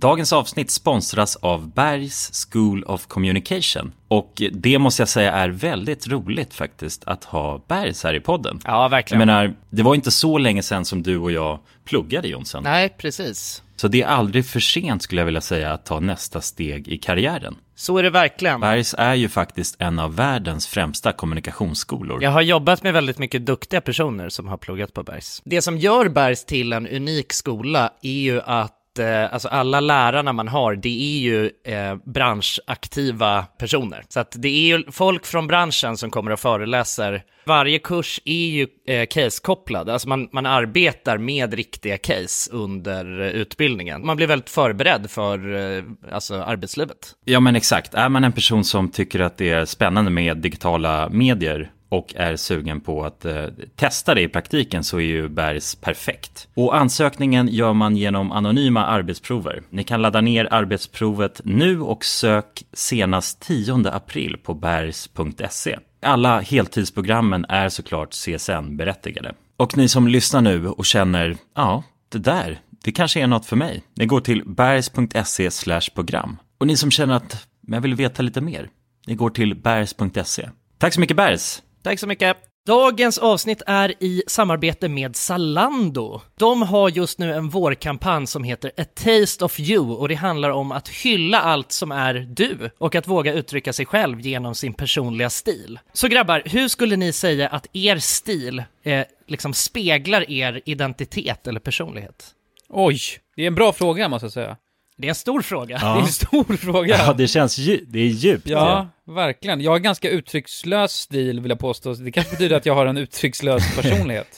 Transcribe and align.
Dagens 0.00 0.32
avsnitt 0.32 0.70
sponsras 0.70 1.36
av 1.36 1.68
Bergs 1.68 2.46
School 2.50 2.84
of 2.84 3.06
Communication. 3.06 3.92
Och 4.08 4.42
det 4.52 4.78
måste 4.78 5.02
jag 5.02 5.08
säga 5.08 5.32
är 5.32 5.48
väldigt 5.48 6.08
roligt 6.08 6.54
faktiskt 6.54 7.04
att 7.04 7.24
ha 7.24 7.64
Bergs 7.68 8.04
här 8.04 8.14
i 8.14 8.20
podden. 8.20 8.60
Ja, 8.64 8.88
verkligen. 8.88 9.20
Jag 9.20 9.26
menar, 9.26 9.54
det 9.70 9.82
var 9.82 9.94
inte 9.94 10.10
så 10.10 10.38
länge 10.38 10.62
sedan 10.62 10.84
som 10.84 11.02
du 11.02 11.18
och 11.18 11.32
jag 11.32 11.58
pluggade 11.84 12.28
Jonsson. 12.28 12.62
Nej, 12.62 12.88
precis. 12.88 13.62
Så 13.76 13.88
det 13.88 14.02
är 14.02 14.06
aldrig 14.06 14.46
för 14.46 14.60
sent 14.60 15.02
skulle 15.02 15.20
jag 15.20 15.26
vilja 15.26 15.40
säga 15.40 15.72
att 15.72 15.86
ta 15.86 16.00
nästa 16.00 16.40
steg 16.40 16.88
i 16.88 16.98
karriären. 16.98 17.56
Så 17.74 17.98
är 17.98 18.02
det 18.02 18.10
verkligen. 18.10 18.60
Bergs 18.60 18.94
är 18.98 19.14
ju 19.14 19.28
faktiskt 19.28 19.76
en 19.78 19.98
av 19.98 20.16
världens 20.16 20.66
främsta 20.66 21.12
kommunikationsskolor. 21.12 22.22
Jag 22.22 22.30
har 22.30 22.42
jobbat 22.42 22.82
med 22.82 22.92
väldigt 22.92 23.18
mycket 23.18 23.46
duktiga 23.46 23.80
personer 23.80 24.28
som 24.28 24.48
har 24.48 24.56
pluggat 24.56 24.94
på 24.94 25.02
Bergs. 25.02 25.42
Det 25.44 25.62
som 25.62 25.78
gör 25.78 26.08
Bergs 26.08 26.44
till 26.44 26.72
en 26.72 26.88
unik 26.88 27.32
skola 27.32 27.92
är 28.02 28.10
ju 28.10 28.40
att 28.40 28.76
eh, 28.98 29.32
alltså 29.32 29.48
alla 29.48 29.80
lärarna 29.80 30.32
man 30.32 30.48
har, 30.48 30.76
det 30.76 30.88
är 30.88 31.20
ju 31.20 31.50
eh, 31.64 31.96
branschaktiva 32.04 33.42
personer. 33.42 34.04
Så 34.08 34.20
att 34.20 34.34
det 34.38 34.48
är 34.48 34.78
ju 34.78 34.84
folk 34.90 35.26
från 35.26 35.46
branschen 35.46 35.96
som 35.96 36.10
kommer 36.10 36.30
och 36.30 36.40
föreläser. 36.40 37.22
Varje 37.44 37.78
kurs 37.78 38.20
är 38.24 38.46
ju 38.46 38.66
eh, 38.86 39.06
case-kopplad, 39.06 39.88
alltså 39.88 40.08
man, 40.08 40.28
man 40.32 40.46
arbetar 40.46 41.18
med 41.18 41.54
riktiga 41.54 41.98
case 41.98 42.52
under 42.52 43.20
eh, 43.20 43.26
utbildningen. 43.26 44.06
Man 44.06 44.16
blir 44.16 44.26
väldigt 44.26 44.50
förberedd 44.50 45.10
för 45.10 45.54
eh, 45.54 45.84
alltså 46.12 46.34
arbetslivet. 46.34 47.14
Ja 47.24 47.40
men 47.40 47.56
exakt, 47.56 47.94
är 47.94 48.08
man 48.08 48.24
en 48.24 48.32
person 48.32 48.64
som 48.64 48.90
tycker 48.90 49.20
att 49.20 49.36
det 49.36 49.50
är 49.50 49.64
spännande 49.64 50.10
med 50.10 50.36
digitala 50.36 51.08
medier 51.08 51.70
och 51.90 52.14
är 52.16 52.36
sugen 52.36 52.80
på 52.80 53.04
att 53.04 53.24
eh, 53.24 53.44
testa 53.76 54.14
det 54.14 54.20
i 54.20 54.28
praktiken 54.28 54.84
så 54.84 54.96
är 54.96 55.04
ju 55.04 55.28
Bergs 55.28 55.74
perfekt. 55.74 56.48
Och 56.54 56.76
ansökningen 56.76 57.48
gör 57.48 57.72
man 57.72 57.96
genom 57.96 58.32
anonyma 58.32 58.86
arbetsprover. 58.86 59.62
Ni 59.70 59.84
kan 59.84 60.02
ladda 60.02 60.20
ner 60.20 60.48
arbetsprovet 60.50 61.40
nu 61.44 61.80
och 61.80 62.04
sök 62.04 62.64
senast 62.72 63.40
10 63.40 63.88
april 63.88 64.36
på 64.42 64.54
bergs.se. 64.54 65.78
Alla 66.02 66.40
heltidsprogrammen 66.40 67.46
är 67.48 67.68
såklart 67.68 68.10
CSN-berättigade. 68.10 69.34
Och 69.56 69.76
ni 69.76 69.88
som 69.88 70.08
lyssnar 70.08 70.40
nu 70.40 70.68
och 70.68 70.86
känner, 70.86 71.36
ja, 71.54 71.82
det 72.08 72.18
där, 72.18 72.60
det 72.84 72.92
kanske 72.92 73.20
är 73.20 73.26
något 73.26 73.46
för 73.46 73.56
mig. 73.56 73.82
Ni 73.94 74.06
går 74.06 74.20
till 74.20 74.42
bergs.se 74.46 75.80
program. 75.94 76.36
Och 76.58 76.66
ni 76.66 76.76
som 76.76 76.90
känner 76.90 77.14
att, 77.14 77.46
men 77.60 77.76
jag 77.76 77.82
vill 77.82 77.94
veta 77.94 78.22
lite 78.22 78.40
mer, 78.40 78.68
ni 79.06 79.14
går 79.14 79.30
till 79.30 79.54
bergs.se. 79.54 80.48
Tack 80.78 80.94
så 80.94 81.00
mycket 81.00 81.16
Bergs! 81.16 81.62
Tack 81.82 81.98
så 81.98 82.06
mycket. 82.06 82.36
Dagens 82.66 83.18
avsnitt 83.18 83.62
är 83.66 83.94
i 84.02 84.22
samarbete 84.26 84.88
med 84.88 85.16
Zalando. 85.16 86.20
De 86.38 86.62
har 86.62 86.88
just 86.88 87.18
nu 87.18 87.34
en 87.34 87.48
vårkampanj 87.48 88.26
som 88.26 88.44
heter 88.44 88.72
A 88.76 88.84
Taste 88.94 89.44
of 89.44 89.60
You 89.60 89.96
och 89.96 90.08
det 90.08 90.14
handlar 90.14 90.50
om 90.50 90.72
att 90.72 90.88
hylla 90.88 91.40
allt 91.40 91.72
som 91.72 91.92
är 91.92 92.14
du 92.14 92.70
och 92.78 92.94
att 92.94 93.08
våga 93.08 93.32
uttrycka 93.32 93.72
sig 93.72 93.86
själv 93.86 94.20
genom 94.20 94.54
sin 94.54 94.74
personliga 94.74 95.30
stil. 95.30 95.78
Så 95.92 96.08
grabbar, 96.08 96.42
hur 96.44 96.68
skulle 96.68 96.96
ni 96.96 97.12
säga 97.12 97.48
att 97.48 97.66
er 97.72 97.96
stil 97.96 98.62
eh, 98.82 99.04
liksom 99.26 99.54
speglar 99.54 100.30
er 100.30 100.60
identitet 100.64 101.46
eller 101.46 101.60
personlighet? 101.60 102.34
Oj, 102.68 102.98
det 103.36 103.42
är 103.42 103.46
en 103.46 103.54
bra 103.54 103.72
fråga 103.72 104.08
måste 104.08 104.24
jag 104.24 104.32
säga. 104.32 104.56
Det 105.00 105.06
är 105.06 105.08
en 105.08 105.14
stor 105.14 105.42
fråga. 105.42 105.78
Det 105.82 105.84
är 105.86 105.98
en 106.00 106.06
stor 106.06 106.56
fråga. 106.56 106.96
Ja, 106.98 107.12
det 107.12 107.28
känns 107.28 107.58
dju- 107.58 107.84
det 107.88 107.98
är 107.98 108.06
djupt. 108.06 108.48
Ja, 108.48 108.88
verkligen. 109.06 109.60
Jag 109.60 109.70
har 109.70 109.78
ganska 109.78 110.10
uttryckslös 110.10 110.92
stil 110.92 111.40
vill 111.40 111.50
jag 111.50 111.58
påstå. 111.58 111.94
Det 111.94 112.12
kanske 112.12 112.30
betyder 112.32 112.56
att 112.56 112.66
jag 112.66 112.74
har 112.74 112.86
en 112.86 112.96
uttryckslös 112.96 113.76
personlighet. 113.82 114.28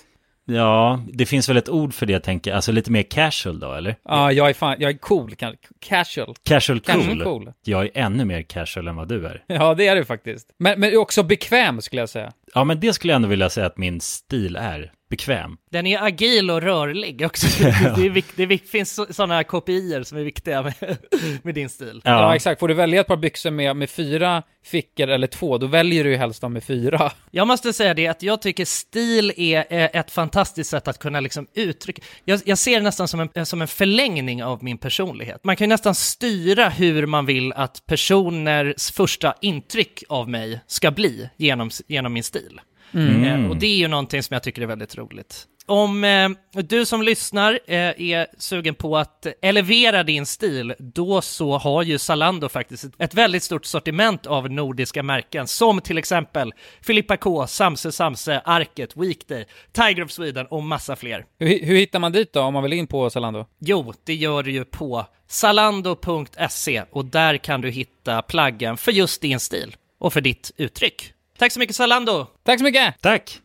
Ja, 0.45 1.05
det 1.13 1.27
finns 1.27 1.49
väl 1.49 1.57
ett 1.57 1.69
ord 1.69 1.95
för 1.95 2.07
det 2.07 2.13
jag 2.13 2.23
tänker, 2.23 2.53
alltså 2.55 2.73
lite 2.73 2.91
mer 2.91 3.03
casual 3.03 3.61
då, 3.61 3.73
eller? 3.75 3.97
Ja, 4.05 4.33
jag 4.33 4.49
är 4.49 4.55
fan, 4.55 4.77
jag 4.79 4.91
är 4.91 4.99
cool, 4.99 5.35
casual. 5.81 6.35
Casual 6.45 6.81
cool. 6.81 6.95
Casual 6.95 7.23
cool. 7.25 7.53
Jag 7.65 7.85
är 7.85 7.91
ännu 7.95 8.25
mer 8.25 8.43
casual 8.43 8.89
än 8.89 8.97
vad 8.97 9.09
du 9.09 9.27
är. 9.27 9.45
Ja, 9.47 9.75
det 9.75 9.87
är 9.87 9.97
det 9.97 10.05
faktiskt. 10.05 10.49
Men, 10.59 10.81
men 10.81 10.97
också 10.97 11.23
bekväm 11.23 11.81
skulle 11.81 12.03
jag 12.03 12.09
säga. 12.09 12.33
Ja, 12.55 12.65
men 12.65 12.81
det 12.81 12.93
skulle 12.93 13.13
jag 13.13 13.17
ändå 13.17 13.29
vilja 13.29 13.51
säga 13.51 13.67
att 13.67 13.79
min 13.79 14.01
stil 14.01 14.57
är. 14.57 14.93
Bekväm. 15.13 15.57
Den 15.71 15.87
är 15.87 16.03
agil 16.03 16.51
och 16.51 16.63
rörlig 16.63 17.23
också. 17.27 17.47
Det, 17.97 18.07
är 18.07 18.25
det 18.37 18.43
är 18.43 18.59
finns 18.69 19.17
sådana 19.17 19.45
kopior 19.45 20.03
som 20.03 20.19
är 20.19 20.23
viktiga 20.23 20.63
med, 20.63 20.75
med 21.43 21.55
din 21.55 21.69
stil. 21.69 22.01
Ja. 22.05 22.37
exakt. 22.37 22.61
Får 22.61 22.69
du 22.69 22.75
välja 22.75 23.01
ett 23.01 23.07
par 23.07 23.17
byxor 23.17 23.51
med, 23.51 23.77
med 23.77 23.91
fyra 23.91 24.43
fickor 24.65 25.09
eller 25.09 25.27
två, 25.27 25.59
då 25.59 25.67
väljer 25.67 26.05
du 26.05 26.11
ju 26.11 26.17
helst 26.17 26.41
de 26.41 26.53
med 26.53 26.65
fyra. 26.65 27.13
Jag 27.31 27.47
måste 27.47 27.73
säga 27.73 27.95
det 27.95 28.07
att 28.07 28.23
jag 28.23 28.43
tycker 28.43 28.65
stil 28.65 29.33
är 29.37 29.97
ett 29.97 30.11
fantastiskt 30.11 30.71
sätt 30.71 30.89
att 30.89 30.99
kunna 30.99 31.21
liksom 31.21 31.47
uttrycka. 31.55 32.03
Jag, 32.25 32.41
jag 32.45 32.59
ser 32.59 32.77
det 32.77 32.83
nästan 32.83 33.09
som 33.09 33.29
en, 33.35 33.47
som 33.47 33.63
en 33.63 33.69
förlängning 33.69 34.45
av 34.45 34.65
min 34.65 34.79
personlighet. 34.79 35.45
Man 35.45 35.57
kan 35.57 35.65
ju 35.65 35.69
nästan 35.69 35.95
styra 35.95 36.69
hur 36.69 37.07
man 37.07 37.27
vill 37.27 37.53
att 37.53 37.87
personers 37.87 38.91
första 38.91 39.35
intryck 39.41 40.03
av 40.09 40.29
mig 40.29 40.61
ska 40.67 40.91
bli 40.91 41.29
genom, 41.37 41.71
genom 41.87 42.13
min 42.13 42.25
stil. 42.25 42.61
Mm. 42.95 43.45
Eh, 43.45 43.51
och 43.51 43.57
det 43.57 43.67
är 43.67 43.77
ju 43.77 43.89
någonting 43.89 44.23
som 44.23 44.35
jag 44.35 44.43
tycker 44.43 44.63
är 44.63 44.67
väldigt 44.67 44.99
roligt. 44.99 45.47
Om 45.67 46.05
eh, 46.05 46.29
du 46.63 46.87
som 46.87 47.03
lyssnar 47.03 47.53
eh, 47.67 47.77
är 47.77 48.27
sugen 48.39 48.75
på 48.75 48.97
att 48.97 49.27
elevera 49.43 50.03
din 50.03 50.27
stil, 50.27 50.75
då 50.79 51.21
så 51.23 51.59
har 51.59 51.83
ju 51.83 51.99
Zalando 51.99 52.49
faktiskt 52.49 52.85
ett, 52.85 52.93
ett 52.99 53.15
väldigt 53.15 53.43
stort 53.43 53.65
sortiment 53.65 54.27
av 54.27 54.51
nordiska 54.51 55.03
märken, 55.03 55.47
som 55.47 55.81
till 55.81 55.99
exempel 55.99 56.53
Filippa 56.81 57.17
K, 57.17 57.47
Samse 57.47 57.93
Samse, 57.93 58.43
Arket, 58.45 58.97
Weekday, 58.97 59.45
Tiger 59.73 60.05
of 60.05 60.11
Sweden 60.11 60.47
och 60.47 60.63
massa 60.63 60.97
fler. 60.97 61.25
Hur, 61.39 61.67
hur 61.67 61.77
hittar 61.77 61.99
man 61.99 62.13
dit 62.13 62.33
då, 62.33 62.41
om 62.41 62.55
man 62.55 62.63
vill 62.63 62.73
in 62.73 62.87
på 62.87 63.11
Zalando? 63.11 63.47
Jo, 63.59 63.93
det 64.05 64.15
gör 64.15 64.43
du 64.43 64.53
ju 64.53 64.65
på 64.65 65.07
zalando.se 65.29 66.83
och 66.91 67.05
där 67.05 67.37
kan 67.37 67.61
du 67.61 67.71
hitta 67.71 68.23
plaggen 68.23 68.77
för 68.77 68.93
just 68.93 69.23
din 69.23 69.41
stil 69.41 69.77
och 69.99 70.13
för 70.13 70.21
ditt 70.21 70.51
uttryck. 70.57 71.12
Tack 71.39 71.53
så 71.53 71.59
mycket 71.59 71.77
Zalando! 71.77 72.27
Tack 72.43 72.59
så 72.59 72.65
mycket! 72.65 72.95
Tack! 73.01 73.41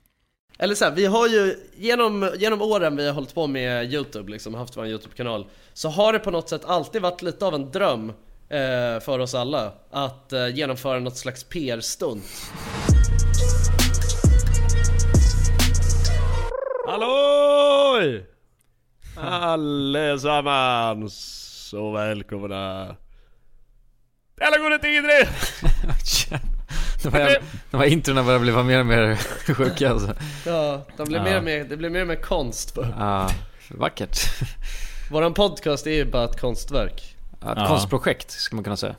Eller 0.60 0.76
så 0.76 0.86
här, 0.86 0.92
vi 0.92 1.06
har 1.06 1.28
ju 1.28 1.56
genom, 1.78 2.32
genom 2.38 2.62
åren 2.62 2.96
vi 2.96 3.08
har 3.08 3.14
hållit 3.14 3.36
på 3.36 3.48
med 3.48 3.94
Youtube, 3.94 4.32
liksom 4.32 4.54
haft 4.54 4.78
vår 4.78 4.88
Youtube-kanal 4.88 5.46
Så 5.74 5.90
har 5.90 6.14
det 6.14 6.20
på 6.20 6.32
något 6.32 6.50
sätt 6.50 6.66
alltid 6.66 7.02
varit 7.02 7.22
lite 7.22 7.46
av 7.46 7.56
en 7.56 7.72
dröm 7.72 8.10
eh, 8.50 9.00
för 9.00 9.20
oss 9.20 9.36
alla 9.36 9.72
Att 9.92 10.34
eh, 10.34 10.56
genomföra 10.56 11.00
något 11.00 11.18
slags 11.18 11.44
PR-stunt 11.44 12.24
Halloj! 16.88 18.26
Allesammans 19.18 21.14
och 21.74 21.96
välkomna 21.96 22.96
det 24.70 24.80
till 24.80 24.90
Idre? 24.90 25.28
De 27.04 27.14
här, 27.14 27.38
de 27.72 27.78
här 27.78 27.86
introna 27.88 28.24
börjar 28.24 28.40
bli 28.40 28.52
mer 28.52 28.80
och 28.80 28.86
mer 28.86 29.16
sjuka 29.54 29.90
alltså. 29.92 30.14
Ja, 30.46 30.82
de 30.98 31.08
blir 31.08 31.18
Ja. 31.18 31.24
mer 31.24 31.38
och 31.38 31.44
mer, 31.44 31.64
det 31.64 31.78
blir 31.78 31.90
mer 31.90 32.02
och 32.02 32.08
mer 32.08 32.16
konst 32.22 32.76
på 32.76 32.88
Ja, 33.00 33.30
vackert. 33.72 34.18
Våran 35.12 35.34
podcast 35.34 35.88
är 35.88 35.92
ju 35.92 36.06
bara 36.06 36.24
ett 36.24 36.40
konstverk 36.42 37.16
Ja, 37.42 37.52
ett 37.52 37.58
Ja. 37.58 37.68
konstprojekt 37.68 38.32
ska 38.32 38.56
man 38.56 38.64
kunna 38.64 38.78
säga. 38.78 38.96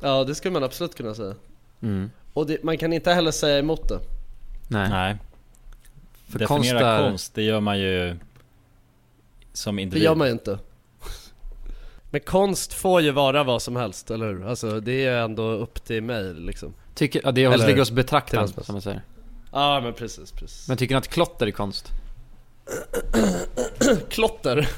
Ja, 0.00 0.24
det 0.24 0.34
skulle 0.34 0.52
man 0.52 0.64
absolut 0.64 0.94
kunna 0.96 1.14
säga 1.14 1.34
Mm. 1.82 2.10
Och 2.32 2.46
det, 2.46 2.64
man 2.64 2.78
kan 2.78 2.92
inte 2.92 3.12
heller 3.12 3.30
säga 3.30 3.58
emot 3.58 3.88
det 3.88 3.98
Nej. 4.68 4.88
Nej. 4.90 5.16
För 6.28 6.38
Definiera 6.38 6.56
konst 6.56 6.72
är... 6.72 6.98
konst, 7.10 7.34
det 7.34 7.42
gör 7.42 7.60
man 7.60 7.78
ju 7.78 8.16
som 9.52 9.76
Det 9.76 9.82
individ. 9.82 10.02
gör 10.04 10.14
man 10.14 10.26
ju 10.26 10.32
inte 10.32 10.58
Men 12.10 12.20
konst 12.20 12.72
får 12.74 13.00
ju 13.00 13.10
vara 13.10 13.44
vad 13.44 13.62
som 13.62 13.76
helst, 13.76 14.10
eller 14.10 14.26
hur? 14.26 14.46
Alltså 14.48 14.80
det 14.80 14.92
är 14.92 15.12
ju 15.12 15.24
ändå 15.24 15.50
upp 15.50 15.84
till 15.84 16.02
mig 16.02 16.34
liksom 16.34 16.74
Tycker, 16.94 17.20
ja, 17.24 17.32
det 17.32 17.44
Eller- 17.44 17.66
ligger 17.66 17.78
hos 17.78 17.90
betraktaren, 17.90 18.48
som 18.48 18.64
man 18.68 18.82
säger. 18.82 19.02
Ja 19.52 19.80
men 19.80 19.92
precis, 19.92 20.32
precis 20.32 20.68
Men 20.68 20.76
tycker 20.76 20.94
ni 20.94 20.98
att 20.98 21.08
klotter 21.08 21.46
är 21.46 21.50
konst? 21.50 21.88
Klotter 24.10 24.68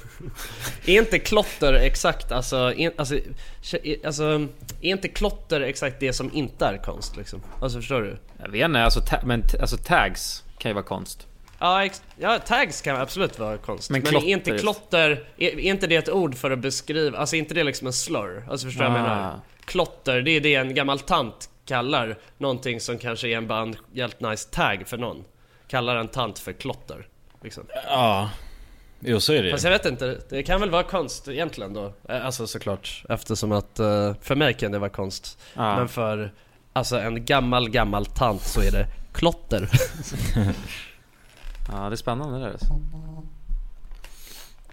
Är 0.87 0.99
inte 0.99 1.19
klotter 1.19 1.73
exakt, 1.73 2.33
alltså, 2.33 2.73
in, 2.73 2.91
alltså, 2.97 3.19
alltså 4.05 4.25
Är 4.81 4.91
inte 4.91 5.09
klotter 5.09 5.61
exakt 5.61 6.00
det 6.00 6.12
som 6.12 6.31
inte 6.35 6.67
är 6.67 6.76
konst 6.85 7.17
liksom? 7.17 7.41
Alltså 7.61 7.79
förstår 7.79 8.03
du? 8.03 8.17
Jag 8.43 8.49
vet 8.50 8.65
inte, 8.65 8.81
alltså, 8.81 9.00
ta- 9.00 9.21
men 9.25 9.44
alltså 9.61 9.76
tags 9.76 10.44
kan 10.59 10.71
ju 10.71 10.75
vara 10.75 10.85
konst. 10.85 11.26
Ja, 11.61 11.89
ja 12.19 12.39
tags 12.39 12.81
kan 12.83 12.97
absolut 12.97 13.39
vara 13.39 13.57
konst 13.59 13.91
Men 13.91 14.03
Men, 14.03 14.11
klotter 14.11 14.27
är 14.29 14.33
inte 14.33 14.59
klotter, 14.59 15.11
är, 15.37 15.49
är 15.49 15.59
inte 15.61 15.87
det 15.87 15.97
ett 15.97 16.09
ord 16.09 16.35
för 16.37 16.51
att 16.51 16.59
beskriva, 16.59 17.19
alltså 17.19 17.37
är 17.37 17.39
inte 17.39 17.55
det 17.55 17.65
liksom 17.65 17.87
en 17.87 17.93
slur? 17.93 18.45
Alltså 18.51 18.67
förstår 18.67 18.85
du 18.85 18.91
vad 18.91 18.99
jag 19.01 19.07
Ah. 19.07 19.15
menar? 19.15 19.41
Klotter, 19.65 20.21
det 20.23 20.31
är 20.31 20.41
det 20.41 20.55
en 20.55 20.75
gammal 20.75 21.01
tant 21.01 21.51
kallar 21.67 22.19
någonting 22.39 22.81
som 22.81 22.99
kanske 22.99 23.29
är 23.29 23.37
en 23.37 23.51
en 23.51 23.77
helt 23.95 24.21
nice 24.21 24.49
tag 24.51 24.83
för 24.87 24.97
någon 24.97 25.25
Kallar 25.69 25.97
en 25.97 26.09
tant 26.09 26.39
för 26.39 26.53
klotter 26.53 27.07
liksom. 27.43 27.65
Ja. 27.87 28.31
Jo, 29.01 29.21
så 29.21 29.33
är 29.33 29.43
det 29.43 29.51
Fast 29.51 29.65
jag 29.65 29.71
vet 29.71 29.87
inte, 29.87 30.19
det 30.31 30.43
kan 30.43 30.61
väl 30.61 30.71
vara 30.71 30.83
konst 30.83 31.29
egentligen 31.29 31.75
då? 31.75 31.93
Eh, 32.09 32.27
Alltså 32.27 32.47
såklart, 32.47 33.05
eftersom 33.09 33.53
att 33.53 33.79
eh, 33.79 34.15
för 34.23 34.35
mig 34.35 34.55
kan 34.55 34.73
det 34.73 34.79
vara 34.79 34.91
konst 34.91 35.39
Ja. 35.55 35.77
Men 35.77 35.89
för 35.89 36.33
alltså 36.73 36.99
en 36.99 37.25
gammal 37.25 37.69
gammal 37.71 38.07
tant 38.07 38.43
så 38.43 38.61
är 38.61 38.71
det 38.71 38.87
klotter 39.12 39.69
Ja, 41.72 41.78
det 41.88 41.94
är 41.94 41.96
spännande 41.96 42.38
det 42.38 42.44
där 42.44 42.50
alltså. 42.52 42.81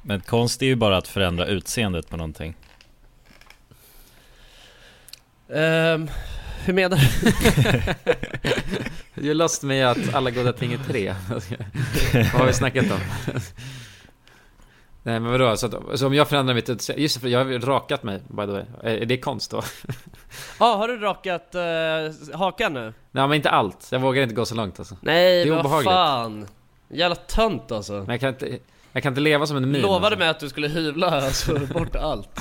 Men 0.01 0.21
konst 0.21 0.61
är 0.61 0.65
ju 0.65 0.75
bara 0.75 0.97
att 0.97 1.07
förändra 1.07 1.45
utseendet 1.45 2.09
på 2.09 2.17
någonting. 2.17 2.55
Ehm, 5.53 6.09
hur 6.65 6.73
menar 6.73 6.97
du? 6.97 7.11
You 9.27 9.33
lost 9.33 9.63
me 9.63 9.83
att 9.83 10.13
alla 10.13 10.31
goda 10.31 10.53
ting 10.53 10.73
är 10.73 10.77
tre. 10.77 11.15
Vad 12.13 12.25
har 12.25 12.45
vi 12.45 12.53
snackat 12.53 12.91
om? 12.91 12.99
Nej 15.03 15.19
men 15.19 15.31
vadå, 15.31 15.57
så, 15.57 15.65
att, 15.65 15.99
så 15.99 16.07
om 16.07 16.13
jag 16.13 16.29
förändrar 16.29 16.55
mitt 16.55 16.69
utseende, 16.69 17.01
just 17.01 17.21
för 17.21 17.27
jag 17.27 17.45
har 17.45 17.59
rakat 17.59 18.03
mig 18.03 18.21
by 18.27 18.45
the 18.45 18.51
way. 18.51 18.63
Är, 18.83 18.97
är 18.97 19.05
det 19.05 19.17
konst 19.17 19.51
då? 19.51 19.61
Ja, 20.59 20.75
har 20.75 20.87
du 20.87 20.97
rakat 20.97 21.55
uh, 21.55 22.37
hakan 22.37 22.73
nu? 22.73 22.93
Nej 23.11 23.27
men 23.27 23.33
inte 23.33 23.49
allt, 23.49 23.87
jag 23.91 23.99
vågar 23.99 24.23
inte 24.23 24.35
gå 24.35 24.45
så 24.45 24.55
långt 24.55 24.79
alltså. 24.79 24.97
Nej, 25.01 25.45
Det 25.45 25.49
är 25.49 25.55
vad 25.55 25.59
obehagligt. 25.59 25.91
fan. 25.91 26.47
Jävla 26.89 27.15
tönt 27.15 27.71
alltså. 27.71 27.93
Men 27.93 28.09
jag 28.09 28.19
kan 28.19 28.29
inte, 28.29 28.59
jag 28.91 29.03
kan 29.03 29.11
inte 29.11 29.21
leva 29.21 29.47
som 29.47 29.57
en 29.57 29.71
min. 29.71 29.81
Lovade 29.81 30.05
alltså. 30.05 30.19
mig 30.19 30.27
att 30.29 30.39
du 30.39 30.49
skulle 30.49 30.67
hyvla 30.67 31.07
alltså, 31.07 31.59
bort 31.73 31.95
allt. 31.95 32.39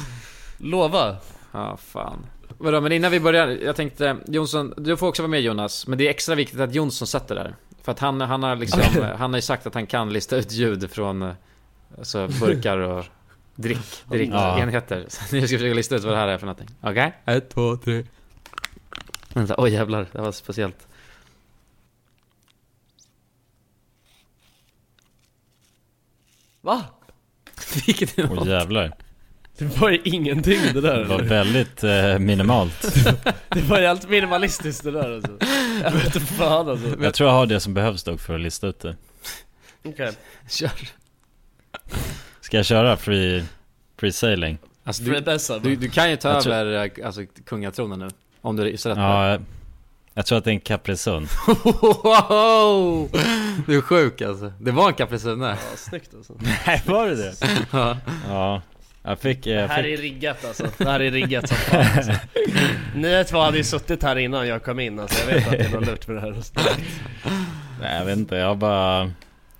Lova. 0.58 1.16
Ja, 1.52 1.76
fan. 1.76 2.26
Vadå, 2.58 2.80
men 2.80 2.92
innan 2.92 3.10
vi 3.10 3.20
börjar, 3.20 3.48
jag 3.48 3.76
tänkte, 3.76 4.16
Jonsson, 4.26 4.74
du 4.76 4.96
får 4.96 5.08
också 5.08 5.22
vara 5.22 5.30
med 5.30 5.40
Jonas, 5.40 5.86
men 5.86 5.98
det 5.98 6.06
är 6.06 6.10
extra 6.10 6.34
viktigt 6.34 6.60
att 6.60 6.74
Jonsson 6.74 7.08
sätter 7.08 7.34
där. 7.34 7.54
För 7.82 7.92
att 7.92 7.98
han, 7.98 8.20
han 8.20 8.42
har 8.42 8.56
liksom, 8.56 8.80
han 9.18 9.32
har 9.32 9.38
ju 9.38 9.42
sagt 9.42 9.66
att 9.66 9.74
han 9.74 9.86
kan 9.86 10.12
lista 10.12 10.36
ut 10.36 10.52
ljud 10.52 10.90
från, 10.90 11.32
alltså 11.98 12.28
burkar 12.40 12.78
och 12.78 13.04
drick, 13.54 13.78
drickenheter. 14.04 15.04
Så 15.08 15.20
nu 15.20 15.26
ska 15.28 15.36
jag 15.36 15.60
försöka 15.60 15.74
lista 15.74 15.96
ut 15.96 16.04
vad 16.04 16.12
det 16.12 16.18
här 16.18 16.28
är 16.28 16.38
för 16.38 16.46
någonting. 16.46 16.68
Okej? 16.80 17.12
Ett, 17.24 17.50
två, 17.50 17.76
tre. 17.76 18.04
Vänta, 19.34 19.54
oj 19.58 19.72
jävlar, 19.72 20.06
det 20.12 20.20
var 20.20 20.32
speciellt. 20.32 20.88
Va? 26.66 26.84
Vilket 27.86 28.18
är 28.18 28.32
Åh 28.32 28.48
jävlar. 28.48 28.92
Det 29.58 29.64
var 29.80 29.90
ju 29.90 30.00
ingenting 30.04 30.60
det 30.74 30.80
där. 30.80 30.98
Det 30.98 31.04
var 31.04 31.22
väldigt 31.22 31.84
eh, 31.84 32.18
minimalt. 32.18 32.82
Det 33.48 33.60
var 33.62 33.80
ju 33.80 33.86
allt 33.86 34.08
minimalistiskt 34.08 34.84
det 34.84 34.90
där 34.90 35.14
alltså. 35.14 35.32
Jag 35.82 35.90
vet 35.90 36.04
inte 36.04 36.20
fan 36.20 36.68
alltså. 36.68 37.02
Jag 37.02 37.14
tror 37.14 37.30
jag 37.30 37.36
har 37.36 37.46
det 37.46 37.60
som 37.60 37.74
behövs 37.74 38.04
dock 38.04 38.20
för 38.20 38.34
att 38.34 38.40
lista 38.40 38.66
ut 38.66 38.80
det. 38.80 38.96
Okej. 39.84 40.12
Kör. 40.48 40.70
Ska 42.40 42.56
jag 42.56 42.66
köra 42.66 42.96
free, 42.96 43.44
free 43.98 44.12
sailing? 44.12 44.58
Alltså, 44.84 45.02
du, 45.02 45.20
du, 45.62 45.76
du 45.76 45.88
kan 45.90 46.10
ju 46.10 46.16
ta 46.16 46.28
Jag 46.32 46.42
tror- 46.42 46.54
över 46.54 46.90
eh, 47.00 47.06
alltså, 47.06 47.20
kungatronen 47.46 47.98
nu. 47.98 48.08
Om 48.40 48.56
du 48.56 48.70
gissar 48.70 48.90
rätt 48.90 48.96
på 48.96 49.02
det. 49.02 49.08
Ja, 49.08 49.38
jag- 50.16 50.20
jag 50.20 50.26
tror 50.26 50.38
att 50.38 50.44
det 50.44 50.50
är 50.50 50.54
en. 51.16 51.28
Wow! 52.02 53.10
Du 53.66 53.76
är 53.76 53.80
sjuk 53.80 54.22
alltså. 54.22 54.52
Det 54.60 54.70
var 54.70 54.88
en 54.88 54.94
Caprisuna. 54.94 55.48
Ja, 55.50 55.56
snyggt 55.76 56.10
alltså. 56.16 56.32
Nej, 56.66 56.82
var 56.86 57.06
det 57.06 57.14
det? 57.16 57.34
Ja. 57.72 57.96
Ja, 58.28 58.62
jag 59.02 59.18
fick... 59.18 59.46
eh, 59.46 59.54
Det 59.54 59.60
Jag 59.60 59.68
här 59.68 59.82
fick 59.82 59.98
är 59.98 60.02
riggat 60.02 60.44
alltså. 60.44 60.66
Det 60.78 60.84
här 60.90 61.00
är 61.00 61.10
riggat 61.10 61.48
som 61.48 61.56
fan 61.56 61.86
alltså. 61.96 62.12
Ni 62.94 63.24
två 63.24 63.38
hade 63.40 63.56
ju 63.56 63.64
suttit 63.64 64.02
här 64.02 64.16
innan 64.18 64.48
jag 64.48 64.62
kom 64.64 64.80
in 64.80 65.00
alltså. 65.00 65.30
Jag 65.30 65.34
vet 65.34 65.44
att 65.46 65.50
det 65.52 65.64
är 65.64 65.68
något 65.70 65.86
lurt 65.86 66.06
med 66.08 66.16
det 66.16 66.20
här. 66.20 66.34
nej, 67.80 67.98
jag 67.98 68.04
vet 68.04 68.18
inte, 68.18 68.36
jag 68.36 68.56
bara 68.58 69.10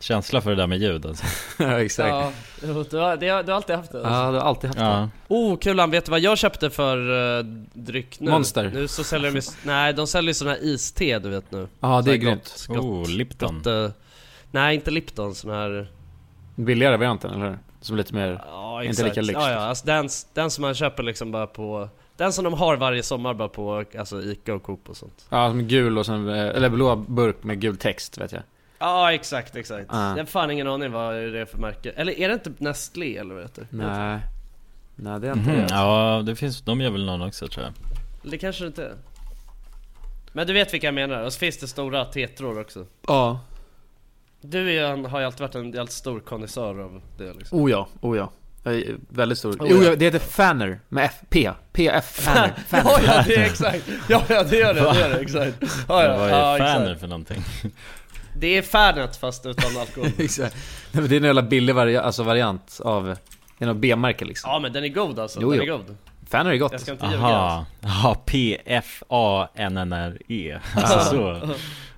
känsla 0.00 0.40
för 0.40 0.50
det 0.50 0.56
där 0.56 0.66
med 0.66 0.78
ljud 0.78 1.06
alltså. 1.06 1.25
ja, 1.62 1.81
exakt. 1.81 2.08
Ja, 2.08 2.32
Ja, 2.62 2.84
du 2.90 2.96
har, 2.98 3.16
det 3.16 3.28
har, 3.28 3.43
du 3.43 3.50
har 3.52 3.56
alltid 3.56 3.76
haft 3.76 3.93
det 3.93 3.98
alltså. 3.98 4.32
du 4.32 4.38
har 4.38 4.44
alltid 4.44 4.69
haft 4.70 4.78
det. 4.78 4.84
Ja, 4.84 5.08
Oh 5.28 5.58
Kulan, 5.58 5.90
vet 5.90 6.04
du 6.04 6.10
vad 6.10 6.20
jag 6.20 6.38
köpte 6.38 6.70
för 6.70 7.10
uh, 7.10 7.44
dryck 7.72 8.20
nu? 8.20 8.31
Monster. 8.31 8.70
Nu 8.75 8.88
så 8.88 9.04
säljer 9.04 9.32
de 9.32 9.40
nej 9.62 9.93
de 9.93 10.06
säljer 10.06 10.28
ju 10.28 10.34
sån 10.34 10.48
här 10.48 10.64
iste 10.64 11.19
du 11.19 11.28
vet 11.28 11.50
nu 11.50 11.69
Ja, 11.81 12.02
det 12.02 12.12
är 12.12 12.16
grymt. 12.16 12.66
gott, 12.69 12.78
oh, 12.78 13.08
Lipton. 13.08 13.56
gott, 13.56 13.66
eh, 13.66 13.90
Nej 14.50 14.75
inte 14.75 14.90
Lipton, 14.90 15.34
sån 15.34 15.50
här 15.50 15.88
Billigare 16.54 16.96
varianten, 16.96 17.31
eller? 17.31 17.58
Som 17.81 17.94
är 17.94 17.99
lite 17.99 18.14
mer... 18.14 18.42
Ja 18.46 18.84
Inte 18.84 19.04
lika 19.04 19.20
lyx, 19.20 19.40
ja, 19.40 19.50
ja, 19.50 19.58
alltså 19.58 19.87
den, 19.87 20.08
den 20.34 20.50
som 20.50 20.62
man 20.62 20.75
köper 20.75 21.02
liksom 21.02 21.32
bara 21.32 21.46
på 21.46 21.88
Den 22.16 22.32
som 22.32 22.44
de 22.44 22.54
har 22.54 22.76
varje 22.76 23.02
sommar 23.02 23.34
bara 23.34 23.49
på 23.49 23.84
alltså 23.99 24.22
Ica 24.22 24.54
och 24.54 24.62
Coop 24.62 24.88
och 24.88 24.96
sånt 24.96 25.26
Ja, 25.28 25.50
som 25.50 25.69
gul 25.69 25.99
och 25.99 26.06
sen, 26.06 26.28
eh, 26.28 26.46
eller 26.46 26.69
blå 26.69 26.96
burk 26.96 27.44
med 27.44 27.60
gul 27.60 27.76
text, 27.76 28.19
vet 28.19 28.32
jag. 28.32 28.42
Ja 28.78 29.12
exakt, 29.12 29.56
exakt 29.56 29.87
Ah. 29.88 30.11
Jag 30.11 30.19
har 30.19 30.25
fan 30.25 30.50
ingen 30.50 30.69
aning 30.69 30.93
vad 30.93 31.14
det 31.14 31.40
är 31.40 31.44
för 31.44 31.58
märke 31.58 31.90
Eller 31.90 32.12
är 32.20 32.28
det 32.28 32.34
inte 32.34 32.52
Nestlé 32.58 33.17
eller 33.17 33.34
vad 33.34 33.43
det 33.43 33.46
heter? 33.46 33.67
Nej. 33.70 34.19
Nej, 34.96 35.20
det 35.20 35.28
är 35.28 35.32
inte 35.32 35.50
Mhm, 35.50 35.56
det. 35.61 35.67
Ja, 35.70 36.23
det 36.26 36.37
finns, 36.37 36.61
de 36.62 36.81
gör 36.81 36.90
väl 36.90 37.05
någon 37.06 37.23
också 37.23 37.49
tror 37.49 37.64
jag. 37.64 37.73
Det 38.31 38.38
kanske 38.38 38.64
det 38.64 38.69
inte 38.69 38.84
är 38.84 38.94
Men 40.32 40.46
du 40.46 40.52
vet 40.52 40.75
vilka 40.75 40.87
jag 40.87 40.94
menar, 40.94 41.23
och 41.23 41.32
så 41.32 41.38
finns 41.38 41.58
det 41.58 41.69
stora 41.69 42.05
tetror 42.05 42.61
också 42.61 42.87
Ja. 43.08 43.40
Du 44.40 44.73
är, 44.78 44.84
en- 44.84 45.05
har 45.05 45.20
ju 45.20 45.26
alltid 45.26 45.40
varit 45.40 45.55
en 45.55 45.73
jävligt 45.73 45.93
stor 45.93 46.20
konnässör 46.20 46.78
av 46.81 47.02
det 47.19 47.32
liksom 47.32 47.61
Oh 47.61 47.70
ja, 47.70 47.88
oh 48.00 48.17
ja. 48.17 48.31
Väldigt 49.08 49.38
stor. 49.38 49.52
Oh 49.52 49.70
ja. 49.84 49.90
ja, 49.90 49.96
det 49.96 50.05
heter 50.05 50.19
Fanner, 50.19 50.81
med 50.88 51.05
F, 51.05 51.14
P. 51.28 51.50
PF, 51.73 52.05
Fanner. 52.05 52.52
Ja, 52.70 52.99
ja 53.06 53.25
det 53.26 53.34
är 53.34 53.44
exakt! 53.44 53.88
Ja, 54.08 54.23
ja 54.28 54.43
det 54.43 54.56
gör 54.56 54.75
det, 54.75 54.81
det 54.81 54.99
gör 55.00 55.08
det, 55.08 55.20
exakt 55.20 55.56
ja, 55.88 56.02
ja, 56.05 56.17
Vad 56.19 56.31
ja, 56.31 56.55
är 56.55 56.58
Faner 56.58 56.82
exakt. 56.84 57.00
för 57.00 57.08
någonting? 57.08 57.43
Det 58.38 58.59
är 58.59 58.62
Fanet 58.62 59.17
fast 59.17 59.47
utan 59.47 59.77
alkohol. 59.81 60.11
Exakt. 60.19 60.56
Nej, 60.93 61.00
men 61.00 61.09
det 61.09 61.15
är 61.15 61.21
en 61.21 61.25
jävla 61.25 61.43
billig 61.43 61.75
vari 61.75 61.97
alltså, 61.97 62.23
variant 62.23 62.81
av, 62.85 63.17
det 63.59 63.65
är 63.65 63.67
något 63.67 63.77
B-märke 63.77 64.25
liksom. 64.25 64.50
Ja 64.50 64.59
men 64.59 64.73
den 64.73 64.85
är 64.85 64.88
god 64.88 65.19
alltså, 65.19 65.38
Jo, 65.43 65.50
den 65.50 65.59
jo. 65.67 65.75
är 65.75 65.79
god. 65.79 65.97
Fanner 66.29 66.50
är 66.50 66.56
gott. 66.56 66.73
Jag 66.73 66.81
ska 66.81 66.93
inte 66.93 67.06
Aha, 67.06 67.67
ja 67.81 68.23
P-F-A-N-N-R-E 68.27 70.59
Alltså 70.75 71.00
så. 71.11 71.41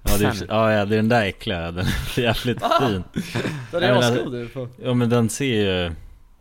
Ja, 0.03 0.17
det 0.19 0.25
är, 0.25 0.35
ja, 0.49 0.67
det 0.85 0.95
är 0.95 0.97
den 0.97 1.09
där 1.09 1.25
äckliga, 1.25 1.71
den 1.71 1.87
är 1.87 2.09
jävligt 2.21 2.59
fin. 2.81 3.05
Den 3.71 3.83
är 3.83 3.93
asgod 3.93 4.49
Ja 4.83 4.95
men 4.95 5.11
den 5.11 5.29
ser 5.29 5.45
ju 5.45 5.93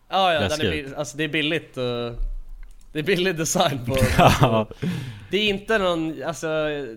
Ja 0.10 0.34
ja, 0.34 0.40
den 0.48 0.62
är, 0.62 0.98
alltså 0.98 1.18
det 1.18 1.24
är 1.24 1.28
billigt 1.28 1.78
uh, 1.78 1.84
Det 2.92 3.00
är 3.00 3.04
billig 3.04 3.38
design 3.38 3.80
på 3.86 3.98
Ja, 4.18 4.68
Det 5.30 5.38
är 5.38 5.50
inte 5.50 5.78
någon, 5.78 6.24
alltså 6.24 6.48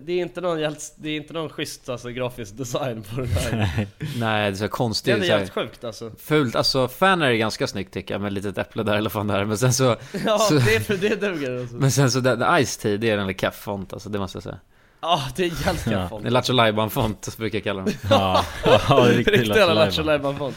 det 0.01 0.11
är 0.13 0.21
inte 0.21 0.41
någon 0.41 0.75
det 0.95 1.09
är 1.09 1.15
inte 1.17 1.33
någon 1.33 1.49
schysst 1.49 1.89
alltså 1.89 2.09
grafisk 2.09 2.57
design 2.57 3.03
på 3.03 3.21
den 3.21 3.27
här 3.29 3.87
Nej, 4.19 4.51
det 4.51 4.55
är 4.55 4.57
så 4.57 4.63
Det 4.63 4.69
konstigt. 4.69 5.13
är 5.15 5.17
så 5.19 5.23
här- 5.23 5.29
jävligt 5.29 5.49
sjukt 5.53 5.83
alltså 5.83 6.11
Fult, 6.19 6.55
alltså 6.55 6.87
Fanner 6.87 7.25
är 7.27 7.33
ganska 7.35 7.67
snyggt 7.67 7.93
tycker 7.93 8.13
jag 8.13 8.21
med 8.21 8.33
litet 8.33 8.57
äpple 8.57 8.83
där 8.83 8.91
eller 8.93 9.09
vad 9.09 9.11
fan 9.11 9.27
det 9.27 9.33
är. 9.33 9.45
Men 9.45 9.57
sen 9.57 9.73
så, 9.73 9.83
Ja 10.25 10.37
Så- 10.39 10.53
det, 10.53 10.75
är 10.75 10.79
för, 10.79 10.97
det 10.97 11.15
duger 11.21 11.59
alltså 11.59 11.75
men 11.75 11.91
sen 11.91 12.11
så 12.11 12.19
den, 12.19 12.65
Ice 12.65 12.77
Tea, 12.77 12.97
det 12.97 13.09
är 13.09 13.17
en 13.17 13.27
lite 13.27 13.39
keff 13.41 13.55
font 13.55 13.93
alltså, 13.93 14.09
det 14.09 14.19
måste 14.19 14.35
jag 14.35 14.43
säga. 14.43 14.59
Ja 15.01 15.21
det 15.35 15.43
är 15.43 15.65
jävligt 15.65 15.85
Ja. 15.87 16.07
ja. 16.11 16.21
En 16.25 16.33
Lattjo 16.33 16.53
Lajban-font 16.53 17.37
brukar 17.37 17.57
jag 17.57 17.63
kalla 17.63 17.81
den. 17.81 17.93
ja, 18.09 18.45
ja 18.65 19.05
Lattjo 19.25 19.73
Lattjo 19.73 20.03
Lajban-font 20.03 20.55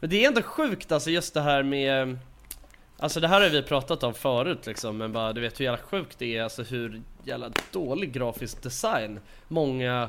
Men 0.00 0.10
det 0.10 0.24
är 0.24 0.28
ändå 0.28 0.42
sjukt 0.42 0.92
alltså 0.92 1.10
just 1.10 1.34
det 1.34 1.40
här 1.40 1.62
med 1.62 2.18
Alltså 3.00 3.20
det 3.20 3.28
här 3.28 3.40
har 3.40 3.48
vi 3.48 3.62
pratat 3.62 4.02
om 4.02 4.14
förut 4.14 4.66
liksom 4.66 4.96
Men 4.96 5.12
bara 5.12 5.32
du 5.32 5.40
vet 5.40 5.60
hur 5.60 5.64
jävla 5.64 5.82
sjukt 5.82 6.18
det 6.18 6.36
är 6.36 6.42
Alltså 6.42 6.62
hur 6.62 7.02
jävla 7.24 7.50
dålig 7.72 8.12
grafisk 8.12 8.62
design 8.62 9.20
Många 9.48 10.08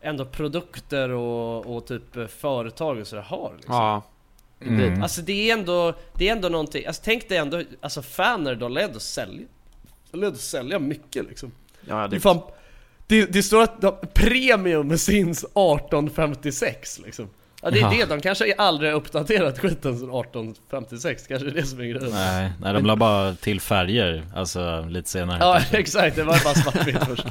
ändå 0.00 0.24
produkter 0.24 1.10
och, 1.10 1.76
och 1.76 1.86
typ 1.86 2.16
eh, 2.16 2.26
företag 2.26 2.98
och 2.98 3.06
sådär 3.06 3.22
har 3.22 3.52
liksom. 3.56 3.74
Ja. 3.74 4.02
Mm. 4.60 5.02
Alltså 5.02 5.22
det 5.22 5.50
är 5.50 5.58
ändå, 5.58 5.94
det 6.18 6.28
är 6.28 6.32
ändå 6.32 6.48
någonting, 6.48 6.86
alltså 6.86 7.02
tänk 7.04 7.28
dig 7.28 7.38
ändå, 7.38 7.62
alltså 7.80 8.02
Faner 8.02 8.54
de 8.54 8.72
lär 8.72 8.82
ändå 8.82 9.00
sälja 9.00 9.46
lär 10.12 10.26
ändå 10.26 10.38
sälja 10.38 10.78
mycket 10.78 11.28
liksom 11.28 11.52
Ja, 11.88 12.08
Det, 12.08 12.20
fan, 12.20 12.40
det, 13.06 13.26
det 13.26 13.42
står 13.42 13.62
att 13.62 13.80
de, 13.80 13.94
premium 14.14 14.98
since 14.98 15.46
1856 15.46 17.00
liksom 17.04 17.28
Ja 17.62 17.70
det 17.70 17.78
är 17.78 17.82
Ja. 17.82 17.90
det, 17.90 18.04
de 18.04 18.20
kanske 18.20 18.54
aldrig 18.58 18.90
har 18.90 18.96
uppdaterat 18.96 19.58
skiten 19.58 19.98
sedan 19.98 20.10
1856, 20.14 21.26
kanske 21.26 21.48
är 21.48 21.52
det 21.52 21.66
som 21.66 21.78
är 21.80 21.84
grejen 21.84 22.10
Nej, 22.12 22.52
nej 22.60 22.72
de 22.74 22.86
la 22.86 22.96
bara 22.96 23.34
till 23.34 23.60
färger, 23.60 24.22
alltså 24.34 24.84
lite 24.88 25.08
senare 25.10 25.38
Ja 25.40 25.60
exakt, 25.78 26.16
det 26.16 26.22
var 26.24 26.44
bara 26.44 26.54
svartvitt 26.54 27.04
först 27.06 27.26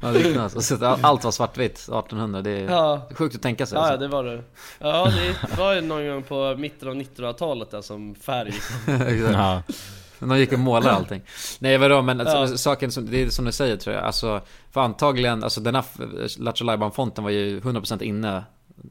ja, 0.00 0.08
det 0.12 0.20
är 0.20 0.32
knas. 0.32 0.54
Och 0.56 0.64
så 0.64 0.84
att 0.84 1.04
Allt 1.04 1.24
var 1.24 1.30
svartvitt 1.30 1.74
1800, 1.78 2.42
det 2.42 2.50
är 2.50 2.64
Ja, 2.70 3.08
sjukt 3.14 3.36
att 3.36 3.42
tänka 3.42 3.66
sig 3.66 3.78
ja, 3.78 3.82
ja 3.86 3.92
alltså. 3.92 4.00
det 4.00 4.08
var 4.08 4.24
det 4.24 4.42
Ja 4.78 5.10
det 5.50 5.56
var 5.58 5.74
ju 5.74 5.80
någon 5.80 6.08
gång 6.08 6.22
på 6.22 6.54
mitten 6.58 6.88
av 6.88 6.94
1900-talet 6.94 7.70
där 7.70 7.82
som 7.82 8.14
färg 8.14 8.48
Exakt. 8.48 9.32
Ja, 9.32 9.62
de 10.18 10.38
gick 10.38 10.52
och 10.52 10.58
målade 10.58 10.92
allting. 10.92 11.22
Nej 11.58 11.78
vadå, 11.78 12.02
men 12.02 12.20
alltså, 12.20 12.36
Ja. 12.36 12.46
saken 12.58 12.92
som, 12.92 13.10
det 13.10 13.22
är 13.22 13.28
som 13.30 13.44
du 13.44 13.52
säger 13.52 13.76
tror 13.76 13.96
jag. 13.96 14.04
Alltså, 14.04 14.40
för 14.72 14.80
antagligen, 14.80 15.44
alltså 15.44 15.60
den 15.60 15.74
här 15.74 15.84
Lattjo 16.38 16.64
Lajban-fonten 16.64 17.24
var 17.24 17.30
ju 17.30 17.60
100% 17.60 18.02
inne, 18.02 18.44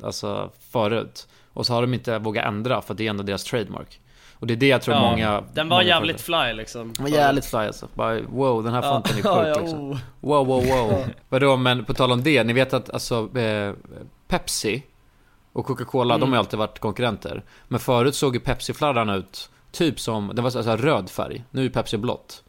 alltså 0.04 0.52
förut. 0.72 1.28
Och 1.54 1.66
så 1.66 1.74
har 1.74 1.82
de 1.82 1.94
inte 1.94 2.20
vågat 2.20 2.46
ändra 2.46 2.82
för 2.82 2.94
det 2.94 3.06
är 3.06 3.10
ändå 3.10 3.24
deras 3.24 3.44
trademark. 3.44 4.00
Och 4.34 4.48
det 4.48 4.54
är 4.54 4.56
det 4.56 4.68
jag 4.68 4.82
tror 4.82 4.96
Ja, 4.96 5.02
många... 5.12 5.44
Den 5.54 5.70
var 5.70 5.78
många 5.78 5.88
jävligt 5.88 6.22
fly 6.22 6.54
liksom 6.54 6.94
Den 6.94 7.04
var 7.04 7.10
jävligt 7.12 7.46
fly 7.46 7.60
alltså. 7.60 7.88
Bara, 7.94 8.22
wow, 8.22 8.64
den 8.64 8.74
här 8.74 8.82
fonten 8.82 9.12
är 9.18 9.22
sjuk 9.22 9.26
ja, 9.26 9.48
ja, 9.48 9.60
liksom. 9.60 9.92
oh. 9.92 9.98
Wow, 10.20 10.48
wow, 10.48 10.66
wow. 10.66 11.04
Vadå, 11.30 11.58
men 11.58 11.86
på 11.86 11.94
tal 11.94 12.12
om 12.12 12.24
det, 12.24 12.44
ni 12.44 12.54
vet 12.54 12.74
att 12.74 12.90
alltså 12.90 13.38
eh, 13.38 13.74
Pepsi 14.28 14.84
och 15.54 15.66
Coca-Cola, 15.66 16.14
Mm. 16.16 16.20
de 16.22 16.30
har 16.30 16.36
ju 16.38 16.40
alltid 16.40 16.60
varit 16.60 16.80
konkurrenter. 16.80 17.44
Men 17.68 17.80
förut 17.80 18.16
såg 18.16 18.34
ju 18.36 18.40
Pepsi-fladdan 18.40 19.10
ut 19.10 19.50
typ 19.72 20.00
som, 20.00 20.32
det 20.36 20.42
var 20.42 20.50
så 20.50 20.62
här 20.62 20.78
röd 20.78 21.10
färg. 21.10 21.44
Nu 21.52 21.66
är 21.66 21.70
Pepsi 21.70 21.98
blått. 21.98 22.44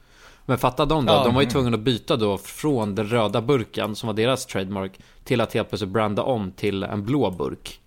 Men 0.46 0.58
fatta 0.58 0.84
de 0.84 1.06
då, 1.06 1.12
Ja. 1.12 1.24
de 1.24 1.34
var 1.34 1.42
ju 1.42 1.48
tvungna 1.48 1.74
att 1.74 1.80
byta 1.80 2.16
då 2.16 2.38
från 2.38 2.94
den 2.94 3.06
röda 3.08 3.40
burken 3.40 3.96
som 3.96 4.06
var 4.06 4.14
deras 4.14 4.46
trademark 4.46 4.92
till 5.25 5.40
att 5.40 5.52
helt 5.54 5.69
plötsligt 5.69 5.90
branda 5.90 6.23
om 6.23 6.52
till 6.52 6.83
en 6.83 7.04
blå 7.04 7.31
burk. 7.31 7.81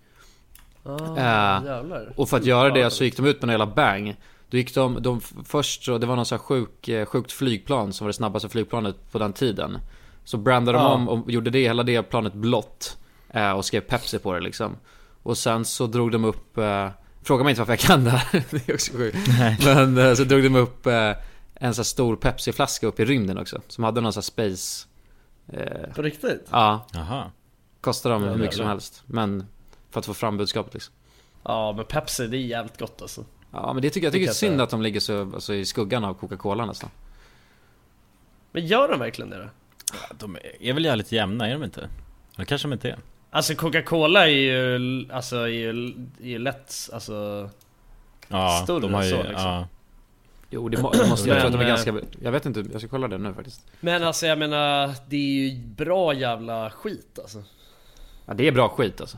Ah, 0.82 1.64
jävlar. 1.64 2.12
Och 2.16 2.28
för 2.28 2.36
att 2.36 2.44
göra 2.44 2.70
det 2.70 2.90
så 2.90 3.04
gick 3.04 3.16
de 3.16 3.26
ut 3.26 3.42
med 3.42 3.48
en 3.48 3.60
jävla 3.60 3.74
bang. 3.74 4.16
Då 4.50 4.56
gick 4.56 4.74
de, 4.74 5.02
de 5.02 5.20
först 5.44 5.84
så, 5.84 5.98
det 5.98 6.06
var 6.06 6.16
någon 6.16 6.26
sån 6.26 6.38
här 6.38 6.44
sjuk, 6.44 6.88
eh, 6.88 7.06
sjukt 7.06 7.32
flygplan 7.32 7.92
som 7.92 8.04
var 8.04 8.08
det 8.08 8.14
snabbaste 8.14 8.48
flygplanet 8.48 9.12
på 9.12 9.18
den 9.18 9.32
tiden. 9.32 9.78
Så 10.24 10.36
brandade 10.36 10.78
de 10.78 10.82
Ja. 10.84 10.88
om 10.94 11.08
och 11.08 11.30
gjorde 11.30 11.50
det, 11.50 11.62
hela 11.62 11.82
det 11.82 12.02
planet 12.02 12.34
blått. 12.34 12.96
Eh, 13.30 13.50
och 13.50 13.64
skrev 13.64 13.80
Pepsi 13.80 14.18
på 14.18 14.32
det 14.34 14.40
liksom. 14.40 14.76
Och 15.22 15.38
sen 15.38 15.64
så 15.64 15.86
drog 15.86 16.12
de 16.12 16.24
upp, 16.24 16.58
eh, 16.58 16.88
fråga 17.22 17.44
mig 17.44 17.50
inte 17.50 17.60
varför 17.60 17.72
jag 17.72 17.80
kan 17.80 18.04
det 18.04 18.10
här. 18.10 18.42
det 18.50 18.68
är 18.68 18.74
också 18.74 18.92
sjukt. 18.92 19.18
Men 19.64 20.16
så 20.16 20.24
drog 20.24 20.42
de 20.42 20.54
upp 20.56 20.86
en 20.86 21.74
sån 21.74 21.80
här 21.80 21.84
stor 21.84 22.16
Pepsi-flaska 22.16 22.86
upp 22.86 23.00
i 23.00 23.04
rymden 23.04 23.38
också. 23.38 23.60
Som 23.68 23.84
hade 23.84 24.00
någon 24.00 24.12
sån 24.12 24.20
här 24.20 24.22
space... 24.22 24.87
Eh, 25.52 25.94
På 25.94 26.02
riktigt? 26.02 26.48
ja, 26.50 26.86
Jaha. 26.92 27.30
kostade 27.80 28.14
dem 28.14 28.22
hur 28.24 28.36
mycket 28.36 28.56
som 28.56 28.66
helst. 28.66 29.02
Men 29.06 29.46
för 29.90 30.00
att 30.00 30.06
få 30.06 30.14
fram 30.14 30.36
budskapet 30.36 30.74
liksom. 30.74 30.94
Ja 31.42 31.72
men 31.76 31.84
Pepsi 31.84 32.26
det 32.26 32.36
är 32.36 32.40
jävligt 32.40 32.78
gott 32.78 33.02
alltså. 33.02 33.24
Ja 33.52 33.72
men 33.72 33.82
det 33.82 33.90
tycker 33.90 34.06
jag, 34.06 34.08
jag 34.08 34.12
tycker 34.12 34.26
det 34.26 34.30
är 34.30 34.34
synd 34.34 34.60
att 34.60 34.70
de 34.70 34.82
ligger 34.82 35.00
så 35.00 35.20
alltså, 35.22 35.54
i 35.54 35.64
skuggan 35.66 36.04
av 36.04 36.14
Coca-Cola 36.14 36.66
nästan. 36.66 36.90
Men 38.52 38.66
gör 38.66 38.88
de 38.88 38.98
verkligen 39.00 39.30
det 39.30 39.38
då? 39.38 39.48
De 40.18 40.36
är 40.60 40.72
väl 40.72 40.84
jävligt 40.84 41.12
jämna, 41.12 41.48
är 41.48 41.52
de 41.52 41.64
inte? 41.64 41.88
Eller 42.36 42.44
kanske 42.44 42.68
de 42.68 42.72
inte 42.72 42.90
är? 42.90 42.98
Alltså 43.30 43.54
Coca-Cola 43.54 44.24
är 44.28 44.32
ju, 44.32 45.06
alltså 45.12 45.36
är 45.36 45.46
ju, 45.46 45.70
är 46.20 46.26
ju 46.28 46.38
lätt, 46.38 46.74
alltså 46.92 47.50
Ja, 48.28 48.60
Större 48.64 48.80
de 48.80 48.94
har 48.94 49.04
ju, 49.04 49.10
så, 49.10 49.16
liksom. 49.22 49.32
ja. 49.46 49.68
Jo 50.50 50.68
det, 50.68 50.82
må, 50.82 50.90
det 50.90 51.08
måste, 51.08 51.28
jag 51.28 51.38
tror 51.38 51.46
att 51.46 51.52
de 51.52 51.64
är 51.64 51.68
ganska, 51.68 51.94
jag 52.22 52.32
vet 52.32 52.46
inte, 52.46 52.64
jag 52.72 52.80
ska 52.80 52.88
kolla 52.90 53.08
det 53.08 53.18
nu 53.18 53.34
faktiskt. 53.34 53.66
Men 53.80 54.02
alltså 54.02 54.26
jag 54.26 54.38
menar, 54.38 54.94
det 55.08 55.16
är 55.16 55.48
ju 55.48 55.58
bra 55.66 56.14
jävla 56.14 56.70
skit 56.70 57.18
alltså 57.22 57.42
Ja 58.26 58.34
det 58.34 58.48
är 58.48 58.52
bra 58.52 58.68
skit 58.68 59.00
alltså. 59.00 59.16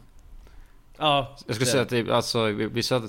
Ja 0.98 1.36
Jag 1.46 1.54
skulle 1.56 1.66
det- 1.66 1.70
säga 1.70 1.82
att 1.82 1.88
det 1.88 1.98
är, 1.98 2.08
alltså 2.10 2.44
vissa, 2.46 3.02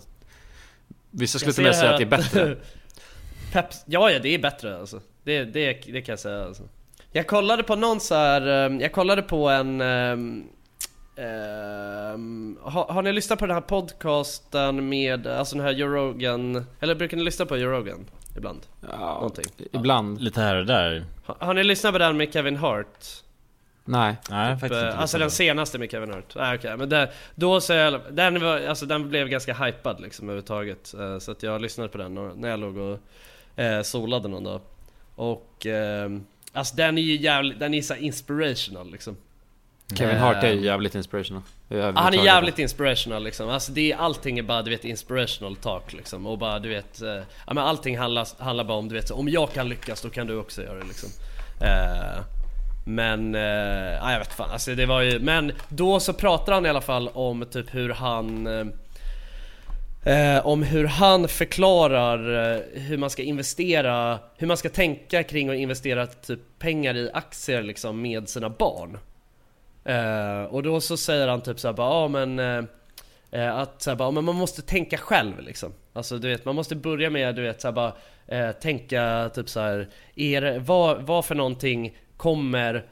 vissa 1.11 1.39
skulle 1.39 1.53
till 1.53 1.63
och 1.63 1.67
med 1.67 1.75
säga 1.75 1.91
att 1.91 1.97
det 1.97 2.03
är 2.03 2.17
bättre. 2.17 2.57
Peps, 3.53 3.83
ja 3.85 4.11
ja 4.11 4.19
det 4.19 4.29
är 4.35 4.39
bättre 4.39 4.79
alltså 4.79 5.01
det, 5.23 5.43
det, 5.43 5.73
det 5.73 6.01
kan 6.01 6.13
jag 6.13 6.19
säga 6.19 6.43
alltså 6.45 6.63
Jag 7.11 7.27
kollade 7.27 7.63
på 7.63 7.75
någon 7.75 7.99
så 7.99 8.15
här, 8.15 8.47
ehm, 8.47 8.79
jag 8.79 8.91
kollade 8.91 9.21
på 9.21 9.49
en 9.49 9.81
ehm, 11.15 12.57
har, 12.61 12.85
har 12.85 13.01
ni 13.01 13.13
lyssnat 13.13 13.39
på 13.39 13.45
den 13.45 13.53
här 13.53 13.61
podcasten 13.61 14.89
med, 14.89 15.27
alltså 15.27 15.55
den 15.55 15.65
här 15.65 15.71
Joe 15.71 15.87
Rogan, 15.89 16.65
eller 16.79 16.95
brukar 16.95 17.17
ni 17.17 17.23
lyssna 17.23 17.45
på 17.45 17.57
Joe 17.57 17.71
Rogan 17.71 18.05
ibland? 18.37 18.59
Ja, 18.91 18.97
Någonting. 19.13 19.45
ibland. 19.71 20.21
Lite 20.21 20.41
här 20.41 20.55
och 20.55 20.65
där. 20.65 21.05
Har, 21.25 21.35
har 21.39 21.53
ni 21.53 21.63
lyssnat 21.63 21.93
på 21.93 21.97
den 21.97 22.17
med 22.17 22.33
Kevin 22.33 22.55
Hart? 22.55 23.05
Nej. 23.85 24.15
Nej, 24.29 24.51
faktiskt 24.59 24.81
Eh, 24.81 24.87
inte. 24.87 24.97
Alltså 24.97 25.17
den 25.17 25.31
senaste 25.31 25.77
med 25.79 25.91
Kevin 25.91 26.13
Hart. 26.13 26.35
Ah, 26.35 26.55
okej, 26.55 26.77
men 26.77 26.89
det, 26.89 27.11
då 27.35 27.61
så 27.61 27.73
jag, 27.73 28.01
den, 28.11 28.41
var, 28.41 28.61
alltså, 28.67 28.85
den 28.85 29.09
blev 29.09 29.27
ganska 29.27 29.53
hypad 29.53 30.01
liksom 30.01 30.25
överhuvudtaget. 30.29 30.93
Eh, 30.93 31.19
så 31.19 31.31
att 31.31 31.43
jag 31.43 31.61
lyssnade 31.61 31.89
på 31.89 31.97
den 31.97 32.13
när 32.35 32.49
jag 32.49 32.59
låg 32.59 32.77
och 32.77 32.99
eh, 33.59 33.81
solade 33.81 34.27
någon 34.27 34.43
dag. 34.43 34.61
Och 35.15 35.65
ehm, 35.65 36.25
alltså 36.53 36.75
den 36.75 36.97
är 36.97 37.01
ju 37.01 37.15
jävligt, 37.15 37.59
den 37.59 37.73
är 37.73 37.81
så 37.81 37.95
inspirational 37.95 38.91
liksom. 38.91 39.17
Kevin 39.97 40.17
Hart 40.17 40.43
är 40.43 40.51
ju 40.51 40.65
jävligt 40.65 40.95
inspirational. 40.95 41.41
Ah, 41.69 41.91
han 41.95 42.13
är 42.13 42.25
jävligt 42.25 42.59
inspirational 42.59 43.23
liksom. 43.23 43.49
Alltså 43.49 43.71
det 43.71 43.91
är, 43.91 43.97
allting 43.97 44.39
är 44.39 44.43
bara 44.43 44.61
du 44.61 44.71
vet 44.71 44.85
inspirational 44.85 45.55
talk 45.55 45.93
liksom. 45.93 46.27
Och 46.27 46.37
bara 46.37 46.59
du 46.59 46.69
vet, 46.69 47.01
eh, 47.01 47.09
ja 47.47 47.53
men 47.53 47.57
allting 47.57 47.97
handlar, 47.97 48.27
handlar 48.43 48.63
bara 48.63 48.77
om 48.77 48.89
du 48.89 48.95
vet 48.95 49.07
så, 49.07 49.15
om 49.15 49.29
jag 49.29 49.53
kan 49.53 49.69
lyckas 49.69 50.01
då 50.01 50.09
kan 50.09 50.27
du 50.27 50.37
också 50.37 50.63
göra 50.63 50.79
det 50.79 50.85
liksom. 50.85 51.09
Eh, 51.61 52.23
men, 52.85 53.35
eh, 53.35 53.41
ja, 54.01 54.11
jag 54.11 54.19
vet 54.19 54.33
fan. 54.33 54.51
Alltså 54.51 54.75
det 54.75 54.85
var 54.85 55.01
ju, 55.01 55.19
men 55.19 55.51
då 55.69 55.99
så 55.99 56.13
pratar 56.13 56.53
han 56.53 56.65
i 56.65 56.69
alla 56.69 56.81
fall 56.81 57.07
om 57.07 57.45
typ 57.45 57.73
hur 57.73 57.89
han 57.89 58.47
eh, 58.47 58.65
Eh, 60.03 60.47
om 60.47 60.63
hur 60.63 60.85
han 60.85 61.27
förklarar 61.27 62.53
eh, 62.55 62.61
hur 62.81 62.97
man 62.97 63.09
ska 63.09 63.23
investera, 63.23 64.19
hur 64.37 64.47
man 64.47 64.57
ska 64.57 64.69
tänka 64.69 65.23
kring 65.23 65.49
att 65.49 65.55
investera 65.55 66.07
typ 66.07 66.39
pengar 66.59 66.95
i 66.95 67.09
aktier 67.13 67.61
liksom 67.61 68.01
med 68.01 68.29
sina 68.29 68.49
barn. 68.49 68.97
Eh, 69.83 70.43
och 70.43 70.63
då 70.63 70.81
så 70.81 70.97
säger 70.97 71.27
han 71.27 71.41
typ 71.41 71.59
såhär 71.59 71.73
bara, 71.73 72.01
ja 72.01 72.07
men 72.07 72.39
eh, 72.39 72.63
eh 73.31 73.57
att 73.57 73.81
såhär 73.81 73.97
bara, 73.97 74.07
ah, 74.07 74.11
men 74.11 74.23
man 74.23 74.35
måste 74.35 74.61
tänka 74.61 74.97
själv 74.97 75.39
liksom. 75.39 75.73
Alltså 75.93 76.17
du 76.17 76.27
vet, 76.27 76.45
man 76.45 76.55
måste 76.55 76.75
börja 76.75 77.09
med 77.09 77.35
du 77.35 77.41
vet 77.41 77.61
såhär 77.61 77.73
bara 77.73 77.93
eh, 78.27 78.51
tänka 78.51 79.31
typ 79.33 79.49
såhär, 79.49 79.89
är 80.15 80.59
vad, 80.59 81.01
vad 81.01 81.25
för 81.25 81.35
någonting 81.35 81.97
kommer 82.17 82.85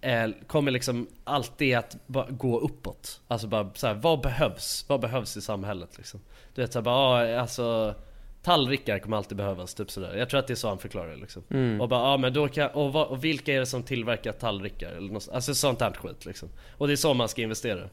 eh, 0.00 0.28
kommer 0.46 0.70
liksom 0.70 1.08
alltid 1.24 1.76
att 1.76 1.96
bara 2.06 2.26
gå 2.30 2.60
uppåt. 2.60 3.20
Alltså 3.28 3.46
bara 3.46 3.70
så 3.74 3.86
här, 3.86 3.94
vad 3.94 4.20
behövs? 4.20 4.84
Vad 4.88 5.00
behövs 5.00 5.36
i 5.36 5.40
samhället 5.40 5.96
liksom? 5.96 6.20
Du 6.54 6.62
vet 6.62 6.72
såhär 6.72 6.84
bara, 6.84 6.96
ah, 6.96 7.40
alltså 7.40 7.94
Tallrikar 8.42 8.98
kommer 8.98 9.16
alltid 9.16 9.36
behövas, 9.36 9.74
typ 9.74 9.90
sådär. 9.90 10.16
Jag 10.16 10.28
tror 10.28 10.40
att 10.40 10.46
det 10.46 10.52
är 10.52 10.54
så 10.54 10.68
han 10.68 10.78
förklarar 10.78 11.10
det 11.10 11.16
liksom. 11.16 11.42
Mm. 11.50 11.80
Och 11.80 11.88
bara, 11.88 12.10
ja 12.10 12.16
men 12.16 12.32
då 12.32 12.48
kan, 12.48 12.70
och, 12.70 12.92
vad, 12.92 13.06
och 13.08 13.24
vilka 13.24 13.54
är 13.54 13.60
det 13.60 13.66
som 13.66 13.82
tillverkar 13.82 14.32
tallrikar? 14.32 14.88
Eller 14.92 15.12
något, 15.12 15.28
alltså 15.32 15.54
sånt 15.54 15.80
här 15.80 15.92
skit 15.92 16.24
liksom. 16.26 16.48
Och 16.78 16.86
det 16.86 16.92
är 16.94 16.96
så 16.96 17.14
man 17.14 17.28
ska 17.28 17.42
investera. 17.42 17.88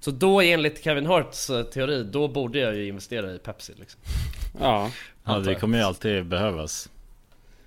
Så 0.00 0.10
då 0.10 0.40
enligt 0.40 0.84
Kevin 0.84 1.06
Harts 1.06 1.50
eh, 1.50 1.62
teori, 1.62 2.04
då 2.04 2.28
borde 2.28 2.58
jag 2.58 2.74
ju 2.76 2.88
investera 2.88 3.32
i 3.34 3.38
Pepsi 3.38 3.72
liksom. 3.78 4.00
Ja. 4.60 4.90
Ja, 5.24 5.38
det 5.38 5.54
kommer 5.54 5.78
ju 5.78 5.84
alltid 5.84 6.26
behövas. 6.26 6.88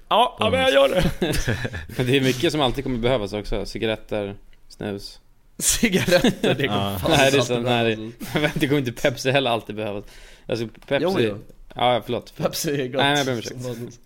Ja, 0.09 0.37
ja 0.39 0.49
men 0.49 0.59
jag 0.59 0.71
gör 0.73 0.89
det! 0.89 1.11
Men 1.97 2.05
det 2.05 2.17
är 2.17 2.21
mycket 2.21 2.51
som 2.51 2.61
alltid 2.61 2.83
kommer 2.83 2.97
behövas 2.99 3.33
också. 3.33 3.65
Cigaretter, 3.65 4.35
snus. 4.67 5.19
Cigaretter, 5.57 6.53
det 6.55 6.67
kommer 6.67 6.91
Ja. 6.91 6.99
fan 6.99 7.11
Nej, 7.11 7.31
det 7.31 7.37
är 7.37 7.41
så- 7.41 7.59
nej, 7.59 8.11
det 8.55 8.67
kommer 8.67 8.79
inte 8.79 8.91
Pepsi 8.91 9.31
heller 9.31 9.51
alltid 9.51 9.75
behövas. 9.75 10.03
Alltså 10.47 10.67
Pepsi... 10.87 11.03
Jo, 11.03 11.15
jo. 11.19 11.37
Ja, 11.75 12.01
förlåt. 12.05 12.37
Pepsi 12.37 12.81
är 12.81 12.87
gott. 12.87 13.01
Nej, 13.01 13.17
jag 13.17 13.25
ber 13.25 13.33
om 13.33 13.39
ursäkt. 13.39 13.99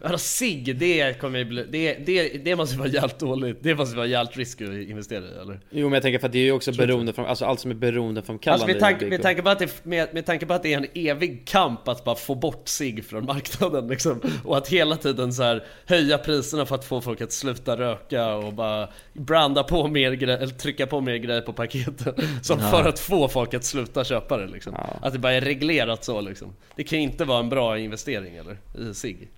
Men 0.00 0.12
alltså 0.12 0.26
cigg, 0.26 0.76
det 0.76 1.20
kommer 1.20 1.44
bli, 1.44 1.64
det, 1.70 1.94
det, 1.94 2.44
det 2.44 2.56
måste 2.56 2.78
vara 2.78 2.88
jävligt 2.88 3.18
dåligt. 3.18 3.58
Det 3.62 3.74
måste 3.74 3.96
vara 3.96 4.06
jävligt 4.06 4.36
riskigt 4.36 4.68
att 4.68 4.74
investera 4.74 5.24
i 5.24 5.40
eller? 5.40 5.60
Jo 5.70 5.86
men 5.88 5.92
jag 5.92 6.02
tänker 6.02 6.18
för 6.18 6.26
att 6.26 6.32
det 6.32 6.38
är 6.38 6.42
ju 6.42 6.52
också 6.52 6.72
beroende 6.72 7.12
från, 7.12 7.26
alltså 7.26 7.44
allt 7.44 7.60
som 7.60 7.70
är 7.70 7.74
beroendeframkallande 7.74 8.64
Alltså 8.64 8.74
med, 8.74 8.80
tanke, 8.80 9.06
med, 9.06 9.22
tanke 9.22 9.42
på 9.42 9.48
att 9.48 9.58
det, 9.58 9.84
med, 9.84 10.14
med 10.14 10.26
tanke 10.26 10.46
på 10.46 10.54
att 10.54 10.62
det 10.62 10.72
är 10.74 10.76
en 10.76 10.86
evig 10.94 11.46
kamp 11.46 11.88
att 11.88 12.04
bara 12.04 12.16
få 12.16 12.34
bort 12.34 12.68
sig 12.68 13.02
från 13.02 13.24
marknaden 13.24 13.88
liksom. 13.88 14.20
Och 14.44 14.56
att 14.56 14.68
hela 14.68 14.96
tiden 14.96 15.32
så 15.32 15.42
här 15.42 15.64
höja 15.86 16.18
priserna 16.18 16.66
för 16.66 16.74
att 16.74 16.84
få 16.84 17.00
folk 17.00 17.20
att 17.20 17.32
sluta 17.32 17.76
röka 17.76 18.34
och 18.34 18.54
bara 18.54 18.88
branda 19.12 19.62
på 19.62 19.88
mer 19.88 20.12
grejer, 20.12 20.38
eller 20.38 20.54
trycka 20.54 20.86
på 20.86 21.00
mer 21.00 21.16
grejer 21.16 21.40
på 21.40 21.52
paketen. 21.52 22.14
Som 22.42 22.58
Ja. 22.60 22.70
för 22.70 22.88
att 22.88 22.98
få 22.98 23.28
folk 23.28 23.54
att 23.54 23.64
sluta 23.64 24.04
köpa 24.04 24.36
det 24.36 24.46
liksom. 24.46 24.74
Ja. 24.76 24.96
Att 25.02 25.12
det 25.12 25.18
bara 25.18 25.32
är 25.32 25.40
reglerat 25.40 26.04
så 26.04 26.20
liksom. 26.20 26.54
Det 26.76 26.84
kan 26.84 26.98
inte 26.98 27.24
vara 27.24 27.40
en 27.40 27.48
bra 27.48 27.78
investering 27.78 28.36
eller? 28.36 28.58
I 28.90 28.94
sig. 28.94 29.28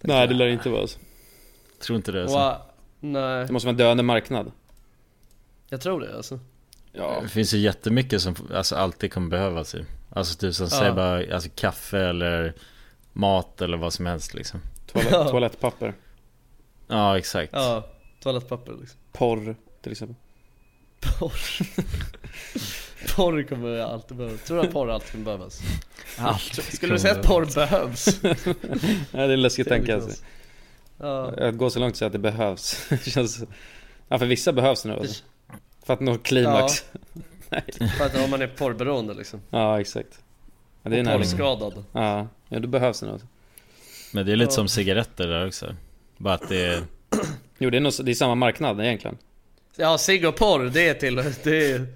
Nej 0.00 0.28
det 0.28 0.34
lär 0.34 0.46
inte 0.46 0.68
vara 0.70 0.86
så. 0.86 0.98
Tror 1.80 1.96
inte 1.96 2.12
det. 2.12 2.24
Och, 2.24 2.30
Så. 2.30 2.38
uh, 2.50 2.56
nej, 3.00 3.46
Det 3.46 3.52
måste 3.52 3.66
vara 3.66 3.72
en 3.72 3.76
döende 3.78 4.02
marknad. 4.02 4.52
jag 5.68 5.80
tror 5.80 6.00
det 6.00 6.16
alltså. 6.16 6.40
Ja. 6.92 7.18
Det 7.22 7.28
finns 7.28 7.54
ju 7.54 7.58
jättemycket 7.58 8.22
som 8.22 8.34
alltså, 8.54 8.76
alltid 8.76 9.12
kommer 9.12 9.28
behövas 9.28 9.74
ju. 9.74 9.84
Alltså 10.10 10.36
du 10.46 10.52
som 10.52 10.64
Ja. 10.64 10.70
säger 10.70 10.92
bara 10.92 11.34
alltså, 11.34 11.50
kaffe 11.54 11.98
eller 11.98 12.54
mat 13.12 13.60
eller 13.62 13.76
vad 13.76 13.92
som 13.92 14.06
helst 14.06 14.34
liksom. 14.34 14.60
Toalett, 14.86 15.12
Ja. 15.12 15.28
toalettpapper. 15.28 15.94
Ja 16.88 17.18
exakt. 17.18 17.52
Ja, 17.52 17.86
toalettpapper 18.20 18.72
liksom. 18.80 18.98
Porr 19.12 19.56
till 19.82 19.92
exempel. 19.92 20.16
Porr. 21.18 21.32
porr 23.14 23.42
kommer 23.42 23.78
alltid 23.78 24.16
behövas. 24.16 24.42
Tror 24.42 24.56
du 24.56 24.66
att 24.66 24.72
porr 24.72 24.90
alltid 24.90 25.10
kommer 25.10 25.24
behövas? 25.24 25.60
Skulle 26.74 26.94
du 26.94 26.98
säga 26.98 27.14
att 27.14 27.26
porr 27.26 27.54
behövs? 27.54 28.20
Ja 29.12 29.26
det 29.26 29.32
är 29.32 29.36
läskigt 29.36 29.66
att 29.66 29.72
tänka 29.72 29.94
alltså. 29.94 30.24
Ja. 30.98 31.32
Att 31.38 31.56
gå 31.56 31.70
så 31.70 31.78
långt 31.78 31.96
så 31.96 32.04
att 32.04 32.12
det 32.12 32.18
behövs. 32.18 32.86
Det 33.04 33.10
känns... 33.10 33.44
Ja 34.08 34.18
för 34.18 34.26
vissa 34.26 34.52
behövs 34.52 34.82
det 34.82 34.88
nog 34.88 34.98
alltså. 34.98 35.24
För 35.86 35.94
att 35.94 36.00
nå 36.00 36.18
klimax. 36.18 36.84
För 37.98 38.04
att 38.06 38.24
om 38.24 38.30
man 38.30 38.42
är 38.42 38.46
porrberoende 38.46 39.14
liksom. 39.14 39.40
Ja, 39.50 39.80
exakt. 39.80 40.20
Ja, 40.82 40.90
det 40.90 40.96
är 40.98 41.14
Och 41.14 41.20
porrskadad. 41.20 41.84
Ja, 41.92 42.28
ja 42.48 42.58
då 42.58 42.68
behövs 42.68 43.00
det 43.00 43.06
nog. 43.06 43.20
Men 44.12 44.26
det 44.26 44.32
är 44.32 44.36
lite 44.36 44.50
Ja. 44.50 44.54
som 44.54 44.68
cigaretter 44.68 45.26
där 45.26 45.46
också. 45.46 45.74
Bara 46.16 46.34
att 46.34 46.48
det 46.48 46.64
är... 46.66 46.82
Jo 47.58 47.70
det 47.70 47.76
är, 47.76 47.80
nog, 47.80 47.92
det 48.02 48.10
är 48.10 48.14
samma 48.14 48.34
marknad 48.34 48.80
egentligen. 48.80 49.18
Ja, 49.76 49.98
cigg 49.98 50.24
och 50.26 50.36
porr, 50.36 50.64
det 50.64 50.88
är 50.88 50.94
till... 50.94 51.14
Det 51.42 51.72
är, 51.72 51.86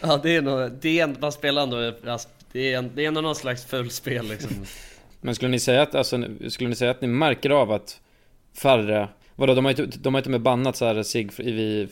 ja, 0.00 0.16
det 0.22 0.36
är 0.36 0.42
nog... 0.42 0.70
Det 0.80 1.00
är, 1.00 1.04
en- 1.04 1.16
man 1.20 1.32
spelar 1.32 1.62
ändå... 1.62 1.92
alltså, 2.10 2.28
Det 2.52 2.72
är, 2.72 2.78
en, 2.78 2.90
det 2.94 3.04
är 3.04 3.08
ändå 3.08 3.20
någon 3.20 3.34
slags 3.34 3.64
fulspel 3.64 4.28
liksom. 4.28 4.50
Men 5.20 5.34
skulle 5.34 5.50
ni 5.50 5.60
säga 5.60 5.82
att, 5.82 5.94
alltså, 5.94 6.22
skulle 6.48 6.68
ni 6.68 6.76
säga 6.76 6.90
att 6.90 7.00
ni 7.00 7.08
märker 7.08 7.50
av 7.50 7.72
att 7.72 8.00
färre 8.54 9.08
Vadå, 9.34 9.54
de 9.54 9.64
har 9.64 9.72
ju 9.72 9.84
inte, 9.84 9.98
de 9.98 10.14
har 10.14 10.20
inte 10.20 10.30
med 10.30 10.40
bannat 10.40 10.76
så 10.76 10.84
här 10.84 11.02
sig 11.02 11.28
vid, 11.38 11.88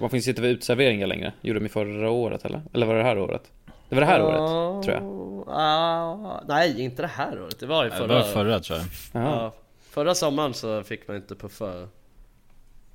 man 0.00 0.10
får 0.10 0.28
inte 0.28 0.42
vid 0.42 0.50
uteserveringar 0.50 1.06
längre. 1.06 1.32
Gjorde 1.40 1.60
de 1.60 1.66
i 1.66 1.68
förra 1.68 2.10
året 2.10 2.44
eller? 2.44 2.62
Eller 2.72 2.86
var 2.86 2.94
det 2.94 3.00
det 3.00 3.06
här 3.06 3.18
året? 3.18 3.42
Det 3.88 3.94
var 3.94 4.00
det 4.00 4.06
här 4.06 4.22
året, 4.22 4.84
tror 4.84 4.94
jag. 4.94 5.02
Ah, 5.48 6.44
nej, 6.48 6.80
inte 6.82 7.02
det 7.02 7.08
här 7.08 7.42
året. 7.42 7.58
Det 7.60 7.66
var 7.66 7.84
ju 7.84 7.90
Det 7.90 7.96
förra... 7.96 8.06
var 8.14 8.22
förra 8.22 8.60
tror 8.60 8.78
jag. 8.78 8.86
Ja, 9.22 9.54
förra 9.90 10.14
sommaren 10.14 10.54
så 10.54 10.82
fick 10.82 11.08
man 11.08 11.16
inte 11.16 11.34
puffa 11.34 11.88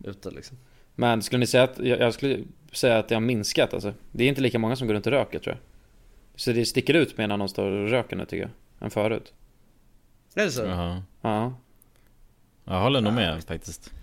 ute 0.04 0.32
liksom. 0.32 0.58
Men 0.96 1.22
skulle 1.22 1.40
ni 1.40 1.48
säga 1.48 1.64
att, 1.64 1.80
jag, 1.80 2.00
jag 2.00 2.14
skulle 2.14 2.44
säga 2.72 2.98
att 2.98 3.08
det 3.08 3.16
har 3.16 3.22
minskat 3.22 3.74
alltså. 3.74 3.94
Det 4.12 4.24
är 4.24 4.28
inte 4.28 4.42
lika 4.42 4.60
många 4.60 4.76
som 4.76 4.88
går 4.88 4.94
runt 4.94 5.06
och 5.06 5.12
röker 5.12 5.40
tror 5.40 5.56
jag. 5.56 5.62
Så 6.36 6.52
det 6.52 6.66
sticker 6.66 6.94
ut 6.94 7.18
mer 7.18 7.28
när 7.28 7.38
någon 7.38 7.50
står 7.50 7.72
och 7.72 7.90
röker 7.90 8.16
nu 8.16 8.26
tycker 8.26 8.42
jag. 8.44 8.86
Än 8.86 8.92
förut. 8.92 9.34
Är 10.36 10.46
det 10.46 10.52
så? 10.52 10.62
Jaha. 10.62 11.04
Ja. 11.22 11.54
Jag 12.66 12.82
håller 12.82 13.02
nog 13.02 13.14
med 13.14 13.44
faktiskt. 13.44 13.94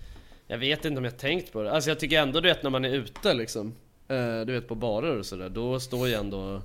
Jag 0.46 0.58
vet 0.58 0.84
inte 0.84 0.98
om 0.98 1.04
jag 1.04 1.18
tänkt 1.18 1.52
på 1.52 1.62
det. 1.62 1.72
Alltså 1.72 1.90
jag 1.90 2.00
tycker 2.00 2.22
ändå 2.22 2.40
du 2.40 2.48
vet 2.48 2.62
när 2.62 2.70
man 2.70 2.84
är 2.84 2.90
ute 2.90 3.34
liksom. 3.34 3.74
Eh, 4.08 4.40
du 4.40 4.52
vet 4.52 4.68
på 4.68 4.74
barer 4.74 5.18
och 5.18 5.26
sådär. 5.26 5.48
Då 5.48 5.80
står 5.80 6.08
ju 6.08 6.14
ändå... 6.14 6.62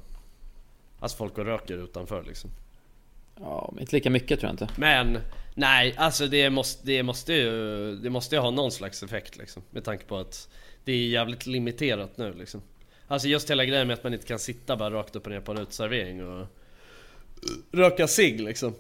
Alltså 1.00 1.18
folk 1.18 1.38
och 1.38 1.46
röker 1.46 1.84
utanför 1.84 2.24
liksom. 2.24 2.50
Ja, 3.40 3.70
men 3.74 3.82
inte 3.82 3.96
lika 3.96 4.10
mycket 4.10 4.40
tror 4.40 4.48
jag 4.48 4.54
inte. 4.54 4.70
Men 4.78 5.18
nej, 5.56 5.94
alltså 5.98 6.28
det 6.28 6.50
måste, 6.50 6.88
det 6.88 7.04
måste 7.04 7.34
ju 7.34 7.96
Det 7.96 8.10
måste 8.10 8.36
ju 8.36 8.42
ha 8.42 8.52
någon 8.52 8.72
slags 8.72 9.04
effekt 9.04 9.38
liksom 9.38 9.64
Med 9.72 9.84
tanke 9.84 10.06
på 10.06 10.18
att 10.18 10.50
Det 10.84 10.92
är 10.92 11.08
jävligt 11.08 11.46
limiterat 11.46 12.18
nu 12.18 12.34
liksom 12.34 12.62
Alltså 13.08 13.28
just 13.28 13.50
hela 13.50 13.66
grejen 13.66 13.88
med 13.88 13.94
att 13.94 14.04
man 14.04 14.14
inte 14.14 14.28
kan 14.28 14.40
sitta 14.40 14.76
bara 14.76 14.94
rakt 14.94 15.16
upp 15.16 15.26
och 15.26 15.32
ner 15.32 15.40
på 15.40 15.52
en 15.52 15.58
uteservering 15.58 16.28
och 16.28 16.48
Röka 17.72 18.08
cigg 18.08 18.42
liksom 18.42 18.74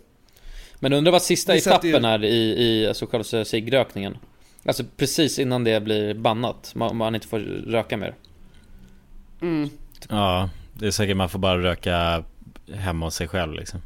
Men 0.79 0.93
undrar 0.93 1.11
vad 1.11 1.21
sista 1.21 1.51
Det 1.53 1.57
etappen 1.57 2.05
är 2.05 2.23
i, 2.23 2.87
i 2.87 2.93
så 2.93 3.05
kallade 3.05 3.45
ciggrökningen? 3.45 4.17
Alltså 4.65 4.83
precis 4.97 5.39
innan 5.39 5.63
det 5.63 5.83
blir 5.83 6.13
bannat, 6.13 6.71
man, 6.75 6.97
man 6.97 7.15
inte 7.15 7.27
får 7.27 7.39
röka 7.67 7.97
mer. 7.97 8.15
mm. 9.41 9.69
Ja, 10.09 10.49
det 10.73 10.87
är 10.87 10.91
säkert 10.91 11.17
man 11.17 11.29
får 11.29 11.39
bara 11.39 11.63
röka 11.63 12.23
hemma 12.73 13.05
hos 13.05 13.15
sig 13.15 13.27
själv 13.27 13.53
liksom. 13.53 13.81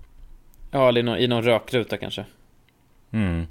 Ja, 0.71 0.87
eller 0.89 0.99
i 0.99 1.03
någon, 1.03 1.17
i 1.17 1.27
någon 1.27 1.43
rökruta 1.43 1.97
kanske. 1.97 2.25
Mm. 3.11 3.47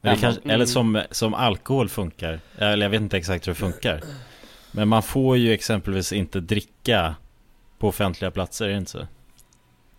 Det 0.00 0.16
kanske, 0.16 0.50
eller 0.52 0.66
som, 0.66 1.02
som 1.10 1.34
alkohol 1.34 1.88
funkar. 1.88 2.40
Eller 2.58 2.86
jag 2.86 2.90
vet 2.90 3.00
inte 3.00 3.16
exakt 3.16 3.46
hur 3.46 3.52
det 3.52 3.58
funkar. 3.58 4.00
Men 4.72 4.88
man 4.88 5.02
får 5.02 5.36
ju 5.36 5.52
exempelvis 5.52 6.12
inte 6.12 6.40
dricka 6.40 7.14
på 7.78 7.88
offentliga 7.88 8.30
platser, 8.30 8.64
är 8.64 8.70
det 8.70 8.76
inte 8.78 8.90
så? 8.90 9.06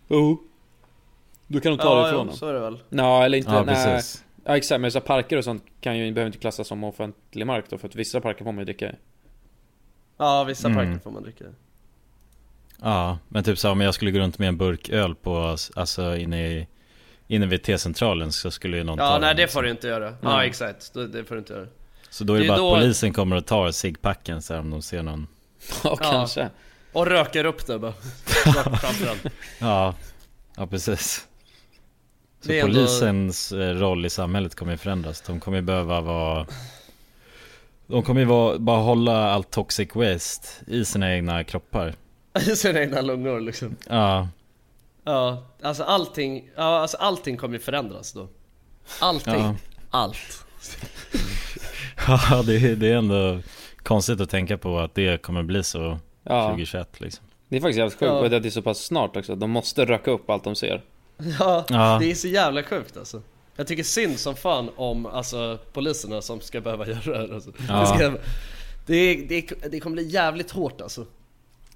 Jo. 0.08 0.42
Du 1.46 1.60
kan 1.60 1.72
nog 1.72 1.80
ta 1.80 1.94
det 1.94 2.00
Ja, 2.00 2.08
ifrån 2.08 2.18
ja, 2.20 2.24
dem. 2.24 2.36
så 2.36 2.48
är 2.48 2.52
det 2.54 2.60
väl 2.60 2.78
Ja, 2.88 3.24
eller 3.24 3.38
inte, 3.38 3.50
Ja, 3.50 3.62
nej. 3.64 3.74
precis. 3.74 4.24
Ja 4.44 4.56
exakt, 4.56 4.80
men 4.80 4.92
så 4.92 5.00
parker 5.00 5.36
och 5.36 5.44
sånt 5.44 5.64
kan 5.80 5.98
ju, 5.98 6.12
behöver 6.12 6.26
inte 6.26 6.38
klassas 6.38 6.68
som 6.68 6.84
offentlig 6.84 7.46
mark 7.46 7.64
då, 7.70 7.78
för 7.78 7.88
att 7.88 7.94
vissa 7.94 8.20
parker 8.20 8.44
får 8.44 8.52
man 8.52 8.58
ju 8.58 8.64
dricka. 8.64 8.90
Ja, 10.16 10.44
vissa 10.44 10.68
Mm. 10.68 10.76
parker 10.86 11.02
får 11.02 11.10
man 11.10 11.22
dricka 11.22 11.44
Ja, 12.82 13.18
men 13.28 13.44
typ 13.44 13.58
så 13.58 13.70
om 13.70 13.80
jag 13.80 13.94
skulle 13.94 14.10
gå 14.10 14.18
runt 14.18 14.38
med 14.38 14.48
en 14.48 14.56
burk 14.56 14.88
öl 14.88 15.14
på, 15.14 15.56
alltså 15.76 16.16
inne 16.16 16.46
i 16.48 16.66
Inne 17.34 17.46
vid 17.46 17.62
T-centralen 17.62 18.32
så 18.32 18.50
skulle 18.50 18.76
ju 18.76 18.84
någon 18.84 18.98
ta 18.98 19.04
Ja, 19.04 19.10
nej 19.10 19.20
den, 19.20 19.36
det 19.36 19.42
liksom. 19.42 19.58
får 19.58 19.62
du 19.62 19.70
inte 19.70 19.86
göra. 19.88 20.04
Ja, 20.22 20.36
Nej. 20.36 20.48
exakt, 20.48 20.94
det, 20.94 21.06
det 21.08 21.24
får 21.24 21.34
du 21.34 21.38
inte 21.38 21.52
göra. 21.52 21.66
Så 22.10 22.24
då 22.24 22.34
är 22.34 22.38
det, 22.38 22.44
Det 22.44 22.48
bara 22.48 22.58
då- 22.58 22.74
att 22.74 22.80
polisen 22.80 23.12
kommer 23.12 23.36
och 23.36 23.46
tar 23.46 23.70
ciggpacken 23.70 24.42
så 24.42 24.52
här, 24.54 24.60
om 24.60 24.70
de 24.70 24.82
ser 24.82 25.02
någon. 25.02 25.26
Ja, 25.84 25.96
kanske. 25.96 26.48
Och 26.92 27.06
röker 27.06 27.44
upp 27.44 27.66
det 27.66 27.78
bara. 27.78 27.94
Ja, 29.60 29.94
ja 30.56 30.66
precis. 30.66 31.26
Så 32.40 32.52
ändå- 32.52 32.66
polisens 32.66 33.52
eh, 33.52 33.74
roll 33.74 34.06
i 34.06 34.10
samhället 34.10 34.54
kommer 34.54 34.72
ju 34.72 34.78
förändras. 34.78 35.20
De 35.20 35.40
kommer 35.40 35.58
ju 35.58 35.62
behöva 35.62 36.00
vara 36.00 36.46
De 37.86 38.02
kommer 38.02 38.20
ju 38.20 38.26
vara, 38.26 38.58
bara 38.58 38.78
hålla 38.80 39.30
allt 39.30 39.50
toxic 39.50 39.88
waste 39.94 40.48
i 40.66 40.84
sina 40.84 41.14
egna 41.14 41.44
kroppar. 41.44 41.94
I 42.40 42.56
sina 42.56 42.80
egna 42.80 43.00
lungor 43.00 43.40
liksom. 43.40 43.76
Ja, 43.88 44.28
Ja, 45.04 45.42
alltså 45.62 45.82
allting, 45.82 46.50
ja 46.56 46.62
alltså 46.62 46.96
allting 46.96 47.36
kommer 47.36 47.54
ju 47.54 47.60
förändras 47.60 48.12
då 48.12 48.28
Allting, 49.00 49.34
ja, 49.34 49.54
allt 49.90 50.44
ja 52.06 52.42
det, 52.46 52.56
är- 52.56 52.76
det 52.76 52.88
är 52.88 52.96
ändå 52.96 53.38
konstigt 53.82 54.20
att 54.20 54.30
tänka 54.30 54.58
på 54.58 54.78
att 54.78 54.94
det 54.94 55.22
kommer 55.22 55.42
bli 55.42 55.64
så 55.64 55.98
Ja. 56.22 56.42
2021 56.48 57.00
liksom 57.00 57.24
Det 57.48 57.56
är 57.56 57.60
faktiskt 57.60 57.78
jävligt 57.78 57.98
sjukt, 57.98 58.02
Ja. 58.12 58.24
att 58.36 58.42
det 58.42 58.48
är 58.48 58.50
så 58.50 58.62
pass 58.62 58.78
snart 58.84 59.16
också. 59.16 59.34
De 59.36 59.50
måste 59.50 59.84
röka 59.84 60.10
upp 60.10 60.30
allt 60.30 60.44
de 60.44 60.54
ser. 60.56 60.82
Ja, 61.38 61.64
Ja. 61.68 61.96
det 62.00 62.10
är 62.10 62.14
så 62.14 62.28
jävla 62.28 62.62
sjukt 62.62 62.96
alltså 62.96 63.22
Jag 63.56 63.66
tycker 63.66 63.82
synd 63.82 64.18
som 64.18 64.34
fan 64.36 64.70
om 64.76 65.06
alltså 65.06 65.58
poliserna 65.72 66.22
som 66.22 66.40
ska 66.40 66.60
behöva 66.60 66.86
göra 66.88 67.00
det 67.04 67.18
här 67.18 67.34
alltså. 67.34 67.50
Ja. 67.68 67.80
det, 67.80 67.86
ska, 67.86 68.10
det, 68.86 69.14
det, 69.28 69.70
det 69.70 69.80
kommer 69.80 69.94
bli 69.94 70.08
jävligt 70.08 70.50
hårt 70.50 70.80
alltså 70.80 71.06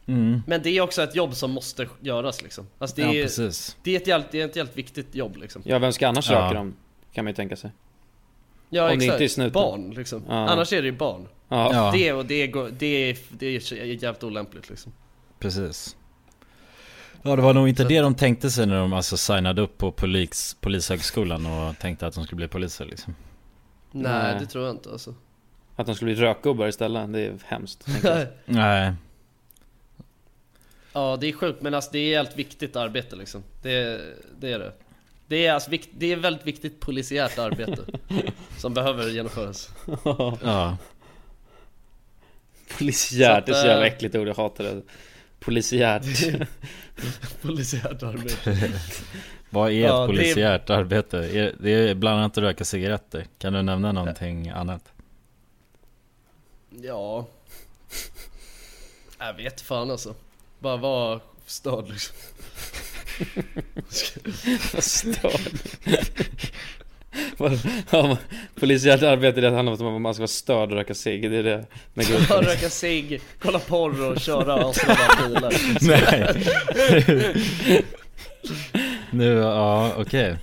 mm. 0.08 0.42
Men 0.46 0.62
det 0.62 0.70
är 0.70 0.80
också 0.80 1.02
ett 1.02 1.14
jobb 1.14 1.34
som 1.34 1.50
måste 1.50 1.88
göras 2.00 2.42
liksom 2.42 2.66
Alltså 2.78 2.96
det 2.96 3.02
Ja 3.02 3.14
är, 3.14 3.22
precis 3.22 3.76
det 3.82 3.96
är, 3.96 4.00
ett, 4.00 4.06
jävligt, 4.06 4.30
det 4.30 4.40
är 4.40 4.44
ett 4.44 4.56
jävligt 4.56 4.76
viktigt 4.76 5.14
jobb 5.14 5.36
liksom 5.36 5.62
Ja, 5.64 5.78
vem 5.78 5.92
ska 5.92 6.08
annars 6.08 6.30
Ja. 6.30 6.44
röka 6.44 6.54
dem? 6.54 6.74
Kan 7.12 7.24
man 7.24 7.30
ju 7.30 7.34
tänka 7.34 7.56
sig. 7.56 7.70
Ja 8.70 8.82
Om 8.92 8.98
det 8.98 9.04
exakt, 9.04 9.20
inte 9.20 9.42
är 9.44 9.50
barn 9.50 9.90
liksom 9.90 10.22
Ja. 10.28 10.34
Annars 10.48 10.72
är 10.72 10.82
det 10.82 10.88
ju 10.88 10.96
barn 10.96 11.28
Ja. 11.48 11.70
Ja, 11.74 11.90
Det 11.94 12.12
och 12.12 12.26
det, 12.26 12.46
går, 12.46 12.70
det, 12.78 13.10
är, 13.10 13.18
det 13.30 13.46
är 13.46 13.84
jävligt 13.84 14.24
olämpligt 14.24 14.70
liksom 14.70 14.92
precis 15.38 15.96
Ja 17.22 17.36
det 17.36 17.42
var 17.42 17.54
nog 17.54 17.68
inte 17.68 17.82
Så- 17.82 17.88
det 17.88 18.00
de 18.00 18.14
tänkte 18.14 18.50
sig 18.50 18.66
när 18.66 18.76
de 18.80 18.92
alltså 18.92 19.16
signade 19.16 19.62
upp 19.62 19.78
på 19.78 19.92
polis, 19.92 20.56
polishögskolan 20.60 21.46
och 21.46 21.78
tänkte 21.78 22.06
att 22.06 22.14
de 22.14 22.24
skulle 22.24 22.36
bli 22.36 22.48
poliser 22.48 22.84
liksom 22.84 23.14
Nej, 23.92 24.12
Nej. 24.12 24.36
det 24.40 24.46
tror 24.46 24.64
jag 24.66 24.74
inte 24.74 24.90
alltså 24.90 25.14
Att 25.76 25.86
de 25.86 25.94
skulle 25.94 26.14
bli 26.14 26.22
rökgubbar 26.22 26.68
istället, 26.68 27.12
det 27.12 27.20
är 27.20 27.34
hemskt. 27.46 27.86
Nej, 28.46 28.92
Ja 30.98 31.16
det 31.20 31.26
är 31.28 31.32
sjukt 31.32 31.62
men 31.62 31.74
alltså 31.74 31.90
det 31.92 31.98
är 31.98 32.16
helt 32.16 32.36
viktigt 32.36 32.76
arbete 32.76 33.16
liksom. 33.16 33.42
Det, 33.62 34.00
det 34.40 34.52
är 34.52 34.58
det. 34.58 34.72
Det 35.26 35.46
är, 35.46 35.52
alltså, 35.52 35.70
vikt, 35.70 35.88
det 35.98 36.12
är 36.12 36.16
väldigt 36.16 36.46
viktigt 36.46 36.80
polisiärt 36.80 37.38
arbete 37.38 37.82
Som 38.58 38.74
behöver 38.74 39.08
genomföras. 39.08 39.70
Ja. 40.42 40.76
Polisiärt, 42.78 43.46
det 43.46 43.52
är 43.52 43.60
Så 43.62 43.66
jävla 43.66 43.86
eh, 43.86 43.92
äckligt 43.92 44.14
ord, 44.14 44.28
jag 44.28 44.34
hatar 44.34 44.64
det. 44.64 44.82
Polisiärt. 45.40 46.02
Polisiärt 47.42 48.02
arbete. 48.02 48.72
Vad 49.50 49.70
är 49.70 49.74
Ja, 49.74 50.04
ett 50.04 50.10
det- 50.10 50.16
polisiärt 50.16 50.70
arbete? 50.70 51.18
Är- 51.18 51.54
Det 51.60 51.70
är 51.70 51.94
bland 51.94 52.18
annat 52.18 52.38
att 52.38 52.44
röka 52.44 52.64
cigaretter? 52.64 53.26
Kan 53.38 53.52
du 53.52 53.62
nämna 53.62 53.92
någonting 53.92 54.48
annat? 54.48 54.92
Ja. 56.82 57.26
Jag 59.18 59.34
vet 59.34 59.60
fan 59.60 59.90
alltså 59.90 60.14
Bara 60.58 60.76
vara 60.76 61.20
störd 61.46 61.88
liksom 61.88 62.16
Störd. 64.78 65.40
Ja, 67.90 68.06
men 68.06 68.16
Polisiärt 68.54 69.02
arbete, 69.02 69.40
det 69.40 69.50
handlar 69.50 69.82
om 69.82 69.96
att 69.96 70.02
man 70.02 70.14
ska 70.14 70.20
vara 70.20 70.28
störd 70.28 70.70
och 70.70 70.76
röka 70.76 70.94
cigg, 70.94 71.30
det 71.30 71.36
är 71.36 71.42
det 71.42 71.66
gruppen. 71.94 72.42
röka 72.42 72.70
cigg, 72.70 73.20
kolla 73.38 73.58
porr 73.58 74.10
och 74.10 74.20
köra 74.20 74.54
asnabba 74.68 75.28
bilar 75.28 75.54
Nej 75.80 76.44
Nu, 79.10 79.32
ja 79.32 79.92
okej 79.96 80.36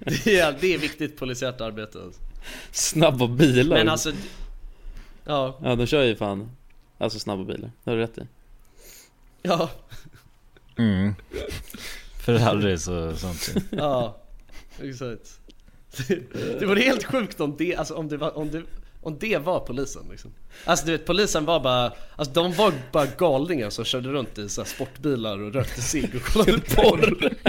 det 0.00 0.38
är, 0.38 0.56
det 0.60 0.74
är 0.74 0.78
viktigt 0.78 1.16
polisiärt 1.18 1.60
arbete 1.60 1.98
alltså. 1.98 2.20
Snabba 2.72 3.26
bilar. 3.26 3.76
Men 3.76 3.88
alltså 3.88 4.12
Ja, 5.24 5.58
Ja, 5.62 5.74
de 5.74 5.86
kör 5.86 6.02
ju 6.02 6.16
fan, 6.16 6.50
alltså 6.98 7.18
snabba 7.18 7.44
bilar. 7.44 7.70
Det 7.84 7.90
har 7.90 7.96
du 7.96 8.02
rätt 8.02 8.18
i. 8.18 8.22
ja, 9.48 9.70
mm. 10.78 11.14
Ferraris 12.18 12.88
och 12.88 13.18
sånt. 13.18 13.54
Ja 13.70 14.16
Exakt. 14.82 15.40
Det, 16.08 16.32
det 16.60 16.66
vore 16.66 16.80
helt 16.80 17.04
sjukt 17.04 17.40
om 17.40 17.56
det, 17.56 17.76
alltså 17.76 17.94
om 17.94 18.08
det 18.08 18.16
var, 18.16 18.38
om 18.38 18.50
det 18.50 18.62
om 19.08 19.18
det 19.20 19.38
var 19.38 19.60
polisen 19.60 20.02
liksom 20.10 20.34
Alltså 20.64 20.86
du 20.86 20.92
vet 20.92 21.06
polisen 21.06 21.44
var 21.44 21.60
bara, 21.60 21.92
alltså 22.16 22.34
de 22.34 22.52
var 22.52 22.72
bara 22.92 23.06
galningar 23.18 23.70
som 23.70 23.84
körde 23.84 24.08
runt 24.08 24.38
i 24.38 24.48
så 24.48 24.60
här 24.60 24.68
sportbilar 24.68 25.42
och 25.42 25.52
rökte 25.54 25.82
cigg 25.82 26.10
och 26.16 26.22
kollade 26.32 26.58
porr 26.60 27.30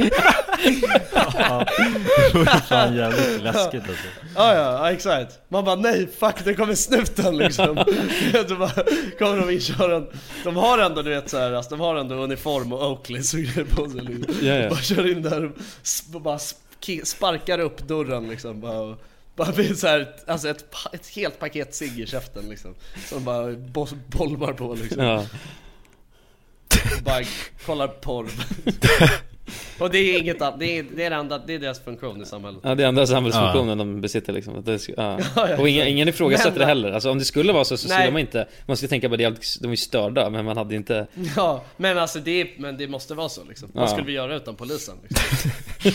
Det 2.31 2.37
vore 2.37 2.45
fan 2.59 2.95
jävligt 2.95 3.41
läskigt 3.43 3.81
alltså 3.81 4.03
Ja, 4.35 4.55
ja, 4.55 4.61
ja 4.61 4.91
exakt. 4.91 5.39
Man 5.47 5.65
bara 5.65 5.75
nej, 5.75 6.07
fuck 6.19 6.35
det 6.43 6.53
kommer 6.53 6.75
snuten 6.75 7.37
liksom. 7.37 7.75
Du 8.47 8.55
bara, 8.55 8.71
kommer 9.19 9.37
de 9.37 9.49
inköra 9.49 9.95
en, 9.95 10.07
De 10.43 10.55
har 10.55 10.77
ändå 10.77 11.01
du 11.01 11.09
vet 11.09 11.29
såhär, 11.29 11.51
alltså, 11.51 11.69
de 11.69 11.79
har 11.79 11.95
ändå 11.95 12.15
uniform 12.15 12.73
och 12.73 12.91
Oakleys 12.91 13.33
och 13.33 13.39
grejer 13.39 13.65
på 13.75 13.89
sig 13.89 14.01
liksom. 14.01 14.35
Ja, 14.47 14.53
ja. 14.53 14.69
Bara 14.69 14.79
kör 14.79 15.11
in 15.11 15.21
där 15.21 15.45
och 16.13 16.21
bara 16.21 16.37
sp- 16.37 17.05
sparkar 17.05 17.59
upp 17.59 17.87
dörren 17.87 18.29
liksom. 18.29 18.61
Bara, 18.61 18.79
och- 18.79 19.01
bara 19.39 19.51
blir 19.51 19.73
så 19.73 19.87
här, 19.87 20.15
alltså 20.27 20.49
ett, 20.49 20.65
ett 20.93 21.07
helt 21.07 21.39
paket 21.39 21.75
cigg 21.75 21.99
i 21.99 22.07
käften 22.07 22.49
liksom. 22.49 22.75
Som 23.09 23.23
bara 23.23 23.51
bo- 23.55 23.87
bolmar 24.07 24.53
på 24.53 24.73
liksom. 24.73 25.03
Ja. 25.03 25.25
Bara 27.03 27.23
kollar 27.65 27.87
porr. 27.87 28.29
och 29.79 29.89
det 29.89 29.97
är 29.97 30.19
inget 30.19 30.41
annat, 30.41 30.59
det 30.59 30.77
är, 30.79 30.85
det 30.95 31.03
är 31.05 31.09
det 31.09 31.15
enda, 31.15 31.37
det 31.47 31.53
är 31.53 31.59
deras 31.59 31.79
funktion 31.79 32.21
i 32.21 32.25
samhället. 32.25 32.59
ja, 32.63 32.75
det 32.75 32.83
är 32.83 32.87
andra 32.87 33.07
samhällsfunktionen 33.07 33.77
de 33.77 34.01
besitter 34.01 34.33
liksom. 34.33 34.63
Det 34.63 34.87
ja. 34.89 35.19
Ja, 35.35 35.49
ja. 35.49 35.57
Och 35.59 35.69
ingen, 35.69 35.87
ingen 35.87 36.07
ifrågasätter 36.07 36.49
Men- 36.51 36.59
det 36.59 36.65
heller. 36.65 36.91
Alltså 36.91 37.11
om 37.11 37.19
det 37.19 37.25
skulle 37.25 37.53
vara 37.53 37.65
så 37.65 37.77
så 37.77 37.87
skulle 37.89 38.11
man 38.11 38.21
inte, 38.21 38.47
man 38.65 38.77
skulle 38.77 38.89
tänka 38.89 39.09
på 39.09 39.15
det, 39.15 39.57
de 39.61 39.71
är 39.71 39.75
störda, 39.75 40.29
men 40.29 40.45
man 40.45 40.57
hade 40.57 40.75
inte 40.75 41.07
Ja, 41.35 41.63
men 41.77 41.97
alltså 41.97 42.19
det, 42.19 42.47
men 42.57 42.77
det 42.77 42.87
måste 42.87 43.13
vara 43.13 43.29
så 43.29 43.43
liksom. 43.43 43.69
Vad 43.73 43.83
Ja. 43.83 43.87
skulle 43.87 44.05
vi 44.07 44.13
göra 44.13 44.35
utan 44.35 44.55
polisen 44.55 44.95
liksom? 45.07 45.51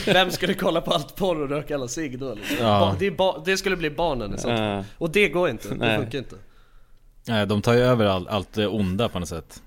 Vem 0.12 0.30
skulle 0.30 0.54
kolla 0.54 0.80
på 0.80 0.90
allt 0.90 1.16
porr 1.16 1.40
och 1.42 1.48
röka 1.48 1.74
alla 1.74 1.88
cigg 1.88 2.18
då 2.18 2.34
liksom? 2.34 2.56
Ja. 2.60 2.96
Det, 2.98 3.10
ba- 3.10 3.42
det 3.44 3.56
skulle 3.56 3.76
bli 3.76 3.90
barnen 3.90 4.34
i 4.34 4.38
sånt. 4.38 4.58
Ja. 4.58 4.84
Och 4.98 5.10
det 5.10 5.28
går 5.28 5.48
inte, 5.50 5.68
det 5.68 5.74
Nej. 5.74 5.98
funkar 5.98 6.18
inte 6.18 6.36
Nej, 7.26 7.46
de 7.46 7.62
tar 7.62 7.72
ju 7.74 7.80
över 7.80 8.06
all, 8.06 8.28
allt 8.28 8.52
det 8.52 8.66
onda 8.66 9.08
på 9.08 9.18
något 9.18 9.28
sätt 9.28 9.62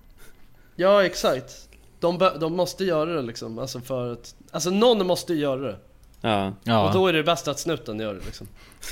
Ja 0.76 1.04
exakt 1.06 1.67
De, 2.00 2.18
de 2.40 2.56
måste 2.56 2.84
göra 2.86 3.14
det 3.14 3.22
liksom, 3.22 3.60
alltså 3.60 3.82
för 3.82 4.14
att... 4.14 4.36
Alltså 4.52 4.70
någon 4.70 5.08
måste 5.08 5.34
göra 5.34 5.62
det. 5.62 5.76
Ja. 6.22 6.48
Och 6.48 6.54
Ja, 6.64 6.92
då 6.94 7.08
är 7.08 7.14
det 7.14 7.24
bäst 7.24 7.48
att 7.48 7.60
snuten 7.60 8.00
gör 8.00 8.14
det 8.14 8.26
liksom. 8.26 8.48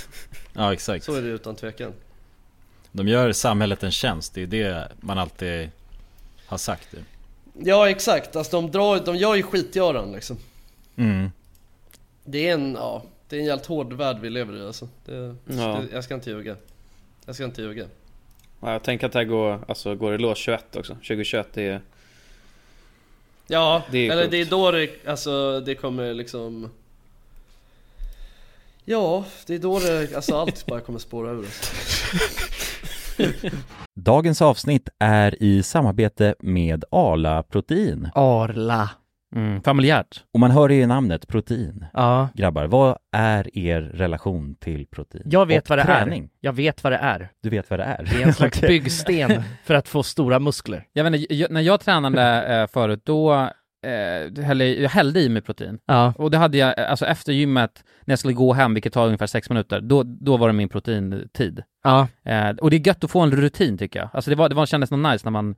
ja 0.53 0.73
exakt. 0.73 1.05
Så 1.05 1.13
är 1.13 1.21
det 1.21 1.27
utan 1.27 1.55
tvekan. 1.55 1.93
De 2.91 3.07
gör 3.07 3.31
samhället 3.31 3.83
en 3.83 3.91
tjänst, 3.91 4.33
det 4.33 4.41
är 4.41 4.47
det 4.47 4.87
man 4.99 5.17
alltid 5.17 5.69
har 6.45 6.57
sagt. 6.57 6.93
ju. 6.93 6.99
Ja 7.69 7.89
exakt, 7.89 8.35
alltså 8.35 8.61
de, 8.61 8.71
drar, 8.71 8.99
de 9.05 9.15
gör 9.15 9.35
ju 9.35 9.43
skitgöran 9.43 10.11
liksom. 10.11 10.37
Mm. 10.95 11.31
Det 12.23 12.49
är 12.49 12.53
en, 12.53 12.73
ja, 12.73 13.03
det 13.29 13.35
är 13.35 13.39
en 13.39 13.45
jävligt 13.45 13.65
hård 13.65 13.93
värld 13.93 14.17
vi 14.21 14.29
lever 14.29 14.57
i 14.57 14.65
alltså. 14.65 14.87
Det, 15.05 15.35
Ja. 15.45 15.53
det, 15.53 15.87
jag 15.95 16.03
ska 16.03 16.13
inte 16.13 16.29
ljuga. 16.29 16.55
Jag 17.25 17.35
ska 17.35 17.43
inte 17.43 17.61
ljuga. 17.61 17.85
ja 18.59 18.71
jag 18.71 18.83
tänker 18.83 19.05
att 19.07 19.13
det 19.13 19.19
här 19.19 19.25
går, 19.25 19.59
alltså, 19.67 19.95
går 19.95 20.15
i 20.15 20.17
lås 20.17 20.37
21 20.37 20.75
också. 20.75 20.93
2021 20.93 21.57
är 21.57 21.81
Ja, 23.47 23.83
Det 23.91 24.07
är 24.07 24.11
eller 24.11 24.23
sjukt. 24.23 24.31
det 24.31 24.41
är 24.41 24.45
då 24.45 24.71
det, 24.71 24.89
alltså 25.07 25.59
det 25.59 25.75
kommer 25.75 26.13
liksom... 26.13 26.69
Ja, 28.85 29.25
det 29.47 29.55
är 29.55 29.59
då 29.59 29.79
det, 29.79 30.15
alltså 30.15 30.35
allt 30.35 30.65
bara 30.65 30.81
kommer 30.81 30.99
spåra 30.99 31.31
ur. 31.31 31.47
Dagens 33.99 34.41
avsnitt 34.41 34.89
är 34.99 35.43
i 35.43 35.63
samarbete 35.63 36.35
med 36.39 36.83
Arla 36.91 37.43
Protein. 37.43 38.09
Arla. 38.15 38.89
Mm, 39.35 39.61
familjärt. 39.61 40.23
Och 40.33 40.39
man 40.39 40.51
hör 40.51 40.69
ju 40.69 40.81
i 40.81 40.87
namnet 40.87 41.27
protein. 41.27 41.85
Ja, 41.93 42.29
Grabbar, 42.33 42.65
vad 42.65 42.97
är 43.11 43.57
er 43.57 43.81
relation 43.81 44.55
till 44.55 44.87
protein? 44.87 45.23
jag 45.25 45.45
vet 45.45 45.63
Och 45.63 45.69
vad 45.69 45.79
det 45.79 45.83
träning? 45.83 46.23
är. 46.23 46.29
Jag 46.39 46.53
vet 46.53 46.83
vad 46.83 46.93
det 46.93 46.97
är. 46.97 47.29
Du 47.43 47.49
vet 47.49 47.69
vad 47.69 47.79
det 47.79 47.83
är? 47.83 48.03
Det 48.11 48.21
är 48.21 48.27
en 48.27 48.33
slags 48.41 48.61
byggsten 48.61 49.43
för 49.63 49.73
att 49.73 49.87
få 49.87 50.03
stora 50.03 50.39
muskler. 50.39 50.87
Jag 50.93 51.03
vet 51.03 51.21
inte, 51.31 51.47
när 51.53 51.61
jag 51.61 51.79
tränade 51.79 52.45
eh, 52.61 52.67
förut, 52.67 53.01
då 53.05 53.33
eh, 53.85 54.43
hällde, 54.43 54.65
jag 54.67 54.89
hällde 54.89 55.19
i 55.21 55.29
mig 55.29 55.41
protein. 55.41 55.79
Ja. 55.85 56.13
Och 56.17 56.31
det 56.31 56.37
hade 56.37 56.57
jag, 56.57 56.79
eh, 56.79 56.89
alltså 56.89 57.05
efter 57.05 57.33
gymmet, 57.33 57.83
när 58.05 58.11
jag 58.11 58.19
skulle 58.19 58.33
gå 58.33 58.53
hem, 58.53 58.73
vilket 58.73 58.93
tar 58.93 59.05
ungefär 59.05 59.27
sex 59.27 59.49
minuter, 59.49 59.81
då, 59.81 60.03
då 60.03 60.37
var 60.37 60.47
det 60.47 60.53
min 60.53 60.69
proteintid. 60.69 61.63
Ja. 61.83 62.07
Eh, 62.25 62.49
och 62.49 62.69
det 62.69 62.75
är 62.75 62.87
gött 62.87 63.03
att 63.03 63.11
få 63.11 63.19
en 63.19 63.31
rutin 63.31 63.77
tycker 63.77 63.99
jag. 63.99 64.09
Alltså 64.13 64.29
det, 64.29 64.35
var, 64.35 64.49
det 64.49 64.55
var, 64.55 64.65
kändes 64.65 64.91
något 64.91 65.11
nice 65.11 65.25
när 65.25 65.31
man 65.31 65.55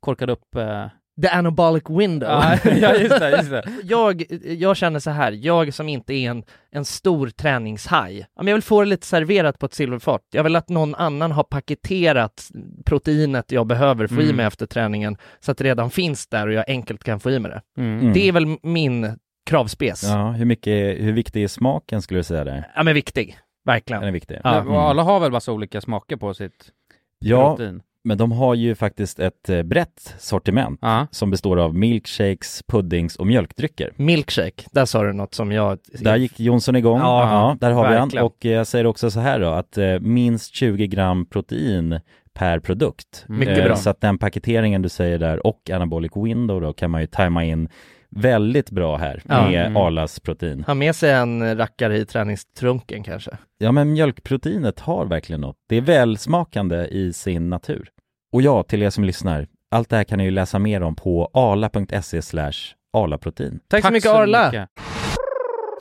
korkade 0.00 0.32
upp... 0.32 0.54
Eh... 0.56 0.86
The 1.22 1.28
anabolic 1.28 1.82
window. 1.88 2.28
ja, 2.30 2.58
ja, 2.80 2.94
just 2.94 3.18
det, 3.18 3.30
just 3.30 3.50
det. 3.50 3.62
jag, 3.84 4.24
jag 4.44 4.76
känner 4.76 5.00
så 5.00 5.10
här, 5.10 5.32
jag 5.32 5.74
som 5.74 5.88
inte 5.88 6.14
är 6.14 6.30
en, 6.30 6.44
en 6.70 6.84
stor 6.84 7.28
träningshaj, 7.28 8.18
ja, 8.18 8.26
men 8.42 8.46
jag 8.46 8.54
vill 8.54 8.62
få 8.62 8.80
det 8.80 8.86
lite 8.88 9.06
serverat 9.06 9.58
på 9.58 9.66
ett 9.66 9.74
silverfat. 9.74 10.22
Jag 10.32 10.44
vill 10.44 10.56
att 10.56 10.68
någon 10.68 10.94
annan 10.94 11.32
har 11.32 11.42
paketerat 11.44 12.48
proteinet 12.84 13.52
jag 13.52 13.66
behöver 13.66 14.06
få 14.06 14.20
i 14.20 14.24
Mm. 14.24 14.36
mig 14.36 14.46
efter 14.46 14.66
träningen, 14.66 15.16
så 15.40 15.50
att 15.52 15.58
det 15.58 15.64
redan 15.64 15.90
finns 15.90 16.26
där 16.26 16.46
och 16.46 16.52
jag 16.52 16.64
enkelt 16.70 17.04
kan 17.04 17.20
få 17.20 17.30
i 17.30 17.38
mig 17.38 17.50
det. 17.50 17.62
Mm. 17.82 18.00
Mm. 18.00 18.12
Det 18.12 18.28
är 18.28 18.32
väl 18.32 18.46
min 18.62 19.18
kravspes. 19.50 20.02
Ja, 20.02 20.10
Ja, 20.18 20.30
hur 20.32 20.44
mycket, 20.44 21.00
hur 21.00 21.12
viktig 21.12 21.42
är 21.44 21.48
smaken 21.48 22.02
skulle 22.02 22.20
du 22.20 22.24
säga 22.24 22.44
där? 22.44 22.72
men 22.84 22.94
viktig. 22.94 23.38
Verkligen. 23.64 24.00
Den 24.00 24.08
är 24.08 24.12
viktig. 24.12 24.38
Ja. 24.44 24.60
Och 24.62 24.82
alla 24.82 25.02
har 25.02 25.20
väl 25.20 25.32
massa 25.32 25.52
olika 25.52 25.80
smaker 25.80 26.16
på 26.16 26.34
sitt 26.34 26.70
Ja, 27.18 27.50
protein? 27.56 27.82
Men 28.04 28.18
de 28.18 28.32
har 28.32 28.54
ju 28.54 28.74
faktiskt 28.74 29.18
ett 29.20 29.48
eh, 29.48 29.62
brett 29.62 30.14
sortiment 30.18 30.78
Ja. 30.82 31.06
som 31.10 31.30
består 31.30 31.56
av 31.58 31.74
milkshakes, 31.74 32.62
puddings 32.68 33.16
och 33.16 33.26
mjölkdrycker. 33.26 33.92
Milkshake, 33.96 34.62
där 34.72 34.84
sa 34.84 35.02
du 35.02 35.12
något 35.12 35.34
som 35.34 35.52
jag... 35.52 35.78
Där 36.00 36.16
gick 36.16 36.40
Jonsson 36.40 36.76
igång, 36.76 36.98
Ja, 36.98 37.30
ja, 37.30 37.56
där 37.60 37.70
har 37.70 37.88
vi 37.88 37.94
han. 37.96 38.08
verkligen. 38.08 38.24
Och 38.26 38.46
eh, 38.46 38.52
jag 38.52 38.66
säger 38.66 38.86
också 38.86 39.10
så 39.10 39.20
här 39.20 39.40
då, 39.40 39.48
att 39.48 39.78
eh, 39.78 40.00
minst 40.00 40.54
20 40.54 40.86
gram 40.86 41.26
protein 41.26 42.00
per 42.34 42.58
produkt. 42.58 43.24
Mycket 43.28 43.64
bra. 43.64 43.76
Så 43.76 43.90
att 43.90 44.00
den 44.00 44.18
paketeringen 44.18 44.82
du 44.82 44.88
säger 44.88 45.18
där 45.18 45.46
och 45.46 45.70
anabolic 45.70 46.12
window 46.16 46.60
då 46.60 46.72
kan 46.72 46.90
man 46.90 47.00
ju 47.00 47.06
tajma 47.06 47.44
in 47.44 47.68
väldigt 48.10 48.70
bra 48.70 48.96
här 48.96 49.22
Ja. 49.28 49.48
med 49.50 49.66
Mm. 49.66 49.76
Arlas 49.76 50.20
protein. 50.20 50.64
Ha 50.66 50.74
med 50.74 50.96
sig 50.96 51.10
en 51.12 51.56
rackare 51.58 51.96
i 51.98 52.06
träningstrunken 52.06 53.02
kanske. 53.02 53.30
Ja 53.58 53.72
men 53.72 53.92
mjölkproteinet 53.92 54.80
har 54.80 55.06
verkligen 55.06 55.40
något. 55.40 55.56
Det 55.68 55.76
är 55.76 55.80
välsmakande 55.80 56.76
i 56.86 57.12
sin 57.12 57.50
natur. 57.50 57.88
Och 58.32 58.42
ja, 58.42 58.62
till 58.62 58.82
er 58.82 58.90
som 58.90 59.04
lyssnar, 59.04 59.46
allt 59.70 59.88
det 59.88 59.96
här 59.96 60.04
kan 60.04 60.18
ni 60.18 60.24
ju 60.24 60.30
läsa 60.30 60.58
mer 60.58 60.82
om 60.82 60.96
på 60.96 61.30
arla.se 61.34 62.22
slash 62.22 62.52
arlaprotein. 62.96 63.60
Tack, 63.68 63.84
så 63.86 63.92
mycket 63.92 64.10
Arla! 64.10 64.46
mycket. 64.50 64.68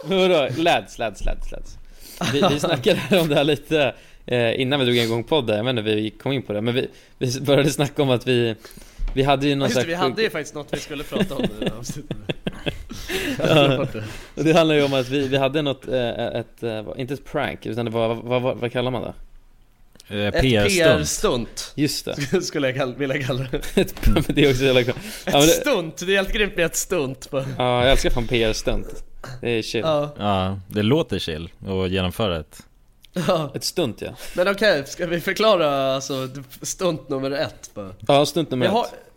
Hurra, 0.04 0.50
lads, 0.58 0.98
lads, 1.00 1.26
lads, 1.26 1.52
lads. 1.52 1.78
Vi, 2.34 2.42
vi 2.50 2.60
snackade 2.60 3.20
om 3.22 3.28
det 3.28 3.36
här 3.36 3.44
lite 3.44 3.94
eh, 4.26 4.62
innan 4.62 4.80
vi 4.80 4.86
drog 4.86 4.98
igång 4.98 5.24
podden, 5.24 5.58
jag 5.58 5.64
vet 5.64 5.70
inte 5.72 5.82
vi 5.96 6.10
kom 6.10 6.32
in 6.32 6.42
på 6.42 6.54
det, 6.54 6.62
men 6.62 6.74
vi, 6.74 6.88
vi 7.18 7.42
började 7.42 7.70
snacka 7.70 8.02
om 8.02 8.10
att 8.10 8.28
vi 8.28 8.56
vi 9.14 9.24
hade 9.24 9.48
ju 9.48 9.56
någon 9.56 9.68
Just 9.70 9.82
det, 9.82 9.88
vi 9.88 9.94
hade 9.94 10.22
ju 10.22 10.30
faktiskt 10.30 10.56
något 10.56 10.68
vi 10.72 10.80
skulle 10.80 11.04
prata 11.04 11.36
om 11.36 11.44
i 11.44 11.48
det 11.60 11.70
här 11.70 11.78
avsnittet. 11.80 12.18
Bort 13.78 13.94
det. 13.94 14.04
Och 14.36 14.44
det 14.44 14.54
handlar 14.54 14.76
ju 14.76 14.84
om 14.84 14.94
att 14.94 15.10
vi, 15.10 15.28
vi 15.28 15.38
hade 15.38 15.62
något, 15.62 15.88
eh, 15.88 16.10
ett, 16.28 16.64
eh, 16.64 16.82
vad- 16.82 17.00
inte 17.00 17.14
ett 17.14 17.26
prank, 17.26 17.66
utan 17.66 17.86
det 17.86 17.92
var, 17.92 18.16
vad, 18.16 18.42
vad, 18.42 18.58
vad 18.58 18.72
kallar 18.72 18.92
man 18.92 19.02
det? 19.02 19.14
Eh, 20.10 20.28
Ett 20.28 20.42
PR-stunt. 20.42 21.72
Just 21.76 22.06
det, 22.32 22.42
skulle 22.42 22.68
jag 22.68 22.76
kall- 22.78 22.96
vilja 22.98 23.24
kalla 23.24 23.46
det. 23.52 23.58
ett, 23.82 24.08
men 24.08 24.24
det 24.28 24.46
är 24.46 24.50
också 24.52 24.64
jävla 24.64 24.82
ja, 24.82 24.90
Ett 25.26 25.34
det, 25.34 25.40
stunt, 25.42 25.98
det 25.98 26.12
är 26.14 26.16
helt 26.16 26.34
grymt 26.34 26.56
med 26.56 26.66
ett 26.66 26.76
stunt. 26.76 27.30
På. 27.32 27.46
ja, 27.58 27.82
jag 27.82 27.92
älskar 27.92 28.10
fan 28.10 28.28
PR-stunt 28.28 29.04
Det 29.42 29.50
är 29.50 29.62
chill 29.62 29.82
Ja, 29.82 30.16
Ja, 30.20 30.60
det 30.68 30.84
låter 30.84 31.20
chill 31.20 31.50
att 31.68 31.90
genomföra 31.92 32.40
ett. 32.40 32.64
Ja. 33.14 33.52
Ett 33.56 33.64
stunt 33.64 34.02
ja 34.02 34.12
Men 34.36 34.48
okej, 34.48 34.84
ska 34.88 35.08
vi 35.08 35.20
förklara 35.20 35.96
alltså 35.96 36.30
stunt 36.62 37.10
nummer 37.10 37.32
ett? 37.32 37.72
Bara? 37.74 37.94
Ja, 38.08 38.26
stunt 38.26 38.52
nummer 38.52 38.68
har, 38.68 38.84
ett 38.84 39.10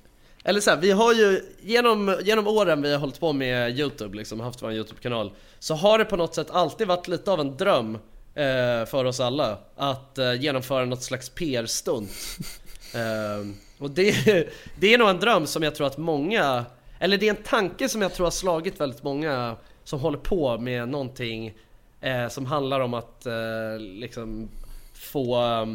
eller 0.45 0.61
så 0.61 0.71
här, 0.71 0.77
vi 0.77 0.91
har 0.91 1.15
ju 1.15 1.41
genom, 1.61 2.17
genom 2.23 2.47
åren 2.47 2.83
vi 2.83 2.93
har 2.93 2.99
hållit 2.99 3.21
på 3.21 3.33
med 3.33 3.79
Youtube, 3.79 4.17
liksom 4.17 4.41
haft 4.41 4.63
vår 4.63 4.73
Youtube-kanal 4.73 5.33
Så 5.59 5.75
har 5.75 5.99
det 5.99 6.05
på 6.05 6.17
något 6.17 6.35
sätt 6.35 6.51
alltid 6.51 6.87
varit 6.87 7.09
lite 7.09 7.33
av 7.33 7.41
en 7.41 7.57
dröm 7.57 7.95
eh, 8.35 8.87
för 8.87 9.05
oss 9.05 9.21
alla 9.21 9.59
Att 9.77 10.19
eh, 10.19 10.35
genomföra 10.35 10.85
något 10.85 11.03
slags 11.03 11.29
PR-stunt 11.29 12.11
eh, 12.95 13.47
Och 13.79 13.91
det, 13.91 14.13
det 14.81 14.95
är 14.95 14.99
nog 14.99 15.09
en 15.09 15.21
dröm 15.21 15.47
som 15.47 15.63
jag 15.63 15.75
tror 15.75 15.87
att 15.87 15.99
många 15.99 16.65
Eller 16.99 17.19
det 17.19 17.27
är 17.27 17.31
en 17.31 17.43
tanke 17.43 17.89
som 17.89 18.03
jag 18.03 18.15
tror 18.15 18.27
har 18.27 18.31
slagit 18.31 18.81
väldigt 18.81 19.03
många 19.03 19.57
Som 19.85 20.01
håller 20.01 20.19
på 20.19 20.59
med 20.59 20.89
någonting 20.89 21.55
eh, 22.03 22.29
Som 22.29 22.47
handlar 22.47 22.81
om 22.81 22.95
att 22.95 23.27
eh, 23.27 23.79
liksom 23.79 24.49
få 24.93 25.45
eh, 25.45 25.67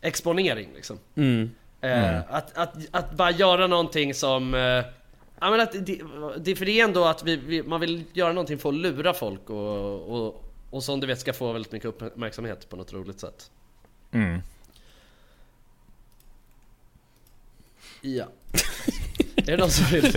exponering 0.00 0.68
liksom 0.74 0.98
mm. 1.14 1.50
Eh, 1.80 2.20
att, 2.28 2.58
att, 2.58 2.76
att 2.90 3.12
bara 3.12 3.30
göra 3.30 3.66
någonting 3.66 4.14
som... 4.14 4.54
Eh, 4.54 4.60
ja 5.40 5.50
men 5.50 5.60
att 5.60 5.72
det, 5.72 6.00
det, 6.38 6.56
för 6.56 6.64
det 6.64 6.80
är 6.80 6.84
ändå 6.84 7.04
att 7.04 7.24
vi, 7.24 7.36
vi, 7.36 7.62
man 7.62 7.80
vill 7.80 8.04
göra 8.12 8.32
någonting 8.32 8.58
för 8.58 8.68
att 8.68 8.74
lura 8.74 9.14
folk 9.14 9.50
och, 9.50 10.00
och, 10.00 10.44
och 10.70 10.82
som 10.82 11.00
du 11.00 11.06
vet 11.06 11.20
ska 11.20 11.32
få 11.32 11.52
väldigt 11.52 11.72
mycket 11.72 11.88
uppmärksamhet 11.88 12.68
på 12.68 12.76
något 12.76 12.92
roligt 12.92 13.20
sätt. 13.20 13.50
Mm. 14.12 14.40
Ja. 18.00 18.26
är 19.48 19.56
det 19.56 19.56
någon 19.56 19.70
som 19.70 19.86
vill? 19.86 20.16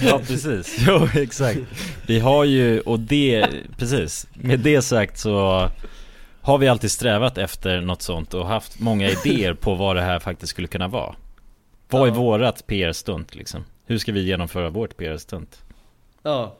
Ja 0.00 0.20
precis, 0.26 0.76
jo 0.88 1.08
exakt 1.14 1.58
Vi 2.06 2.18
har 2.18 2.44
ju, 2.44 2.80
och 2.80 3.00
det, 3.00 3.48
precis 3.78 4.26
Med 4.34 4.60
det 4.60 4.82
sagt 4.82 5.18
så 5.18 5.68
Har 6.40 6.58
vi 6.58 6.68
alltid 6.68 6.90
strävat 6.90 7.38
efter 7.38 7.80
något 7.80 8.02
sånt 8.02 8.34
och 8.34 8.46
haft 8.46 8.80
många 8.80 9.10
idéer 9.10 9.54
på 9.54 9.74
vad 9.74 9.96
det 9.96 10.02
här 10.02 10.18
faktiskt 10.18 10.50
skulle 10.50 10.68
kunna 10.68 10.88
vara 10.88 11.14
Vad 11.88 12.08
är 12.08 12.12
vårat 12.12 12.66
PR-stunt 12.66 13.34
liksom? 13.34 13.64
Hur 13.86 13.98
ska 13.98 14.12
vi 14.12 14.20
genomföra 14.24 14.70
vårt 14.70 14.96
PR-stunt? 14.96 15.62
Ja. 16.22 16.56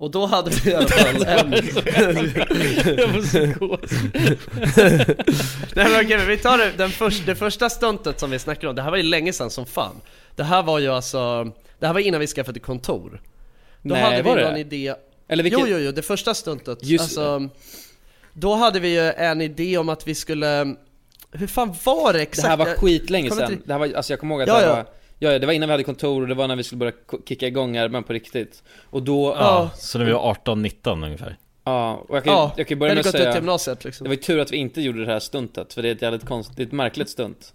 Och 0.00 0.10
då 0.10 0.26
hade 0.26 0.50
vi 0.50 0.70
i 0.70 0.74
alla 0.74 0.88
fall 0.88 1.22
en... 1.26 1.52
Jag 1.52 3.10
får 3.10 3.22
psykos 3.22 3.80
Nej 5.74 5.88
men 5.90 6.04
okej, 6.04 6.18
men 6.18 6.26
vi 6.26 6.36
tar 6.36 6.58
det, 6.58 6.72
den 6.76 6.90
först, 6.90 7.26
det 7.26 7.34
första 7.34 7.70
stuntet 7.70 8.20
som 8.20 8.30
vi 8.30 8.38
snackade 8.38 8.68
om, 8.68 8.76
det 8.76 8.82
här 8.82 8.90
var 8.90 8.96
ju 8.96 9.02
länge 9.02 9.32
sedan 9.32 9.50
som 9.50 9.66
fan. 9.66 9.94
Det 10.36 10.42
här 10.44 10.62
var 10.62 10.78
ju 10.78 10.88
alltså, 10.88 11.44
det 11.78 11.86
här 11.86 11.94
var 11.94 12.00
innan 12.00 12.20
vi 12.20 12.26
skaffade 12.26 12.60
kontor. 12.60 13.22
Då 13.82 13.94
Nej, 13.94 14.02
hade 14.02 14.16
vi 14.16 14.22
var 14.22 14.36
det? 14.36 14.44
någon 14.44 14.54
det? 14.54 14.60
idé 14.60 14.94
Eller 15.28 15.42
vilket, 15.42 15.60
Jo 15.60 15.66
jo 15.68 15.78
jo, 15.78 15.92
det 15.92 16.02
första 16.02 16.34
stuntet, 16.34 16.78
Just 16.82 17.04
alltså 17.04 17.48
Då 18.32 18.54
hade 18.54 18.80
vi 18.80 18.88
ju 18.88 19.12
en 19.12 19.40
idé 19.40 19.78
om 19.78 19.88
att 19.88 20.08
vi 20.08 20.14
skulle 20.14 20.74
Hur 21.32 21.46
fan 21.46 21.74
var 21.84 22.12
det 22.12 22.18
det 22.18 22.22
exakt? 22.22 22.48
här 22.48 22.56
var 22.56 22.66
skitlänge 22.66 23.30
sedan. 23.30 23.62
Det 23.66 23.72
här 23.72 23.78
var, 23.80 23.92
alltså 23.94 24.12
jag 24.12 24.20
kommer 24.20 24.34
ihåg 24.34 24.42
att 24.42 24.48
Ja, 24.48 24.54
det 24.54 24.60
här 24.60 24.68
ja. 24.68 24.74
var 24.76 24.86
Ja, 25.22 25.32
ja, 25.32 25.38
det 25.38 25.46
var 25.46 25.52
innan 25.52 25.68
vi 25.68 25.72
hade 25.72 25.84
kontor 25.84 26.22
och 26.22 26.28
det 26.28 26.34
var 26.34 26.48
när 26.48 26.56
vi 26.56 26.62
skulle 26.62 26.78
börja 26.78 26.92
kicka 27.28 27.46
igång 27.46 27.76
armen 27.76 28.02
på 28.02 28.12
riktigt. 28.12 28.62
Och 28.90 29.02
då, 29.02 29.26
ja, 29.26 29.34
Ja, 29.38 29.70
Så 29.74 29.98
när 29.98 30.04
vi 30.04 30.12
var 30.12 30.34
18-19 30.34 31.04
ungefär. 31.04 31.36
Och 32.08 32.16
jag 32.16 32.24
kan, 32.24 32.32
ja, 32.32 32.52
jag 32.56 32.68
kan 32.68 32.78
börja 32.78 32.94
med 32.94 33.06
att 33.06 33.12
säga 33.12 33.34
gymnasiet 33.34 33.80
Det 33.80 33.88
liksom 33.88 34.06
var 34.06 34.14
ju 34.14 34.20
tur 34.20 34.38
att 34.40 34.52
vi 34.52 34.56
inte 34.56 34.80
gjorde 34.80 35.04
det 35.04 35.12
här 35.12 35.20
stuntet, 35.20 35.72
för 35.72 35.82
det 35.82 35.88
är 35.88 35.92
ett 35.92 36.02
jävligt 36.02 36.26
konstigt, 36.26 36.56
det 36.56 36.62
är 36.62 36.66
ett 36.66 36.72
märkligt 36.72 37.08
stunt. 37.10 37.54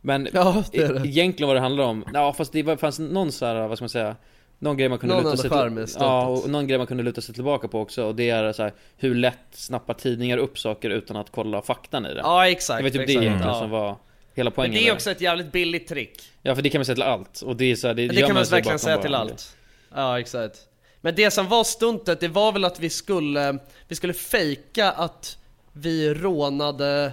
Men 0.00 0.28
Ja, 0.32 0.64
det 0.72 0.78
är 0.78 0.92
det. 0.92 1.08
egentligen 1.08 1.46
vad 1.48 1.56
det 1.56 1.60
handlar 1.60 1.84
om, 1.84 2.04
ja 2.14 2.32
fast 2.32 2.52
det 2.52 2.62
var, 2.62 2.76
fanns 2.76 2.98
någon 2.98 3.32
så 3.32 3.46
här, 3.46 3.68
vad 3.68 3.78
ska 3.78 3.82
man 3.82 3.88
säga 3.88 4.16
Någon 4.58 4.76
grej 4.76 4.88
man 4.88 4.98
kunde 4.98 5.14
Någon 5.14 5.24
luta 5.24 5.36
sig 5.36 5.50
stuntet. 5.50 5.96
Ja, 6.00 6.26
och 6.26 6.50
någon 6.50 6.66
grej 6.66 6.78
man 6.78 6.86
kunde 6.86 7.02
luta 7.02 7.20
sig 7.20 7.34
tillbaka 7.34 7.68
på 7.68 7.80
också 7.80 8.04
och 8.04 8.14
det 8.14 8.30
är 8.30 8.52
så 8.52 8.62
här, 8.62 8.72
hur 8.96 9.14
lätt 9.14 9.38
snappar 9.50 9.94
tidningar 9.94 10.38
upp 10.38 10.58
saker 10.58 10.90
utan 10.90 11.16
att 11.16 11.30
kolla 11.30 11.62
faktan 11.62 12.06
i 12.06 12.14
det? 12.14 12.20
Ja 12.20 12.42
Det 12.44 12.50
exakt, 12.50 12.82
var 12.82 12.90
typ 12.90 12.96
det 12.96 13.02
exakt. 13.02 13.22
egentligen 13.22 13.52
ja. 13.52 13.60
som 13.60 13.70
var 13.70 13.96
hela 14.38 14.50
Men 14.50 14.54
poängen 14.54 14.74
det 14.74 14.80
är 14.80 14.86
där. 14.86 14.94
också 14.94 15.10
ett 15.10 15.20
jävligt 15.20 15.52
billigt 15.52 15.88
trick. 15.88 16.22
Ja 16.42 16.54
för 16.54 16.62
det 16.62 16.70
kan 16.70 16.78
man 16.78 16.84
säga 16.84 16.94
till 16.94 17.02
allt, 17.02 17.40
och 17.42 17.56
det 17.56 17.64
är 17.70 17.76
så 17.76 17.86
här, 17.86 17.94
det, 17.94 18.08
Det 18.08 18.22
kan 18.22 18.34
man 18.34 18.46
så 18.46 18.50
verkligen 18.54 18.78
säga 18.78 18.98
till 18.98 19.14
allt. 19.14 19.56
Ja, 19.94 20.20
exakt. 20.20 20.58
Men 21.00 21.14
det 21.14 21.30
som 21.30 21.48
var 21.48 21.64
stuntet, 21.64 22.20
det 22.20 22.28
var 22.28 22.52
väl 22.52 22.64
att 22.64 22.80
vi 22.80 22.90
skulle, 22.90 23.58
vi 23.88 23.94
skulle 23.96 24.14
fejka 24.14 24.90
att 24.90 25.38
vi 25.72 26.14
rånade 26.14 27.12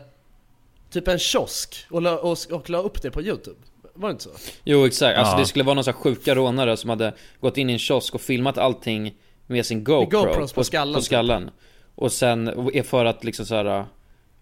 typ 0.91 1.07
en 1.07 1.19
kiosk 1.19 1.85
och 1.89 2.01
la, 2.01 2.17
och, 2.17 2.37
och 2.51 2.69
la 2.69 2.77
upp 2.77 3.01
det 3.01 3.11
på 3.11 3.21
youtube. 3.21 3.57
Var 3.93 4.09
det 4.09 4.11
inte 4.11 4.23
så? 4.23 4.29
Jo 4.63 4.85
exakt, 4.85 5.17
alltså 5.17 5.33
Ja. 5.33 5.39
det 5.39 5.45
skulle 5.45 5.63
vara 5.65 5.73
någon 5.73 5.83
sån 5.83 5.93
här 5.93 6.01
sjuka 6.01 6.35
rånare 6.35 6.77
som 6.77 6.89
hade 6.89 7.13
gått 7.39 7.57
in 7.57 7.69
i 7.69 7.73
en 7.73 7.79
kiosk 7.79 8.15
och 8.15 8.21
filmat 8.21 8.57
allting 8.57 9.15
med 9.47 9.65
sin 9.65 9.83
GoPro 9.83 10.19
GoPros 10.25 10.53
på 10.53 10.63
skallen, 10.63 10.95
på 10.95 11.01
skallen. 11.01 11.49
Och 11.95 12.11
sen, 12.11 12.47
är 12.73 12.83
för 12.83 13.05
att 13.05 13.23
liksom 13.23 13.45
såhär 13.45 13.85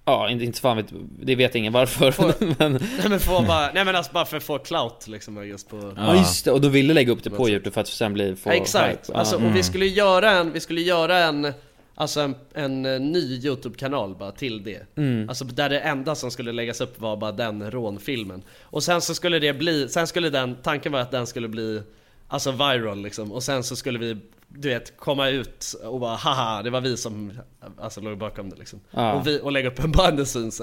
Ja, 0.06 0.30
inte, 0.30 0.46
inte 0.46 0.60
fan 0.62 0.78
vet, 0.78 0.86
det 1.22 1.36
vet 1.36 1.56
ingen 1.56 1.74
varför 1.74 2.12
Får- 2.12 2.34
men, 2.60 2.72
Nej 2.74 3.10
men 3.10 3.20
få 3.20 3.42
bara, 3.42 3.72
nej 3.74 3.86
men 3.86 3.96
alltså 3.96 4.12
bara 4.14 4.26
för 4.26 4.38
att 4.38 4.44
få 4.44 4.58
clout 4.60 5.08
liksom 5.08 5.48
just 5.48 5.70
på... 5.70 5.78
ja. 5.78 5.92
Ja. 5.98 6.16
just 6.18 6.46
det, 6.46 6.52
och 6.52 6.62
då 6.62 6.68
ville 6.68 6.94
lägga 6.94 7.12
upp 7.12 7.24
det 7.24 7.30
på 7.30 7.50
Youtube 7.50 7.72
för 7.72 7.82
att 7.82 7.88
sen 7.88 8.14
bli, 8.14 8.36
få 8.36 8.50
Ja, 8.50 8.54
exakt, 8.54 9.08
hype. 9.08 9.18
alltså, 9.20 9.40
Ja. 9.42 9.48
och 9.50 9.56
vi 9.56 9.64
skulle 9.64 9.86
göra 9.86 10.32
en, 10.32 10.52
vi 10.54 10.60
skulle 10.60 10.82
göra 10.82 11.18
en 11.18 11.54
Alltså 11.96 12.20
en, 12.22 12.36
en 12.54 12.86
eh, 12.86 13.00
ny 13.00 13.20
YouTube-kanal 13.46 14.16
bara 14.16 14.32
till 14.32 14.64
det 14.64 14.98
Mm. 14.98 15.30
Alltså 15.30 15.46
där 15.46 15.70
det 15.70 15.80
enda 15.80 16.16
som 16.16 16.32
skulle 16.32 16.52
läggas 16.52 16.82
upp 16.82 17.02
var 17.02 17.18
bara 17.18 17.32
den 17.32 17.72
rånfilmen 17.72 18.42
Och 18.64 18.84
sen 18.84 19.02
så 19.02 19.16
skulle 19.16 19.40
det 19.40 19.54
bli, 19.54 19.90
sen 19.90 20.08
skulle 20.08 20.30
den, 20.30 20.56
tanken 20.64 20.92
var 20.92 21.00
att 21.00 21.12
den 21.12 21.28
skulle 21.28 21.48
bli 21.48 21.82
Alltså 22.28 22.52
viral 22.52 23.02
liksom, 23.02 23.32
och 23.32 23.44
sen 23.44 23.64
så 23.64 23.76
skulle 23.76 24.00
vi 24.00 24.18
du 24.56 24.70
vet, 24.70 24.98
komma 24.98 25.30
ut 25.30 25.76
och 25.84 26.00
bara 26.00 26.16
haha, 26.16 26.62
det 26.62 26.70
var 26.70 26.82
vi 26.82 26.98
som 26.98 27.32
alltså, 27.78 28.02
låg 28.02 28.18
bakom 28.18 28.50
det 28.50 28.56
liksom 28.56 28.80
Ja. 28.92 29.14
och, 29.14 29.28
vi, 29.28 29.40
och 29.42 29.52
lägga 29.52 29.70
upp 29.70 29.80
en 29.84 29.92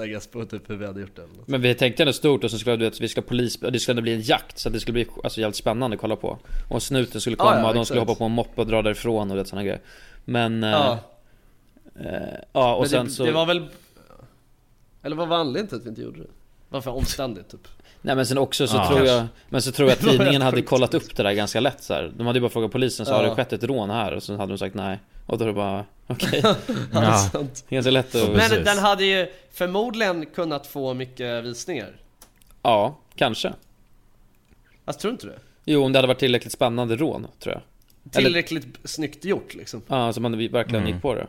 guess, 0.07 0.27
på 0.27 0.45
typ 0.45 0.69
hur 0.69 0.75
vi 0.75 0.85
hade 0.85 1.01
gjort 1.01 1.15
det. 1.15 1.27
Men 1.45 1.61
vi 1.61 1.75
tänkte 1.75 2.03
ändå 2.03 2.13
stort 2.13 2.43
och 2.43 2.51
så 2.51 2.59
skulle 2.59 2.77
du 2.77 2.85
vet, 2.85 3.01
vi 3.01 3.07
ska 3.07 3.21
polis, 3.21 3.57
det 3.57 3.79
skulle 3.79 4.01
bli 4.01 4.13
en 4.13 4.21
jakt 4.21 4.59
så 4.59 4.69
det 4.69 4.79
skulle 4.79 4.93
bli 4.93 5.07
alltså, 5.23 5.41
jävligt 5.41 5.55
spännande 5.55 5.95
att 5.95 6.01
kolla 6.01 6.15
på 6.15 6.39
Och 6.69 6.83
snuten 6.83 7.21
skulle 7.21 7.35
Ja, 7.39 7.43
komma 7.43 7.61
ja, 7.61 7.67
och 7.67 7.75
de 7.75 7.85
skulle 7.85 7.99
hoppa 7.99 8.15
på 8.15 8.23
en 8.23 8.31
moppe 8.31 8.61
och 8.61 8.67
dra 8.67 8.81
därifrån 8.81 9.31
och 9.31 9.37
det 9.37 9.45
sådana 9.45 9.63
grejer 9.63 9.81
Men, 10.25 10.63
ja, 10.63 10.99
Ja, 11.93 12.01
eh, 12.01 12.39
ja 12.53 12.75
och 12.75 12.81
men 12.81 12.89
sen 12.89 13.05
det, 13.05 13.11
så 13.11 13.25
det 13.25 13.31
var 13.31 13.45
väl 13.45 13.67
Eller 15.03 15.15
vad 15.15 15.27
var 15.27 15.37
anledningen 15.37 15.67
till 15.67 15.77
att 15.77 15.85
vi 15.85 15.89
inte 15.89 16.01
gjorde 16.01 16.19
det? 16.19 16.29
Varför 16.69 16.91
omständigt 16.91 17.49
typ? 17.49 17.67
Nej 18.01 18.15
men 18.15 18.25
sen 18.25 18.37
också 18.37 18.67
så 18.67 18.75
Ja. 18.77 18.87
tror 18.87 19.05
jag, 19.05 19.27
men 19.49 19.61
så 19.61 19.71
tror 19.71 19.89
jag 19.89 19.93
att 19.95 20.01
tidningen 20.09 20.27
helt 20.41 20.43
hade 20.43 20.61
kollat 20.61 20.93
upp 20.93 21.15
det 21.15 21.23
där 21.23 21.31
ganska 21.33 21.59
lätt 21.59 21.83
så 21.83 21.93
här. 21.93 22.11
De 22.17 22.27
hade 22.27 22.37
ju 22.37 22.41
bara 22.41 22.49
frågat 22.49 22.71
polisen 22.71 23.05
så 23.05 23.11
Ja. 23.11 23.15
har 23.15 23.23
det 23.23 23.35
skett 23.35 23.53
ett 23.53 23.63
rån 23.63 23.89
här? 23.89 24.11
Och 24.13 24.23
så 24.23 24.35
hade 24.37 24.51
de 24.51 24.57
sagt 24.57 24.75
nej 24.75 24.99
Och 25.25 25.37
då 25.37 25.43
är 25.43 25.47
det 25.47 25.53
bara, 25.53 25.85
okej. 26.07 26.43
Ja. 26.93 27.17
sant. 27.17 27.65
ganska 27.69 27.91
lätt 27.91 28.15
att, 28.15 28.27
Men- 28.29 28.39
Precis. 28.39 28.65
den 28.65 28.77
hade 28.77 29.05
ju 29.05 29.27
förmodligen 29.51 30.25
kunnat 30.25 30.67
få 30.67 30.93
mycket 30.93 31.43
visningar 31.43 31.89
ja, 32.63 32.97
kanske 33.15 33.53
Alltså 34.85 35.01
tror 35.01 35.11
du 35.11 35.13
inte 35.13 35.27
det? 35.27 35.39
Jo 35.65 35.83
om 35.83 35.91
det 35.91 35.97
hade 35.99 36.07
varit 36.07 36.19
tillräckligt 36.19 36.53
spännande 36.53 36.95
rån, 36.95 37.27
tror 37.39 37.55
jag 37.55 37.61
Eller- 38.17 38.25
Tillräckligt 38.29 38.77
snyggt 38.83 39.25
gjort 39.25 39.53
liksom 39.55 39.81
Ja, 39.87 40.13
så 40.13 40.21
man 40.21 40.31
verkligen 40.37 40.81
Mm. 40.83 40.93
gick 40.93 41.01
på 41.01 41.15
det 41.15 41.27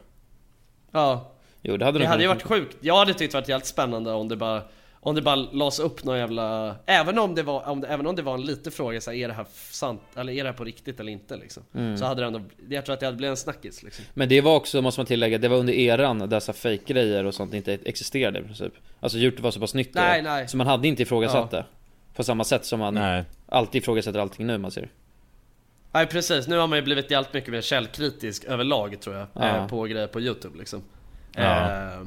Ja, 0.92 1.28
Jo 1.62 1.76
det 1.76 1.84
hade 1.84 1.98
det 1.98 2.06
hade 2.06 2.22
ju 2.22 2.28
varit 2.28 2.42
sjukt 2.42 2.76
Jag 2.80 2.96
hade 2.96 3.14
tyckt 3.14 3.32
det 3.32 3.38
varit 3.38 3.48
jävligt 3.48 3.66
spännande 3.66 4.12
om 4.12 4.28
det 4.28 4.36
bara 4.36 4.62
om 5.04 5.14
det 5.14 5.22
bara 5.22 5.36
lades 5.36 5.78
upp 5.78 6.04
någon 6.04 6.18
jävla 6.18 6.76
Även 6.86 7.18
om 7.18 7.34
det 7.34 7.42
var, 7.42 7.68
om 7.68 7.80
det, 7.80 7.86
även 7.88 8.06
om 8.06 8.16
det 8.16 8.22
var 8.22 8.34
en 8.34 8.42
liten 8.42 8.72
fråga 8.72 9.00
så 9.00 9.10
här, 9.10 9.18
är 9.18 9.28
det 9.28 9.34
här 9.34 9.46
sant? 9.70 10.02
Eller 10.16 10.32
är 10.32 10.44
det 10.44 10.50
här 10.50 10.56
på 10.56 10.64
riktigt 10.64 11.00
eller 11.00 11.12
inte 11.12 11.36
liksom? 11.36 11.62
Mm. 11.74 11.96
Så 11.96 12.04
hade 12.04 12.20
det 12.20 12.26
ändå, 12.26 12.40
jag 12.68 12.84
tror 12.84 12.92
att 12.94 13.00
det 13.00 13.06
hade 13.06 13.16
blivit 13.16 13.30
en 13.30 13.36
snackis 13.36 13.82
liksom 13.82 14.04
Men 14.14 14.28
det 14.28 14.40
var 14.40 14.56
också, 14.56 14.82
måste 14.82 15.00
man 15.00 15.06
tillägga, 15.06 15.38
det 15.38 15.48
var 15.48 15.56
under 15.56 15.72
eran 15.72 16.20
här 16.20 16.52
fake-grejer 16.52 17.24
och 17.24 17.34
sånt 17.34 17.54
inte 17.54 17.72
existerade 17.84 18.38
i 18.38 18.42
princip 18.42 18.72
Alltså 19.00 19.18
Youtube 19.18 19.42
var 19.42 19.50
så 19.50 19.60
pass 19.60 19.74
nytt 19.74 19.94
då, 19.94 20.00
Nej, 20.00 20.22
nej. 20.22 20.48
Så 20.48 20.56
man 20.56 20.66
hade 20.66 20.88
inte 20.88 21.02
ifrågasatt 21.02 21.48
Ja. 21.52 21.58
det 21.58 21.64
På 22.16 22.24
samma 22.24 22.44
sätt 22.44 22.64
som 22.64 22.78
man 22.80 22.94
Nej. 22.94 23.24
alltid 23.48 23.82
ifrågasätter 23.82 24.18
allting 24.20 24.46
nu 24.46 24.58
man 24.58 24.70
ser 24.70 24.88
Nej 25.92 26.06
precis, 26.06 26.48
nu 26.48 26.56
har 26.56 26.66
man 26.66 26.78
ju 26.78 26.82
blivit 26.84 27.10
jävligt 27.10 27.32
mycket 27.34 27.50
mer 27.50 27.60
källkritisk 27.60 28.44
överlag 28.44 29.00
tror 29.00 29.16
jag 29.16 29.26
Ja. 29.34 29.56
eh, 29.56 29.66
På 29.66 29.82
grejer 29.82 30.06
på 30.06 30.20
youtube 30.20 30.58
liksom 30.58 30.82
Ja. 31.36 31.70
eh, 31.92 32.00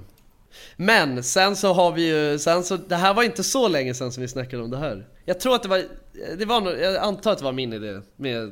Men 0.76 1.24
sen 1.24 1.56
så 1.56 1.74
har 1.74 1.92
vi 1.92 2.08
ju, 2.08 2.40
sen 2.40 2.64
så, 2.64 2.78
det 2.78 2.96
här 2.96 3.14
var 3.14 3.24
inte 3.24 3.44
så 3.44 3.68
länge 3.68 3.94
sen 3.94 4.12
som 4.12 4.22
vi 4.22 4.28
snackade 4.28 4.64
om 4.64 4.72
det 4.72 4.78
här. 4.78 5.08
Jag 5.26 5.40
tror 5.40 5.56
att 5.56 5.64
det 5.64 5.70
var, 5.70 5.84
det 6.38 6.46
var 6.46 6.62
nog, 6.62 6.74
jag 6.80 6.96
antar 6.96 7.32
att 7.32 7.38
det 7.38 7.44
var 7.44 7.52
min 7.52 7.74
idé 7.74 8.02
med 8.16 8.52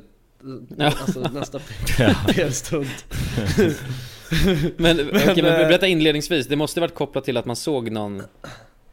Ja. 0.78 0.92
Alltså 1.00 1.20
nästa 1.20 1.58
p-stund 2.28 2.86
Men, 4.76 5.00
okej, 5.08 5.42
men 5.42 5.52
eh, 5.52 5.68
berätta 5.68 5.86
inledningsvis, 5.86 6.46
det 6.46 6.56
måste 6.56 6.80
varit 6.80 6.94
kopplat 6.94 7.24
till 7.24 7.36
att 7.36 7.44
man 7.44 7.56
såg 7.56 7.90
någon 7.90 8.22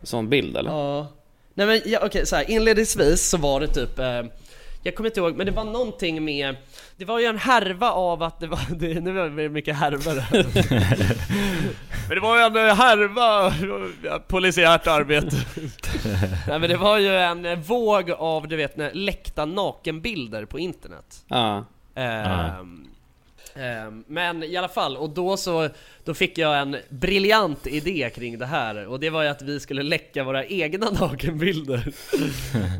sån 0.03 0.29
bild 0.29 0.57
eller? 0.57 0.69
Ja. 0.69 1.07
Nej 1.53 1.67
men 1.67 1.81
ja, 1.85 1.99
okej 2.05 2.25
så 2.25 2.35
här, 2.35 2.51
inledningsvis 2.51 3.29
så 3.29 3.37
var 3.37 3.59
det 3.59 3.67
typ 3.67 3.99
eh, 3.99 4.23
Jag 4.83 4.95
kommer 4.95 5.09
inte 5.09 5.19
ihåg, 5.19 5.35
men 5.35 5.45
det 5.45 5.51
var 5.51 5.63
någonting 5.63 6.25
med 6.25 6.55
Det 6.97 7.05
var 7.05 7.19
ju 7.19 7.25
en 7.25 7.37
härva 7.37 7.91
av 7.91 8.23
att 8.23 8.39
det 8.39 8.47
var, 8.47 8.59
det, 8.75 8.99
nu 8.99 9.19
är 9.19 9.29
det 9.29 9.49
mycket 9.49 9.75
härvor. 9.75 10.19
Här. 10.19 10.45
Men 12.07 12.15
det 12.15 12.21
var 12.21 12.37
ju 12.37 12.43
en 12.43 12.55
eh, 12.55 12.75
härva, 12.75 13.53
polisiärt 14.27 14.87
arbete. 14.87 15.35
Nej 16.47 16.59
men 16.59 16.69
det 16.69 16.77
var 16.77 16.97
ju 16.97 17.15
en 17.15 17.45
eh, 17.45 17.59
våg 17.59 18.11
av 18.11 18.47
du 18.47 18.55
vet 18.55 18.77
läckta 18.93 19.45
nakenbilder 19.45 20.45
på 20.45 20.59
internet. 20.59 21.25
Ja, 21.27 21.65
Ehm, 21.95 22.25
ehm, 22.25 22.87
men 24.07 24.43
i 24.43 24.57
alla 24.57 24.67
fall, 24.67 24.97
och 24.97 25.09
då 25.09 25.37
så 25.37 25.69
Då 26.03 26.13
fick 26.13 26.37
jag 26.37 26.59
en 26.59 26.77
briljant 26.89 27.67
idé 27.67 28.09
kring 28.15 28.39
det 28.39 28.45
här. 28.45 28.87
Och 28.87 28.99
det 28.99 29.09
var 29.09 29.23
ju 29.23 29.29
att 29.29 29.41
vi 29.41 29.59
skulle 29.59 29.83
läcka 29.83 30.23
våra 30.23 30.45
egna 30.45 30.89
nakenbilder. 30.99 31.93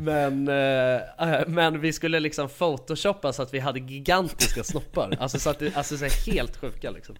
Men, 0.00 0.48
eh, 0.48 1.34
eh, 1.34 1.46
men 1.46 1.80
vi 1.80 1.92
skulle 1.92 2.20
liksom 2.20 2.48
photoshoppa 2.48 3.32
så 3.32 3.42
att 3.42 3.54
vi 3.54 3.58
hade 3.58 3.80
gigantiska 3.80 4.64
snoppar. 4.64 5.16
Alltså 5.20 5.38
så 5.38 5.50
att 5.50 5.58
det, 5.58 5.76
alltså 5.76 5.96
så 5.96 6.30
helt 6.30 6.56
sjuka 6.56 6.90
liksom. 6.90 7.16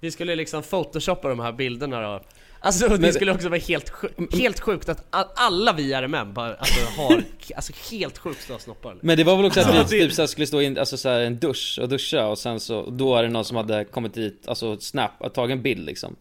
Vi 0.00 0.10
skulle 0.10 0.36
liksom 0.36 0.62
photoshoppa 0.62 1.28
de 1.28 1.40
här 1.40 1.52
bilderna 1.52 2.00
då 2.00 2.22
Alltså 2.60 2.88
det 2.88 2.98
Men- 2.98 3.12
skulle 3.12 3.32
också 3.32 3.48
vara 3.48 3.60
helt, 3.60 3.90
sju- 3.90 4.08
helt 4.32 4.60
sjukt 4.60 4.88
att 4.88 5.04
alla 5.40 5.72
vi 5.72 5.92
RMM 5.94 6.32
bara 6.34 6.54
alltså, 6.54 7.00
har 7.02 7.22
alltså, 7.56 7.72
helt 7.90 8.18
sjukt 8.18 8.42
stora 8.42 8.58
snoppar 8.58 8.90
liksom. 8.92 9.06
men 9.06 9.16
det 9.16 9.24
var 9.24 9.36
väl 9.36 9.44
också 9.46 9.60
att 9.60 9.74
vi 9.92 10.00
typ 10.00 10.12
så 10.12 10.22
här 10.22 10.26
skulle 10.26 10.46
stå 10.46 10.60
i 10.62 10.66
en, 10.66 10.78
alltså 10.78 10.96
så 10.96 11.08
här, 11.08 11.20
en 11.20 11.38
dusch 11.38 11.78
och 11.82 11.88
duscha 11.88 12.26
och 12.26 12.38
sen 12.38 12.60
så, 12.60 12.90
då 12.90 13.16
är 13.16 13.22
det 13.22 13.28
någon 13.28 13.44
som 13.44 13.56
hade 13.56 13.84
kommit 13.84 14.14
dit, 14.14 14.48
alltså 14.48 14.78
snap, 14.80 15.34
tagit 15.34 15.52
en 15.56 15.62
bild 15.62 15.86
liksom 15.86 16.16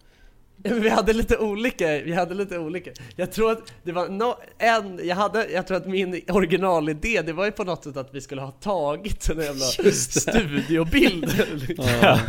Vi 0.82 0.90
hade 0.90 1.14
lite 1.14 1.38
olika, 1.38 1.88
vi 1.88 2.14
hade 2.14 2.34
lite 2.36 2.58
olika. 2.60 2.92
Jag 3.16 3.32
tror 3.32 3.52
att 3.52 3.74
det 3.84 3.92
var 3.92 4.10
no, 4.10 4.36
en, 4.58 5.00
jag 5.08 5.16
hade, 5.16 5.48
jag 5.52 5.68
tror 5.68 5.78
att 5.78 5.88
min 5.88 6.22
originalidé 6.30 7.22
det 7.22 7.34
var 7.34 7.46
ju 7.46 7.52
på 7.52 7.64
något 7.64 7.84
sätt 7.84 7.98
att 7.98 8.10
vi 8.16 8.22
skulle 8.22 8.42
ha 8.42 8.52
tagit 8.52 9.30
en 9.30 9.40
jävla 9.42 9.66
studiobild. 9.92 11.46
Ja. 12.02 12.20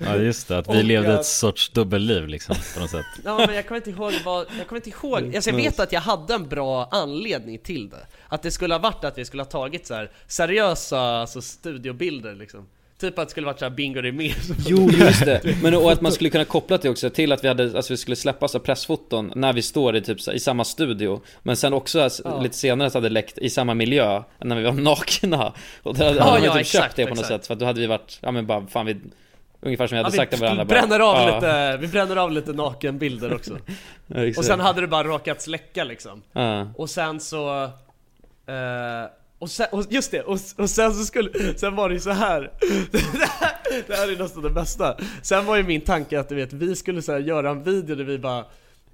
ja. 0.00 0.16
Just 0.16 0.48
det, 0.48 0.58
att 0.58 0.68
vi 0.68 0.80
Och 0.80 0.84
levde 0.84 1.14
att- 1.14 1.20
ett 1.20 1.26
sorts 1.26 1.70
dubbelliv 1.70 2.28
liksom 2.28 2.56
på 2.74 2.80
något 2.80 2.90
sätt. 2.90 3.04
Ja 3.24 3.44
men 3.46 3.54
jag 3.54 3.66
kommer 3.68 3.76
inte 3.76 3.90
ihåg 3.90 4.12
vad, 4.24 4.46
jag 4.58 4.66
kommer 4.68 4.86
inte 4.86 4.90
ihåg, 4.90 5.34
alltså 5.36 5.50
jag 5.50 5.56
vet 5.56 5.80
att 5.80 5.92
jag 5.92 6.00
hade 6.00 6.34
en 6.34 6.48
bra 6.48 6.88
anledning 6.90 7.58
till 7.58 7.88
det. 7.88 8.06
Att 8.28 8.42
det 8.42 8.50
skulle 8.50 8.74
ha 8.74 8.78
varit 8.78 9.04
att 9.04 9.18
vi 9.18 9.24
skulle 9.24 9.42
ha 9.42 9.48
tagit 9.50 9.86
så 9.86 9.94
här 9.94 10.10
seriösa 10.26 11.00
alltså 11.00 11.42
studiobilder 11.42 12.34
liksom 12.34 12.66
Typ 13.00 13.18
att 13.18 13.28
det 13.28 13.30
skulle 13.30 13.46
varit 13.46 13.58
såhär 13.58 13.70
bingo 13.70 14.00
det 14.00 14.12
mer 14.12 14.34
Jo 14.66 14.90
just 14.90 15.24
det, 15.24 15.62
men 15.62 15.74
och 15.74 15.92
att 15.92 16.00
man 16.00 16.12
skulle 16.12 16.30
kunna 16.30 16.44
koppla 16.44 16.76
det 16.78 16.88
också 16.88 17.10
till 17.10 17.32
att 17.32 17.44
vi 17.44 17.48
hade, 17.48 17.76
alltså 17.76 17.92
vi 17.92 17.96
skulle 17.96 18.16
släppa 18.16 18.48
så 18.48 18.60
pressfoton 18.60 19.32
när 19.36 19.52
vi 19.52 19.62
står 19.62 19.96
i 19.96 20.00
typ 20.02 20.20
så, 20.20 20.32
i 20.32 20.38
samma 20.40 20.64
studio 20.64 21.20
Men 21.42 21.56
sen 21.56 21.72
också 21.72 22.08
Ja. 22.24 22.40
lite 22.40 22.56
senare 22.56 22.90
så 22.90 22.98
hade 22.98 23.08
det 23.08 23.12
läckt 23.12 23.38
i 23.38 23.50
samma 23.50 23.74
miljö 23.74 24.22
när 24.38 24.56
vi 24.56 24.62
var 24.62 24.72
nakna 24.72 25.52
Och 25.82 25.94
då 25.94 26.04
hade, 26.04 26.16
Ja, 26.16 26.24
man 26.24 26.42
ja, 26.44 26.52
typ 26.52 26.60
exakt, 26.60 26.84
köpt 26.84 26.96
det 26.96 27.02
på 27.04 27.08
något 27.08 27.18
exakt. 27.18 27.28
sätt 27.42 27.46
för 27.46 27.54
att 27.54 27.60
då 27.60 27.66
hade 27.66 27.80
vi 27.80 27.86
varit, 27.86 28.18
ja 28.22 28.30
men 28.30 28.46
bara 28.46 28.66
fan 28.66 28.86
vi 28.86 28.96
Ungefär 29.62 29.86
som 29.86 29.94
vi 29.96 29.98
Ja, 29.98 30.04
hade 30.04 30.12
vi 30.12 30.16
sagt 30.18 30.32
till 30.32 30.40
varandra 30.40 30.64
bränner 30.64 31.00
av 31.00 31.16
ja, 31.16 31.34
lite, 31.34 31.76
vi 31.80 31.86
bränner 31.88 32.16
av 32.16 32.32
lite 32.32 32.52
nakenbilder 32.52 33.34
också 33.34 33.58
ja. 34.06 34.32
Och 34.36 34.44
sen 34.44 34.60
hade 34.60 34.80
det 34.80 34.86
bara 34.86 35.04
råkat 35.08 35.42
släcka 35.42 35.84
liksom 35.84 36.22
ja. 36.32 36.66
Och 36.76 36.90
sen 36.90 37.20
så... 37.20 37.64
Eh, 38.46 39.10
och, 39.40 39.50
sen, 39.50 39.66
och 39.72 39.84
just 39.90 40.10
det, 40.10 40.22
och, 40.22 40.38
och 40.56 40.70
sen 40.70 40.94
så 40.94 41.04
skulle, 41.04 41.54
sen 41.58 41.76
var 41.76 41.88
det 41.88 41.94
ju 41.94 42.00
så 42.00 42.10
här. 42.26 42.50
det 43.86 43.94
här 43.96 44.12
är 44.12 44.18
nästan 44.18 44.42
det 44.42 44.50
bästa. 44.50 44.96
Sen 45.22 45.46
var 45.46 45.56
ju 45.56 45.62
min 45.62 45.80
tanke 45.80 46.20
att 46.20 46.28
du 46.28 46.34
vet, 46.34 46.52
vi 46.52 46.76
skulle 46.76 47.02
så 47.02 47.12
här, 47.12 47.18
göra 47.18 47.50
en 47.50 47.62
video 47.62 47.96
där 47.96 48.04
vi 48.04 48.18
bara 48.18 48.44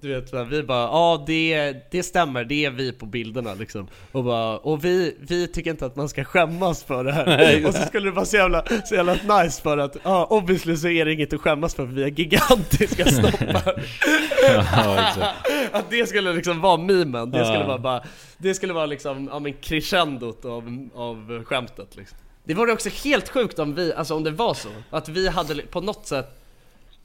du 0.01 0.13
vet, 0.13 0.33
vi 0.51 0.63
bara 0.63 0.83
ja 0.83 1.23
det, 1.27 1.73
det 1.91 2.03
stämmer, 2.03 2.43
det 2.43 2.65
är 2.65 2.71
vi 2.71 2.91
på 2.91 3.05
bilderna 3.05 3.53
liksom. 3.53 3.87
Och, 4.11 4.23
bara, 4.23 4.57
och 4.57 4.85
vi, 4.85 5.15
vi 5.19 5.47
tycker 5.47 5.71
inte 5.71 5.85
att 5.85 5.95
man 5.95 6.09
ska 6.09 6.23
skämmas 6.23 6.83
för 6.83 7.03
det 7.03 7.11
här. 7.11 7.65
Och 7.67 7.73
så 7.73 7.81
skulle 7.81 8.07
det 8.07 8.11
vara 8.11 8.25
så 8.25 8.37
jävla, 8.37 8.63
så 8.85 8.95
jävla 8.95 9.13
nice 9.13 9.61
för 9.61 9.77
att, 9.77 9.97
ja 10.03 10.25
obviously 10.25 10.77
så 10.77 10.87
är 10.87 11.05
det 11.05 11.13
inget 11.13 11.33
att 11.33 11.41
skämmas 11.41 11.75
för, 11.75 11.85
för 11.85 11.93
vi 11.93 12.03
har 12.03 12.09
gigantiska 12.09 13.05
snoppar. 13.11 13.83
Ja 14.43 15.23
att 15.71 15.89
det 15.89 16.09
skulle 16.09 16.33
liksom 16.33 16.61
vara 16.61 16.77
memen, 16.77 17.31
det 17.31 17.45
skulle 17.45 17.65
vara 17.65 17.77
bara 17.77 18.03
Det 18.37 18.53
skulle 18.53 18.73
vara 18.73 18.85
liksom, 18.85 19.29
ja 19.31 19.39
men 19.39 19.53
crescendot 19.53 20.45
av, 20.45 20.89
av 20.95 21.43
skämtet 21.43 21.95
liksom. 21.95 22.17
Det 22.43 22.53
vore 22.53 22.71
också 22.71 22.89
helt 23.03 23.29
sjukt 23.29 23.59
om 23.59 23.75
vi, 23.75 23.93
alltså 23.93 24.15
om 24.15 24.23
det 24.23 24.31
var 24.31 24.53
så 24.53 24.69
Att 24.89 25.09
vi 25.09 25.29
hade 25.29 25.55
på 25.55 25.81
något 25.81 26.07
sätt 26.07 26.43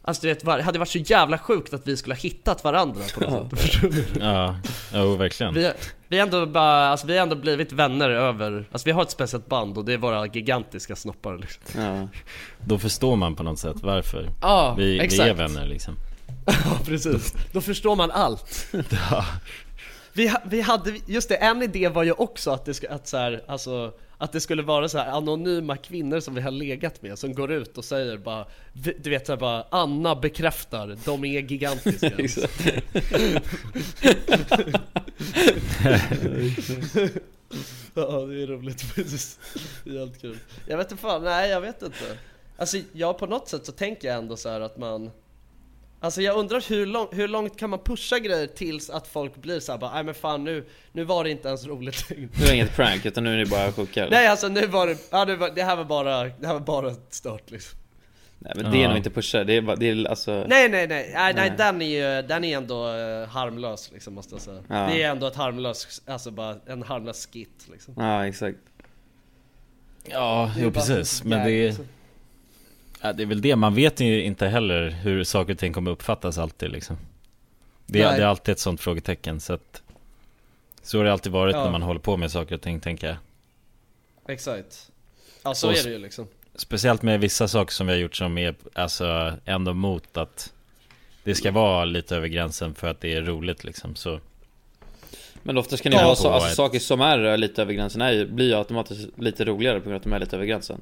Alltså 0.04 0.22
du 0.22 0.28
vet, 0.28 0.44
var- 0.44 0.56
det 0.56 0.62
hade 0.62 0.78
varit 0.78 0.88
så 0.88 0.98
jävla 0.98 1.38
sjukt 1.38 1.74
att 1.74 1.86
vi 1.88 1.96
skulle 1.96 2.14
ha 2.14 2.20
hittat 2.20 2.64
varandra 2.64 3.00
på 3.14 3.20
något 3.30 3.58
sätt. 3.60 3.82
Ja, 4.20 4.56
jo 4.94 5.16
verkligen. 5.16 5.54
Vi, 5.54 5.72
vi 6.08 6.18
har 6.18 6.26
ändå 6.26 6.46
bara, 6.46 6.88
alltså 6.88 7.06
vi 7.06 7.16
har 7.16 7.22
ändå 7.22 7.36
blivit 7.36 7.72
vänner 7.72 8.10
över, 8.10 8.64
alltså 8.72 8.84
vi 8.86 8.92
har 8.92 9.02
ett 9.02 9.10
speciellt 9.10 9.46
band 9.48 9.78
och 9.78 9.84
det 9.84 9.92
är 9.92 9.98
våra 9.98 10.26
gigantiska 10.26 10.96
snoppar 10.96 11.38
liksom. 11.38 11.60
Ja. 11.82 12.08
Då 12.66 12.78
förstår 12.78 13.16
man 13.16 13.36
på 13.36 13.42
något 13.42 13.58
sätt 13.58 13.76
varför. 13.82 14.28
Ja, 14.42 14.74
Vi, 14.78 14.84
vi 14.92 15.00
exakt. 15.00 15.28
är 15.30 15.34
vänner 15.34 15.66
liksom. 15.66 15.94
Ja, 16.46 16.78
precis. 16.86 17.34
Då 17.52 17.60
förstår 17.60 17.96
man 17.96 18.10
allt. 18.10 18.66
Vi, 20.12 20.28
ha- 20.28 20.42
vi 20.44 20.60
hade, 20.60 20.92
just 21.06 21.28
det, 21.28 21.34
en 21.36 21.62
idé 21.62 21.88
var 21.88 22.02
ju 22.02 22.12
också 22.12 22.50
att 22.50 22.64
det, 22.64 22.74
ska, 22.74 22.90
att 22.90 23.08
så 23.08 23.16
här, 23.16 23.42
alltså, 23.48 23.92
att 24.22 24.32
det 24.32 24.40
skulle 24.40 24.62
vara 24.62 24.88
så 24.88 24.98
här 24.98 25.10
anonyma 25.10 25.76
kvinnor 25.76 26.20
som 26.20 26.34
vi 26.34 26.40
har 26.40 26.50
legat 26.50 27.02
med 27.02 27.18
som 27.18 27.34
går 27.34 27.52
ut 27.52 27.78
och 27.78 27.84
säger 27.84 28.18
bara 28.18 28.46
Du 28.72 29.10
vet 29.10 29.26
såhär 29.26 29.40
bara, 29.40 29.66
Anna 29.70 30.16
bekräftar, 30.16 30.96
de 31.04 31.24
är 31.24 31.40
gigantiska. 31.40 32.10
Ja 37.94 38.26
det 38.26 38.42
är 38.42 38.46
roligt 38.46 38.94
precis, 38.94 39.38
det 39.84 39.90
är 39.90 39.98
helt 39.98 40.20
kul. 40.20 40.38
Jag 40.66 40.76
vet 40.76 40.90
inte 40.90 41.02
fan, 41.02 41.24
nej 41.24 41.50
jag 41.50 41.60
vet 41.60 41.82
inte. 41.82 42.18
Alltså 42.56 42.78
ja 42.92 43.14
på 43.14 43.26
något 43.26 43.48
sätt 43.48 43.66
så 43.66 43.72
tänker 43.72 44.08
jag 44.08 44.16
ändå 44.16 44.36
så 44.36 44.48
här 44.48 44.60
att 44.60 44.78
man 44.78 45.10
Alltså 46.04 46.22
jag 46.22 46.36
undrar 46.36 46.68
hur, 46.68 46.86
lång, 46.86 47.08
hur 47.12 47.28
långt 47.28 47.56
kan 47.58 47.70
man 47.70 47.78
pusha 47.78 48.18
grejer 48.18 48.46
tills 48.46 48.90
att 48.90 49.06
folk 49.08 49.36
blir 49.36 49.60
såhär 49.60 49.78
bara 49.78 49.94
nej 49.94 50.04
men 50.04 50.14
fan 50.14 50.44
nu, 50.44 50.64
nu 50.92 51.04
var 51.04 51.24
det 51.24 51.30
inte 51.30 51.48
ens 51.48 51.66
roligt 51.66 52.10
längre." 52.10 52.28
Nu 52.38 52.44
är 52.44 52.48
det 52.48 52.54
inget 52.54 52.76
prank 52.76 53.06
utan 53.06 53.24
nu 53.24 53.34
är 53.34 53.38
det 53.38 53.46
bara 53.50 53.72
sjuka? 53.72 54.08
Nej 54.10 54.26
alltså 54.26 54.48
nu 54.48 54.66
var 54.66 54.86
det, 54.86 54.96
ja, 55.10 55.24
det, 55.24 55.36
var, 55.36 55.50
det 55.50 55.62
här 55.62 55.76
var 55.76 55.84
bara, 55.84 56.24
det 56.24 56.46
här 56.46 56.52
var 56.54 56.60
bara 56.60 56.94
stört 57.10 57.50
liksom 57.50 57.78
Nej 58.38 58.52
men 58.56 58.72
det 58.72 58.78
är 58.78 58.82
Ja. 58.82 58.88
nog 58.88 58.96
inte 58.96 59.10
pusha, 59.10 59.44
det 59.44 59.52
är 59.56 59.60
bara, 59.62 59.76
det 59.76 59.90
är 59.90 60.08
alltså 60.08 60.32
Nej 60.32 60.68
nej 60.68 60.68
nej, 60.68 60.86
nej, 60.88 61.12
nej 61.14 61.34
Nej. 61.34 61.52
den 61.58 61.82
är 61.82 61.86
ju, 62.20 62.22
den 62.28 62.44
är 62.44 62.56
ändå 62.56 62.88
eh, 62.88 63.28
harmlös 63.28 63.90
liksom 63.92 64.14
måste 64.14 64.34
jag 64.34 64.42
säga 64.42 64.62
Ja. 64.68 64.74
Det 64.74 65.02
är 65.02 65.10
ändå 65.10 65.26
ett 65.26 65.36
harmlöst, 65.36 66.02
alltså 66.06 66.30
bara 66.30 66.56
en 66.66 66.82
harmlös 66.82 67.26
skit 67.32 67.66
liksom 67.72 67.94
Ja 67.96 68.26
exakt 68.26 68.58
Ja, 70.10 70.50
Det 70.54 70.60
är 70.60 70.64
jo 70.64 70.70
bara 70.70 70.80
precis. 70.80 71.22
en 71.22 71.28
Men 71.28 71.46
det 71.46 71.52
är, 71.52 71.66
liksom. 71.66 71.84
Ja, 73.02 73.12
det 73.12 73.22
är 73.22 73.26
väl 73.26 73.40
det, 73.40 73.56
man 73.56 73.74
vet 73.74 74.00
ju 74.00 74.22
inte 74.24 74.46
heller 74.46 74.88
hur 74.90 75.24
saker 75.24 75.52
och 75.52 75.58
ting 75.58 75.72
kommer 75.72 75.90
uppfattas 75.90 76.38
alltid 76.38 76.70
liksom. 76.72 76.96
Det, 77.86 77.98
det 77.98 78.04
är 78.04 78.22
alltid 78.26 78.52
ett 78.52 78.58
sånt 78.58 78.80
frågetecken 78.80 79.40
så 79.40 79.52
att 79.52 79.82
Så 80.82 80.98
har 80.98 81.04
det 81.04 81.12
alltid 81.12 81.32
varit 81.32 81.54
Ja. 81.56 81.64
när 81.64 81.70
man 81.70 81.82
håller 81.82 82.00
på 82.00 82.16
med 82.16 82.30
saker 82.30 82.54
och 82.54 82.60
ting 82.62 82.80
tänker 82.80 83.06
jag. 83.06 83.16
Exakt. 84.28 84.90
Ja 85.42 85.54
så 85.54 85.66
Och 85.70 85.76
är 85.78 85.82
det 85.84 85.90
ju 85.90 85.98
liksom. 85.98 86.26
Speciellt 86.54 87.02
med 87.02 87.20
vissa 87.20 87.48
saker 87.48 87.72
som 87.72 87.86
vi 87.86 87.92
har 87.92 88.00
gjort 88.00 88.16
som 88.16 88.38
är 88.38 88.54
alltså 88.74 89.32
ändå 89.44 89.74
mot 89.74 90.16
att 90.16 90.52
det 91.24 91.34
ska 91.34 91.50
vara 91.50 91.84
lite 91.84 92.16
över 92.16 92.28
gränsen 92.28 92.74
för 92.74 92.88
att 92.88 93.00
det 93.00 93.14
är 93.14 93.22
roligt 93.22 93.64
liksom 93.64 93.94
så. 93.96 94.20
Men 95.42 95.58
oftast 95.58 95.82
kan 95.82 95.90
det 95.92 95.96
ju 95.96 96.00
Ja, 96.00 96.06
vara 96.06 96.16
så, 96.16 96.28
alltså, 96.30 96.48
ett- 96.48 96.56
saker 96.56 96.78
som 96.78 97.00
är 97.00 97.36
lite 97.36 97.62
över 97.62 97.72
gränsen 97.72 98.00
är, 98.02 98.12
ju- 98.12 98.26
blir 98.26 98.46
ju 98.48 98.54
automatiskt 98.54 99.08
lite 99.18 99.44
roligare 99.44 99.80
på 99.80 99.84
grund 99.84 99.94
av 99.94 99.96
att 99.96 100.02
de 100.04 100.12
är 100.12 100.18
lite 100.18 100.36
över 100.36 100.46
gränsen 100.46 100.80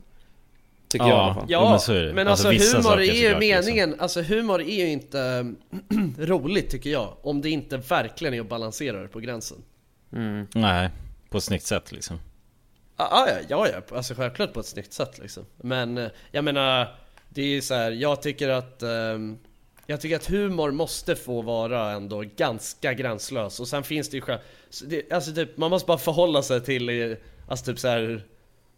Tycker 0.90 1.06
jag 1.06 1.16
i 1.16 1.20
alla 1.20 1.34
fall 1.34 1.44
Ja, 1.48 1.70
men 1.70 1.80
så 1.80 1.92
är 1.92 2.02
det. 2.02 2.12
men 2.12 2.28
Alltså, 2.28 2.48
alltså, 2.48 2.76
humor 2.76 2.82
saker 2.82 3.00
är 3.00 3.04
ju 3.04 3.12
såklart, 3.12 3.40
liksom. 3.42 3.64
meningen, 3.66 4.00
alltså 4.00 4.22
humor 4.22 4.60
är 4.60 4.84
ju 4.84 4.88
inte 4.88 5.52
roligt 6.18 6.70
tycker 6.70 6.90
jag 6.90 7.16
Om 7.22 7.40
det 7.40 7.50
inte 7.50 7.76
verkligen 7.76 8.34
är 8.34 8.40
att 8.40 8.48
balansera 8.48 9.02
det 9.02 9.08
på 9.08 9.20
gränsen 9.20 9.56
mm. 10.12 10.46
Nej, 10.54 10.90
på 11.28 11.38
ett 11.38 11.44
snyggt 11.44 11.66
sätt 11.66 11.92
liksom 11.92 12.18
Ja, 12.96 13.08
ah, 13.10 13.26
ja, 13.28 13.34
ja, 13.48 13.68
ja, 13.68 13.96
alltså 13.96 14.14
självklart 14.14 14.52
på 14.52 14.60
ett 14.60 14.66
snyggt 14.66 14.92
sätt 14.92 15.18
liksom 15.18 15.44
Men 15.56 15.98
eh, 15.98 16.08
jag 16.30 16.44
menar, 16.44 16.94
det 17.28 17.42
är 17.42 17.46
ju 17.46 17.62
så 17.62 17.74
här, 17.74 17.90
jag 17.90 18.22
tycker 18.22 18.48
att 18.48 18.82
ehm, 18.82 19.38
Jag 19.86 20.00
tycker 20.00 20.16
att 20.16 20.26
humor 20.26 20.70
måste 20.70 21.16
få 21.16 21.42
vara 21.42 21.90
ändå 21.90 22.24
ganska 22.36 22.94
gränslös 22.94 23.60
och 23.60 23.68
sen 23.68 23.82
finns 23.82 24.08
det 24.08 24.16
ju 24.16 24.20
själv, 24.20 24.38
Alltså 25.10 25.32
typ, 25.32 25.56
man 25.56 25.70
måste 25.70 25.86
bara 25.86 25.98
förhålla 25.98 26.42
sig 26.42 26.60
till, 26.60 26.88
eh, 26.88 27.16
alltså 27.48 27.66
typ 27.66 27.78
så 27.78 27.88
här. 27.88 28.24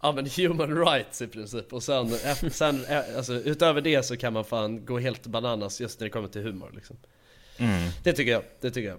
Ja 0.04 0.12
men 0.12 0.26
human 0.26 0.86
rights 0.86 1.22
i 1.22 1.26
princip. 1.26 1.72
Och 1.72 1.82
sen, 1.82 2.14
efter, 2.24 2.50
sen 2.50 2.84
eh, 2.84 3.16
alltså, 3.16 3.32
utöver 3.34 3.80
det 3.80 4.02
så 4.02 4.16
kan 4.16 4.32
man 4.32 4.44
fan 4.44 4.84
gå 4.84 4.98
helt 4.98 5.26
bananas 5.26 5.80
just 5.80 6.00
när 6.00 6.06
det 6.06 6.10
kommer 6.10 6.28
till 6.28 6.42
humor 6.42 6.70
liksom. 6.74 6.96
Mm. 7.58 7.90
Det 8.04 8.12
tycker 8.12 8.32
jag, 8.32 8.42
det 8.60 8.70
tycker 8.70 8.88
jag. 8.88 8.98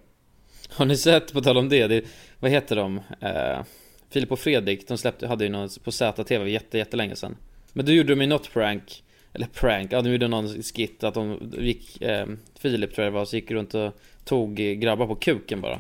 Har 0.70 0.86
ni 0.86 0.98
sett, 0.98 1.34
på 1.34 1.42
tal 1.42 1.58
om 1.58 1.70
det, 1.70 1.88
det 1.88 2.04
vad 2.40 2.52
heter 2.52 2.76
de? 2.76 3.02
Eh, 3.20 3.64
Filip 4.10 4.32
och 4.32 4.40
Fredrik, 4.40 4.88
de 4.88 4.98
släppte, 4.98 5.28
hade 5.28 5.44
ju 5.44 5.50
något 5.50 5.84
på 5.84 5.92
ZTV 5.92 6.50
jätte, 6.50 6.78
jättelänge 6.78 7.16
sedan. 7.16 7.36
Men 7.74 7.86
då 7.86 7.92
gjorde 7.92 8.16
de 8.16 8.22
ju 8.22 8.28
något 8.28 8.54
prank 8.54 9.04
Eller 9.34 9.48
prank, 9.48 9.94
ja 9.94 10.02
de 10.02 10.12
gjorde 10.12 10.28
någon 10.28 10.64
skit 10.64 11.04
att 11.04 11.14
de 11.14 11.52
gick, 11.58 12.02
eh, 12.02 12.28
Filip 12.60 12.96
tror 12.96 13.06
jag 13.06 13.14
det 13.14 13.18
var, 13.18 13.26
så 13.26 13.36
gick 13.36 13.52
runt 13.52 13.74
och 13.74 13.94
tog 14.26 14.56
grabbar 14.56 15.08
på 15.08 15.16
kuken 15.16 15.62
bara. 15.62 15.80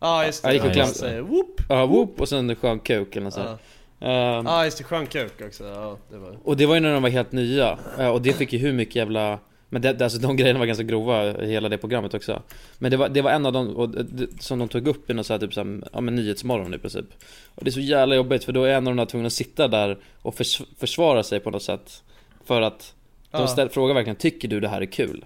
Ja 0.00 0.26
just 0.26 0.44
Ja, 0.44 0.48
det, 0.50 0.54
gick 0.54 0.64
och 0.64 0.70
ja, 0.70 0.74
kläm- 0.74 0.86
just 0.86 1.00
det. 1.00 1.22
Whoop! 1.22 1.60
Ja, 1.68 1.86
whoop, 1.86 2.20
och 2.20 2.28
sen 2.28 2.56
skön 2.56 2.80
kuk 2.80 3.16
eller 3.16 3.24
nåt 3.24 3.34
sånt 3.34 3.60
Ja. 4.02 4.38
Eh, 4.38 4.42
Ja 4.44 4.64
just 4.64 4.78
det, 4.78 4.84
skön 4.84 5.06
kuk 5.06 5.32
också, 5.46 5.64
ja 5.64 5.98
det 6.10 6.18
var 6.18 6.36
Och 6.44 6.56
det 6.56 6.66
var 6.66 6.74
ju 6.74 6.80
när 6.80 6.92
de 6.92 7.02
var 7.02 7.10
helt 7.10 7.32
nya, 7.32 7.78
eh, 7.98 8.08
och 8.08 8.22
det 8.22 8.32
fick 8.32 8.52
ju 8.52 8.58
hur 8.58 8.72
mycket 8.72 8.96
jävla 8.96 9.38
Men 9.68 9.82
det, 9.82 10.02
alltså 10.02 10.18
de 10.18 10.36
grejerna 10.40 10.58
var 10.58 10.66
ganska 10.66 10.84
grova, 10.84 11.32
hela 11.32 11.68
det 11.68 11.78
programmet 11.78 12.14
också. 12.14 12.42
Men 12.78 12.90
det 12.90 12.96
var, 12.96 13.08
det 13.08 13.22
var 13.22 13.30
en 13.30 13.46
av 13.46 13.52
de, 13.52 13.76
och 13.76 13.88
det, 13.88 14.26
som 14.42 14.58
de 14.58 14.68
tog 14.68 14.88
upp 14.88 15.10
i 15.10 15.14
någon 15.14 15.24
så 15.24 15.32
här, 15.32 15.40
typ 15.40 15.54
så 15.54 15.60
här, 15.64 15.82
ja 15.92 16.00
men 16.00 16.14
Nyhetsmorgon 16.14 16.74
i 16.74 16.78
princip. 16.78 17.06
Och 17.54 17.64
det 17.64 17.70
är 17.70 17.72
så 17.72 17.80
jävla 17.80 18.14
jobbigt 18.14 18.44
för 18.44 18.52
då 18.52 18.64
är 18.64 18.70
en 18.74 18.86
av 18.86 18.90
de 18.94 18.96
där 18.96 19.06
tvungna 19.06 19.26
att 19.26 19.32
sitta 19.32 19.68
där 19.68 19.98
och 20.22 20.34
förs, 20.34 20.62
försvara 20.78 21.22
sig 21.22 21.40
på 21.40 21.50
något 21.50 21.62
sätt. 21.62 22.02
För 22.44 22.60
att 22.62 22.94
de 23.30 23.40
Ja. 23.40 23.46
ställ, 23.46 23.68
frågar 23.68 23.94
verkligen, 23.94 24.16
tycker 24.16 24.48
du 24.48 24.60
det 24.60 24.68
här 24.68 24.80
är 24.80 24.86
kul? 24.86 25.24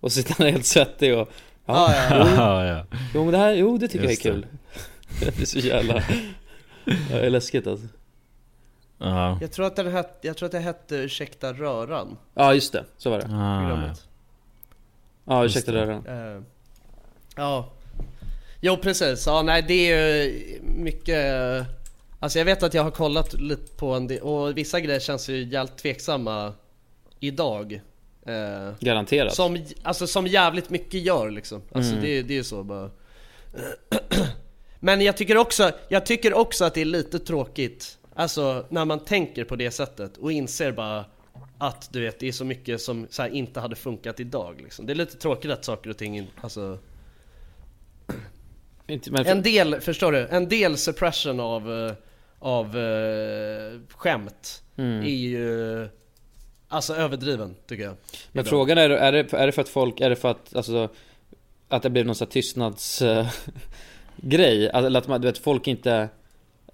Och 0.00 0.12
så 0.12 0.22
sitter 0.22 0.34
han 0.44 0.52
helt 0.52 0.66
svettig 0.66 1.18
och 1.18 1.28
Ja, 1.66 1.94
Ja, 1.94 2.16
ja, 2.18 2.28
Ja, 2.36 2.66
ja. 2.66 2.84
jo 3.14 3.22
men 3.24 3.32
det 3.32 3.38
här, 3.38 3.52
jo 3.54 3.78
det 3.78 3.88
tycker 3.88 4.08
Just 4.08 4.24
jag 4.24 4.34
är 4.34 4.40
kul. 4.40 4.46
Det 5.36 5.42
är 5.42 5.46
så 5.46 5.58
jävla, 5.58 6.02
det 6.84 7.26
är 7.26 7.30
läskigt 7.30 7.66
alltså. 7.66 7.86
Ja. 8.98 9.38
Jag 9.40 9.52
tror 9.52 9.66
att 9.66 9.76
den 9.76 9.92
hette, 9.92 10.26
jag 10.26 10.36
tror 10.36 10.46
att 10.46 10.52
det 10.52 10.58
hette 10.58 10.96
Ursäkta 10.96 11.52
röran, 11.52 12.16
Ja 12.34 12.54
just 12.54 12.72
det, 12.72 12.84
så 12.96 13.10
var 13.10 13.18
det. 13.18 13.26
Ah, 13.30 13.94
Ja. 15.26 15.44
ursäkta 15.44 15.72
det. 15.72 15.86
röran. 15.86 16.06
Eh, 16.36 16.42
Ja. 17.36 17.70
Jo 18.60 18.76
precis, 18.76 19.26
ja 19.26 19.42
nej 19.42 19.64
det 19.68 19.74
är 19.92 20.22
ju 20.24 20.60
mycket 20.62 21.26
Alltså 22.20 22.38
jag 22.38 22.44
vet 22.46 22.62
att 22.62 22.74
jag 22.74 22.82
har 22.82 22.90
kollat 22.90 23.32
lite 23.40 23.76
på 23.76 23.92
en 23.94 24.06
del, 24.06 24.20
och 24.20 24.56
vissa 24.58 24.80
grejer 24.80 25.00
känns 25.00 25.28
ju 25.28 25.44
jävligt 25.44 25.76
tveksamma 25.78 26.52
idag. 27.20 27.80
Eh, 28.26 28.74
Garanterat. 28.80 29.34
som, 29.34 29.64
alltså 29.82 30.06
som 30.06 30.26
jävligt 30.26 30.70
mycket 30.70 31.00
gör 31.02 31.30
liksom. 31.30 31.62
Alltså 31.72 31.92
Mm. 31.92 32.04
det, 32.04 32.22
det 32.22 32.34
är 32.34 32.36
ju 32.36 32.44
så 32.44 32.62
bara 32.64 32.90
Men 34.84 35.00
jag 35.00 35.16
tycker 35.16 35.36
också, 35.36 35.70
jag 35.88 36.06
tycker 36.06 36.34
också 36.34 36.64
att 36.64 36.74
det 36.74 36.80
är 36.80 36.84
lite 36.84 37.18
tråkigt 37.18 37.98
Alltså 38.14 38.66
när 38.68 38.84
man 38.84 39.04
tänker 39.04 39.44
på 39.44 39.56
det 39.56 39.70
sättet 39.70 40.16
och 40.16 40.32
inser 40.32 40.72
bara 40.72 41.04
att 41.58 41.92
du 41.92 42.00
vet, 42.00 42.18
det 42.18 42.28
är 42.28 42.32
så 42.32 42.44
mycket 42.44 42.80
som 42.80 43.06
så 43.10 43.22
här, 43.22 43.28
inte 43.30 43.60
hade 43.60 43.76
funkat 43.76 44.20
idag 44.20 44.60
liksom. 44.62 44.86
Det 44.86 44.92
är 44.92 44.94
lite 44.94 45.16
tråkigt 45.16 45.50
att 45.50 45.64
saker 45.64 45.90
och 45.90 45.96
ting, 45.96 46.18
in- 46.18 46.26
alltså 46.40 46.78
En 49.26 49.42
del, 49.42 49.80
förstår 49.80 50.12
du? 50.12 50.26
En 50.30 50.48
del 50.48 50.76
suppression 50.76 51.40
av, 51.40 51.72
eh, 51.86 51.92
av 52.38 52.76
uh, 52.76 53.80
skämt 53.88 54.60
Mm. 54.76 55.02
är 55.02 55.08
ju 55.08 55.88
Alltså 56.68 56.94
överdriven 56.94 57.54
tycker 57.66 57.84
jag 57.84 57.96
Men 58.32 58.40
Idag. 58.40 58.46
frågan 58.50 58.78
är, 58.78 58.90
är 58.90 59.12
det, 59.12 59.32
är 59.32 59.46
det 59.46 59.52
för 59.52 59.62
att 59.62 59.68
folk, 59.68 60.00
är 60.00 60.10
det 60.10 60.16
för 60.16 60.30
att, 60.30 60.56
alltså 60.56 60.88
Att 61.68 61.82
det 61.82 61.90
blir 61.90 62.04
någon 62.04 62.14
sån 62.14 62.26
här 62.26 62.32
tystnads 62.32 63.02
eh, 63.02 63.26
grej? 64.16 64.66
Eller 64.74 64.98
att 64.98 65.08
man, 65.08 65.20
du 65.20 65.26
vet, 65.26 65.38
folk 65.38 65.66
inte 65.66 66.08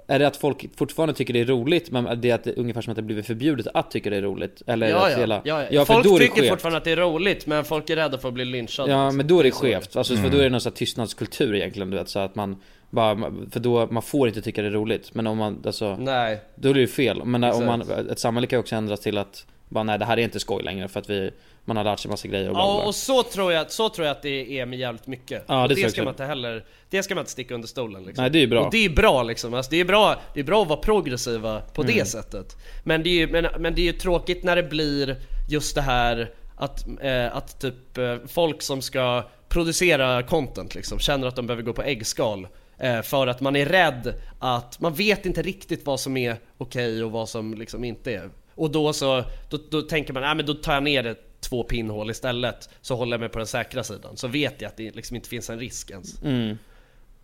Är 0.06 0.18
det 0.18 0.26
att 0.26 0.36
folk 0.36 0.76
fortfarande 0.76 1.14
tycker 1.14 1.34
det 1.34 1.40
är 1.40 1.44
roligt 1.44 1.90
men 1.90 2.20
det 2.20 2.30
är 2.30 2.34
att 2.34 2.44
det, 2.44 2.54
ungefär 2.56 2.80
som 2.80 2.90
att 2.90 2.96
det 2.96 3.02
blivit 3.02 3.26
förbjudet 3.26 3.66
att 3.74 3.90
tycka 3.90 4.10
det 4.10 4.16
är 4.16 4.22
roligt? 4.22 4.62
Eller 4.66 4.88
Ja, 4.88 5.06
att 5.06 5.12
ja, 5.12 5.18
hela, 5.18 5.40
ja, 5.44 5.62
ja. 5.62 5.68
ja 5.70 5.84
Folk 5.84 6.04
tycker 6.18 6.34
skevt 6.40 6.50
fortfarande 6.50 6.78
att 6.78 6.84
det 6.84 6.90
är 6.90 6.96
roligt 6.96 7.46
men 7.46 7.64
folk 7.64 7.90
är 7.90 7.96
rädda 7.96 8.18
för 8.18 8.28
att 8.28 8.34
bli 8.34 8.44
lynchade 8.44 8.90
Ja 8.90 9.04
liksom. 9.04 9.16
men 9.16 9.26
då 9.26 9.40
är 9.40 9.44
det 9.44 9.50
skevt, 9.50 9.96
alltså 9.96 10.16
för 10.16 10.28
då 10.28 10.38
är 10.38 10.42
det 10.42 10.48
någon 10.48 10.60
sån 10.60 10.72
tystnadskultur 10.72 11.54
egentligen 11.54 11.90
du 11.90 11.96
vet 11.96 12.08
så 12.08 12.18
att 12.18 12.34
man 12.34 12.56
bara, 12.90 13.32
för 13.50 13.60
då, 13.60 13.88
man 13.90 14.02
får 14.02 14.28
inte 14.28 14.42
tycka 14.42 14.62
det 14.62 14.68
är 14.68 14.72
roligt 14.72 15.14
Men 15.14 15.26
om 15.26 15.38
man, 15.38 15.62
alltså 15.66 15.96
Nej, 15.96 16.40
Då 16.54 16.68
är 16.68 16.74
det 16.74 16.80
ju 16.80 16.86
fel, 16.86 17.24
men 17.24 17.44
om 17.44 17.66
man, 17.66 17.80
Exakt. 17.80 18.10
ett 18.10 18.18
samhälle 18.18 18.46
kan 18.46 18.56
ju 18.56 18.60
också 18.60 18.76
ändras 18.76 19.00
till 19.00 19.18
att 19.18 19.46
bara 19.68 19.84
nej 19.84 19.98
det 19.98 20.04
här 20.04 20.18
är 20.18 20.22
inte 20.22 20.40
skoj 20.40 20.62
längre 20.62 20.88
för 20.88 21.00
att 21.00 21.10
vi 21.10 21.30
Man 21.64 21.76
har 21.76 21.84
lärt 21.84 21.98
sig 21.98 22.10
massa 22.10 22.28
grejer 22.28 22.48
och 22.48 22.54
bla, 22.54 22.64
bla, 22.64 22.74
ja 22.82 22.86
och 22.86 22.94
så 22.94 23.22
tror 23.22 23.52
jag, 23.52 23.70
så 23.70 23.88
tror 23.88 24.06
jag 24.06 24.12
att 24.16 24.22
det 24.22 24.58
är 24.58 24.66
med 24.66 24.78
jävligt 24.78 25.06
mycket. 25.06 25.44
Ja, 25.46 25.68
det 25.68 25.74
det, 25.74 25.90
ska 25.90 26.04
man 26.04 26.12
inte 26.12 26.24
heller, 26.24 26.64
det 26.90 27.02
ska 27.02 27.14
man 27.14 27.22
inte 27.22 27.30
sticka 27.30 27.54
under 27.54 27.68
stolen 27.68 28.04
liksom. 28.04 28.22
Nej 28.22 28.30
det 28.30 28.42
är 28.42 28.46
bra. 28.46 28.64
Och 28.64 28.70
det 28.72 28.84
är 28.84 28.90
bra 28.90 29.22
liksom, 29.22 29.54
alltså, 29.54 29.70
det, 29.70 29.80
är 29.80 29.84
bra, 29.84 30.16
det 30.34 30.40
är 30.40 30.44
bra 30.44 30.62
att 30.62 30.68
vara 30.68 30.80
progressiva 30.80 31.60
på 31.74 31.82
Mm. 31.82 31.94
det 31.96 32.04
sättet. 32.04 32.56
Men 32.84 33.02
det, 33.02 33.08
är 33.10 33.14
ju, 33.14 33.26
men, 33.26 33.46
men 33.58 33.74
det 33.74 33.80
är 33.80 33.84
ju 33.84 33.92
tråkigt 33.92 34.44
när 34.44 34.56
det 34.56 34.62
blir 34.62 35.16
just 35.50 35.74
det 35.74 35.82
här 35.82 36.30
att, 36.56 36.86
eh, 37.00 37.36
att 37.36 37.60
typ 37.60 37.98
eh, 37.98 38.16
folk 38.26 38.62
som 38.62 38.82
ska 38.82 39.24
producera 39.48 40.22
content 40.22 40.74
liksom 40.74 40.98
känner 40.98 41.28
att 41.28 41.36
de 41.36 41.46
behöver 41.46 41.62
gå 41.62 41.72
på 41.72 41.82
äggskal 41.82 42.48
eh, 42.78 43.02
För 43.02 43.26
att 43.26 43.40
man 43.40 43.56
är 43.56 43.66
rädd 43.66 44.14
att, 44.38 44.80
man 44.80 44.94
vet 44.94 45.26
inte 45.26 45.42
riktigt 45.42 45.86
vad 45.86 46.00
som 46.00 46.16
är 46.16 46.36
okej 46.58 47.04
och 47.04 47.10
vad 47.10 47.28
som 47.28 47.54
liksom 47.54 47.84
inte 47.84 48.12
är. 48.14 48.30
Och 48.54 48.70
då 48.70 48.92
så, 48.92 49.24
då, 49.50 49.58
då 49.70 49.82
tänker 49.82 50.12
man, 50.12 50.22
nej 50.22 50.34
men 50.34 50.46
då 50.46 50.54
tar 50.54 50.74
jag 50.74 50.82
ner 50.82 51.02
det 51.02 51.16
två 51.40 51.62
pinnhål 51.62 52.10
istället 52.10 52.68
Så 52.80 52.96
håller 52.96 53.12
jag 53.12 53.20
mig 53.20 53.28
på 53.28 53.38
den 53.38 53.46
säkra 53.46 53.84
sidan 53.84 54.16
Så 54.16 54.28
vet 54.28 54.60
jag 54.60 54.68
att 54.68 54.76
det 54.76 54.96
liksom 54.96 55.16
inte 55.16 55.28
finns 55.28 55.50
en 55.50 55.58
risk 55.58 55.90
ens 55.90 56.22
Mm. 56.22 56.58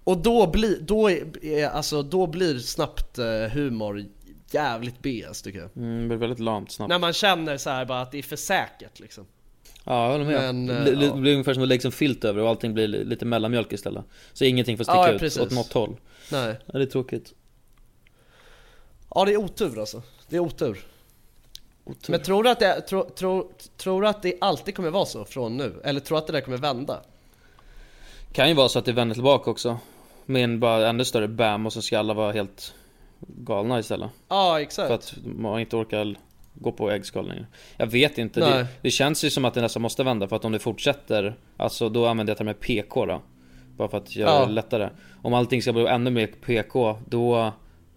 Och 0.04 0.18
då 0.18 0.46
blir, 0.46 0.78
då 0.80 1.10
är, 1.10 1.44
är, 1.44 1.68
alltså, 1.68 2.02
då 2.02 2.26
blir 2.26 2.58
snabbt 2.58 3.18
eh, 3.18 3.24
humor 3.52 4.04
jävligt 4.50 5.02
BS 5.02 5.42
tycker 5.42 5.58
jag 5.58 5.70
Mm, 5.76 6.00
det 6.00 6.06
blir 6.08 6.16
väldigt 6.16 6.38
lamt 6.40 6.70
snabbt. 6.72 6.88
När 6.88 6.98
man 6.98 7.12
känner 7.12 7.56
så 7.56 7.70
här 7.70 7.84
bara 7.84 8.00
att 8.00 8.12
det 8.12 8.18
är 8.18 8.22
för 8.22 8.36
säkert 8.36 9.00
liksom 9.00 9.26
Ja, 9.84 10.04
jag 10.04 10.12
håller 10.12 10.24
med. 10.24 10.54
Men, 10.54 10.66
det, 10.66 10.74
eh, 10.90 10.96
blir, 10.96 11.08
ja. 11.08 11.14
blir 11.14 11.32
ungefär 11.32 11.54
som 11.54 11.62
att 11.62 11.68
lägga 11.68 11.82
en 11.84 11.92
filt 11.92 12.24
över 12.24 12.42
och 12.42 12.48
allting 12.48 12.74
blir 12.74 12.88
li- 12.88 13.04
lite 13.04 13.24
mellanmjölk 13.24 13.72
istället. 13.72 14.04
Så 14.32 14.44
ingenting 14.44 14.76
får 14.76 14.84
sticka 14.84 14.96
Ja, 14.98 15.12
ut 15.12 15.20
precis. 15.20 15.42
åt 15.42 15.50
något 15.52 15.72
håll. 15.72 15.96
Nej 16.32 16.54
Ja, 16.66 16.78
det 16.78 16.84
är 16.84 16.86
tråkigt. 16.86 17.34
Ja 19.14 19.24
det 19.24 19.32
är 19.32 19.36
otur 19.36 19.78
alltså, 19.80 20.02
det 20.28 20.36
är 20.36 20.40
Otur. 20.40 20.78
Men 22.08 22.22
tror 22.22 22.42
du 22.42 22.50
att 22.50 22.58
det, 22.60 22.80
tro, 22.80 23.10
tro, 23.10 23.50
tror 23.76 24.02
du 24.02 24.08
att 24.08 24.22
det 24.22 24.34
alltid 24.40 24.74
kommer 24.74 24.90
vara 24.90 25.06
så 25.06 25.24
från 25.24 25.56
nu? 25.56 25.80
Eller 25.84 26.00
tror 26.00 26.16
du 26.16 26.18
att 26.18 26.26
det 26.26 26.32
där 26.32 26.40
kommer 26.40 26.56
vända? 26.58 27.00
Kan 28.32 28.48
ju 28.48 28.54
vara 28.54 28.68
så 28.68 28.78
att 28.78 28.84
det 28.84 28.92
vänder 28.92 29.14
tillbaka 29.14 29.50
också. 29.50 29.78
Med 30.26 30.44
en 30.44 30.60
bara 30.60 30.88
ännu 30.88 31.04
större 31.04 31.28
bam 31.28 31.66
och 31.66 31.72
så 31.72 31.82
ska 31.82 31.98
alla 31.98 32.14
vara 32.14 32.32
helt 32.32 32.74
galna 33.18 33.78
istället. 33.78 34.10
Ja 34.28 34.60
exakt 34.60 34.88
För 34.88 34.94
att 34.94 35.14
man 35.24 35.60
inte 35.60 35.76
orkar 35.76 36.16
gå 36.54 36.72
på 36.72 36.90
äggskal 36.90 37.28
längre. 37.28 37.46
Jag 37.76 37.86
vet 37.86 38.18
inte. 38.18 38.40
Det, 38.40 38.66
det 38.82 38.90
känns 38.90 39.24
ju 39.24 39.30
som 39.30 39.44
att 39.44 39.54
det 39.54 39.60
nästan 39.60 39.82
måste 39.82 40.04
vända 40.04 40.28
för 40.28 40.36
att 40.36 40.44
om 40.44 40.52
det 40.52 40.58
fortsätter, 40.58 41.36
alltså 41.56 41.88
då 41.88 42.06
använder 42.06 42.30
jag 42.30 42.38
termen 42.38 42.54
PK 42.54 43.06
då. 43.06 43.22
Bara 43.76 43.88
för 43.88 43.98
att 43.98 44.16
göra 44.16 44.30
Ja. 44.30 44.46
det 44.46 44.52
lättare. 44.52 44.88
Om 45.22 45.34
allting 45.34 45.62
ska 45.62 45.72
bli 45.72 45.86
ännu 45.86 46.10
mer 46.10 46.26
PK, 46.26 46.98
då, 47.06 47.52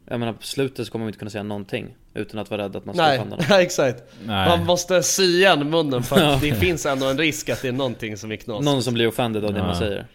jag 0.10 0.20
menar 0.20 0.34
på 0.34 0.44
slutet 0.44 0.86
så 0.86 0.92
kommer 0.92 1.06
man 1.06 1.10
inte 1.10 1.20
kunna 1.20 1.32
säga 1.32 1.44
någonting. 1.44 1.96
Utan 2.14 2.40
att 2.40 2.50
vara 2.52 2.64
rädd 2.64 2.76
att 2.76 2.86
man 2.86 2.96
ska 2.96 3.06
offenda 3.06 3.36
någon. 3.36 3.46
nej 3.50 3.64
exakt 3.66 4.04
Nej. 4.26 4.50
Man 4.50 4.66
måste 4.66 5.04
sy 5.04 5.24
igen 5.24 5.70
munnen 5.70 6.04
för 6.04 6.22
att 6.22 6.42
det 6.42 6.54
finns 6.56 6.86
ändå 6.86 7.06
en 7.06 7.18
risk 7.18 7.50
att 7.50 7.62
det 7.62 7.68
är 7.68 7.72
någonting 7.72 8.18
som 8.18 8.32
är 8.32 8.36
knas 8.36 8.66
Någon 8.66 8.84
som 8.84 8.94
blir 8.94 9.08
offended 9.08 9.46
av 9.46 9.54
det 9.54 9.60
Ja. 9.60 9.66
man 9.66 9.76
säger. 9.76 10.08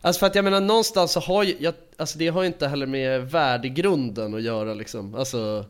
Alltså 0.00 0.18
för 0.18 0.26
att 0.26 0.34
jag 0.34 0.44
menar 0.44 0.60
någonstans 0.60 1.12
så 1.12 1.20
har 1.20 1.42
ju, 1.42 1.56
jag, 1.60 1.74
alltså 1.96 2.18
det 2.18 2.28
har 2.28 2.42
ju 2.42 2.46
inte 2.46 2.68
heller 2.68 2.86
med 2.86 3.30
värdegrunden 3.30 4.34
att 4.34 4.42
göra 4.42 4.74
liksom 4.74 5.14
Alltså 5.14 5.64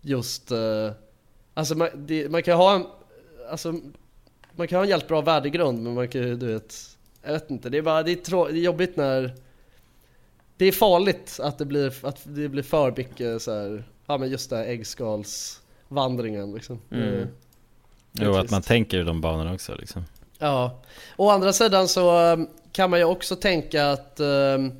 just, 0.00 0.50
eh, 0.50 0.58
alltså 1.54 1.74
man, 1.74 1.88
det, 1.94 2.28
man 2.30 2.42
kan 2.42 2.56
ha 2.56 2.74
en, 2.74 2.84
alltså 3.50 3.74
man 4.56 4.68
kan 4.68 4.76
ha 4.76 4.84
en 4.84 4.90
jävligt 4.90 5.08
bra 5.08 5.20
värdegrund 5.20 5.82
men 5.82 5.94
man 5.94 6.08
kan 6.08 6.20
ju, 6.22 6.36
du 6.36 6.46
vet, 6.52 6.74
jag 7.22 7.32
vet 7.32 7.50
inte, 7.50 7.68
det 7.70 7.78
är 7.78 7.82
bara, 7.82 8.02
det 8.02 8.12
är, 8.12 8.16
trå, 8.16 8.48
det 8.48 8.58
är 8.58 8.62
jobbigt 8.62 8.96
när 8.96 9.34
Det 10.58 10.66
är 10.66 10.72
farligt 10.72 11.40
att 11.42 11.58
det 11.58 11.64
blir, 11.64 12.06
att 12.06 12.20
det 12.24 12.48
blir 12.48 12.62
för 12.62 12.94
mycket 12.96 13.42
så 13.42 13.52
här, 13.52 13.84
ja 14.06 14.18
men 14.18 14.30
just 14.30 14.50
det 14.50 14.56
här 14.56 14.64
äggskalsvandringen 14.64 16.52
liksom 16.54 16.80
Mm. 16.90 17.20
Eh, 17.20 17.26
Jo, 18.12 18.34
att 18.34 18.50
man 18.50 18.62
tänker 18.62 18.98
i 19.00 19.02
de 19.02 19.20
banorna 19.20 19.54
också 19.54 19.74
liksom. 19.74 20.04
Ja, 20.38 20.82
å 21.16 21.30
andra 21.30 21.52
sidan 21.52 21.88
så 21.88 22.32
um, 22.32 22.48
kan 22.72 22.90
man 22.90 22.98
ju 22.98 23.04
också 23.04 23.36
tänka 23.36 23.90
att 23.90 24.20
um, 24.20 24.72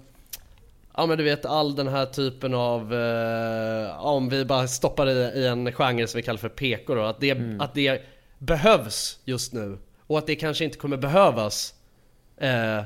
Ja 0.96 1.06
men 1.06 1.18
du 1.18 1.24
vet 1.24 1.46
all 1.46 1.74
den 1.74 1.88
här 1.88 2.06
typen 2.06 2.54
av, 2.54 2.92
uh, 2.92 4.06
om 4.06 4.28
vi 4.28 4.44
bara 4.44 4.68
stoppar 4.68 5.06
det 5.06 5.32
i 5.34 5.46
en 5.46 5.72
genre 5.72 6.06
som 6.06 6.18
vi 6.18 6.22
kallar 6.22 6.38
för 6.38 6.48
PK 6.48 6.94
då, 6.94 7.02
att 7.02 7.20
det, 7.20 7.56
att 7.60 7.74
det 7.74 8.02
behövs 8.38 9.18
just 9.24 9.52
nu. 9.52 9.78
Och 10.06 10.18
att 10.18 10.26
det 10.26 10.36
kanske 10.36 10.64
inte 10.64 10.78
kommer 10.78 10.96
behövas 10.96 11.74
eh, 12.36 12.82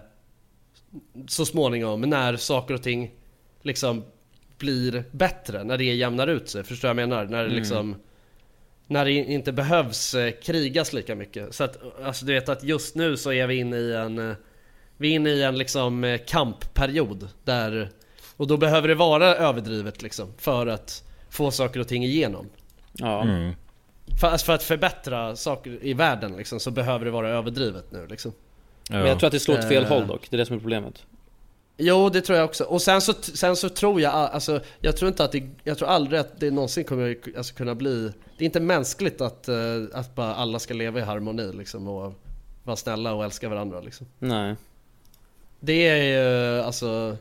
så 1.28 1.46
småningom 1.46 2.00
när 2.00 2.36
saker 2.36 2.74
och 2.74 2.82
ting 2.82 3.10
liksom 3.62 4.04
blir 4.58 5.04
bättre, 5.10 5.64
när 5.64 5.78
det 5.78 5.84
jämnar 5.84 6.26
ut 6.26 6.48
sig. 6.48 6.64
Förstår 6.64 6.88
du 6.88 6.94
vad 6.94 7.02
jag 7.02 7.08
menar? 7.08 7.24
När 7.24 7.44
det 7.44 7.54
liksom 7.54 7.96
när 8.86 9.04
det 9.04 9.12
inte 9.12 9.52
behövs 9.52 10.14
eh, 10.14 10.30
krigas 10.30 10.92
lika 10.92 11.14
mycket. 11.14 11.54
Så 11.54 11.64
att, 11.64 12.02
alltså 12.04 12.24
du 12.24 12.32
vet 12.32 12.48
att 12.48 12.64
just 12.64 12.94
nu 12.94 13.16
så 13.16 13.32
är 13.32 13.46
vi 13.46 13.54
inne 13.54 13.76
i 13.76 13.94
en 13.94 14.30
eh, 14.30 14.36
Vi 14.96 15.10
är 15.10 15.14
inne 15.14 15.30
i 15.30 15.42
en 15.42 15.58
liksom 15.58 16.04
eh, 16.04 16.20
kampperiod 16.26 17.28
där 17.44 17.90
Och 18.36 18.46
då 18.46 18.56
behöver 18.56 18.88
det 18.88 18.94
vara 18.94 19.36
överdrivet 19.36 20.02
liksom 20.02 20.34
för 20.38 20.66
att 20.66 21.04
få 21.30 21.50
saker 21.50 21.80
och 21.80 21.88
ting 21.88 22.04
igenom. 22.04 22.48
Ja. 22.92 23.22
Mm. 23.22 23.52
För, 24.20 24.26
alltså 24.26 24.46
för 24.46 24.52
att 24.52 24.62
förbättra 24.62 25.36
saker 25.36 25.78
i 25.82 25.94
världen 25.94 26.36
liksom 26.36 26.60
så 26.60 26.70
behöver 26.70 27.04
det 27.04 27.10
vara 27.10 27.28
överdrivet 27.28 27.92
nu 27.92 28.06
liksom. 28.06 28.32
Men 28.90 29.06
jag 29.06 29.18
tror 29.18 29.26
att 29.26 29.32
det 29.32 29.40
slår 29.40 29.58
åt 29.58 29.68
fel 29.68 29.82
Eh. 29.84 29.88
håll 29.88 30.06
dock, 30.06 30.30
det 30.30 30.36
är 30.36 30.38
det 30.38 30.46
som 30.46 30.56
är 30.56 30.60
problemet. 30.60 31.06
Jo 31.76 32.08
det 32.08 32.20
tror 32.20 32.38
jag 32.38 32.44
också. 32.44 32.64
Och 32.64 32.82
sen 32.82 33.00
så, 33.00 33.12
sen 33.22 33.56
så 33.56 33.68
tror 33.68 34.00
jag, 34.00 34.12
alltså 34.14 34.60
jag 34.80 34.96
tror 34.96 35.08
inte 35.08 35.24
att 35.24 35.32
det, 35.32 35.42
jag 35.64 35.78
tror 35.78 35.88
aldrig 35.88 36.20
att 36.20 36.40
det 36.40 36.50
någonsin 36.50 36.84
kommer 36.84 37.16
alltså, 37.36 37.54
kunna 37.54 37.74
bli 37.74 38.12
Det 38.38 38.44
är 38.44 38.46
inte 38.46 38.60
mänskligt 38.60 39.20
att, 39.20 39.48
eh, 39.48 39.56
att 39.92 40.14
bara 40.14 40.34
alla 40.34 40.58
ska 40.58 40.74
leva 40.74 40.98
i 40.98 41.02
harmoni 41.02 41.52
liksom 41.52 41.88
och 41.88 42.14
vara 42.64 42.76
snälla 42.76 43.14
och 43.14 43.24
älska 43.24 43.48
varandra 43.48 43.80
liksom. 43.80 44.06
Nej. 44.18 44.56
Det 45.60 45.88
är 45.88 46.02
ju 46.04 46.60
alltså 46.62 47.16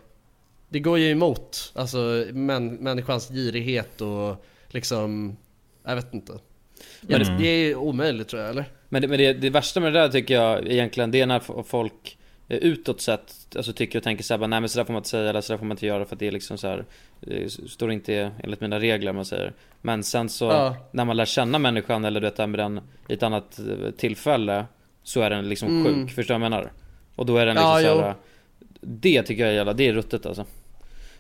Det 0.69 0.79
går 0.79 0.97
ju 0.99 1.11
emot 1.11 1.71
alltså 1.75 2.25
män, 2.33 2.75
människans 2.75 3.27
girighet 3.29 4.01
och 4.01 4.45
liksom 4.67 5.37
Jag 5.83 5.95
vet 5.95 6.13
inte 6.13 6.33
ja, 7.07 7.17
det, 7.17 7.37
det 7.39 7.47
är 7.47 7.75
omöjligt 7.75 8.27
tror 8.27 8.41
jag 8.41 8.49
eller? 8.51 8.65
Men, 8.89 9.01
det, 9.01 9.07
men 9.07 9.17
det, 9.17 9.33
det 9.33 9.49
värsta 9.49 9.79
med 9.79 9.93
det 9.93 9.99
där 9.99 10.09
tycker 10.09 10.33
jag 10.33 10.67
egentligen, 10.67 11.11
det 11.11 11.21
är 11.21 11.25
när 11.25 11.63
folk 11.63 12.17
eh, 12.47 12.57
utåt 12.57 13.01
sett 13.01 13.35
alltså 13.55 13.73
tycker 13.73 13.99
och 13.99 14.03
tänker 14.03 14.23
såhär, 14.23 14.47
nej 14.47 14.59
men 14.59 14.69
sådär 14.69 14.85
får 14.85 14.93
man 14.93 14.99
inte 14.99 15.09
säga 15.09 15.29
eller 15.29 15.41
sådär 15.41 15.57
får 15.57 15.65
man 15.65 15.75
inte 15.77 15.85
göra 15.85 16.05
för 16.05 16.15
att 16.15 16.19
det 16.19 16.27
är 16.27 16.31
liksom 16.31 16.57
så 16.57 16.67
här, 16.67 16.85
det 17.19 17.51
står 17.51 17.91
inte 17.91 18.31
enligt 18.43 18.61
mina 18.61 18.79
regler 18.79 19.13
man 19.13 19.25
säger. 19.25 19.53
Men 19.81 20.03
sen 20.03 20.29
så, 20.29 20.45
Ja. 20.45 20.75
när 20.91 21.05
man 21.05 21.17
lär 21.17 21.25
känna 21.25 21.59
människan 21.59 22.05
eller 22.05 22.19
du 22.21 22.27
vet, 22.27 22.37
med 22.37 22.59
den 22.59 22.81
i 23.07 23.13
ett 23.13 23.23
annat 23.23 23.59
eh, 23.59 23.91
tillfälle 23.91 24.65
Så 25.03 25.21
är 25.21 25.29
den 25.29 25.49
liksom 25.49 25.69
Mm. 25.69 25.83
sjuk, 26.07 26.15
förstår 26.15 26.33
du 26.33 26.39
vad 26.39 26.45
jag 26.45 26.51
menar? 26.51 26.71
Och 27.15 27.25
då 27.25 27.37
är 27.37 27.45
den 27.45 27.55
liksom 27.55 27.71
Ja, 27.71 27.95
så 27.95 28.01
här, 28.01 28.15
Det 28.81 29.23
tycker 29.23 29.41
jag 29.43 29.51
är 29.51 29.55
jävla, 29.55 29.73
det 29.73 29.87
är 29.87 29.93
ruttet 29.93 30.25
alltså 30.25 30.45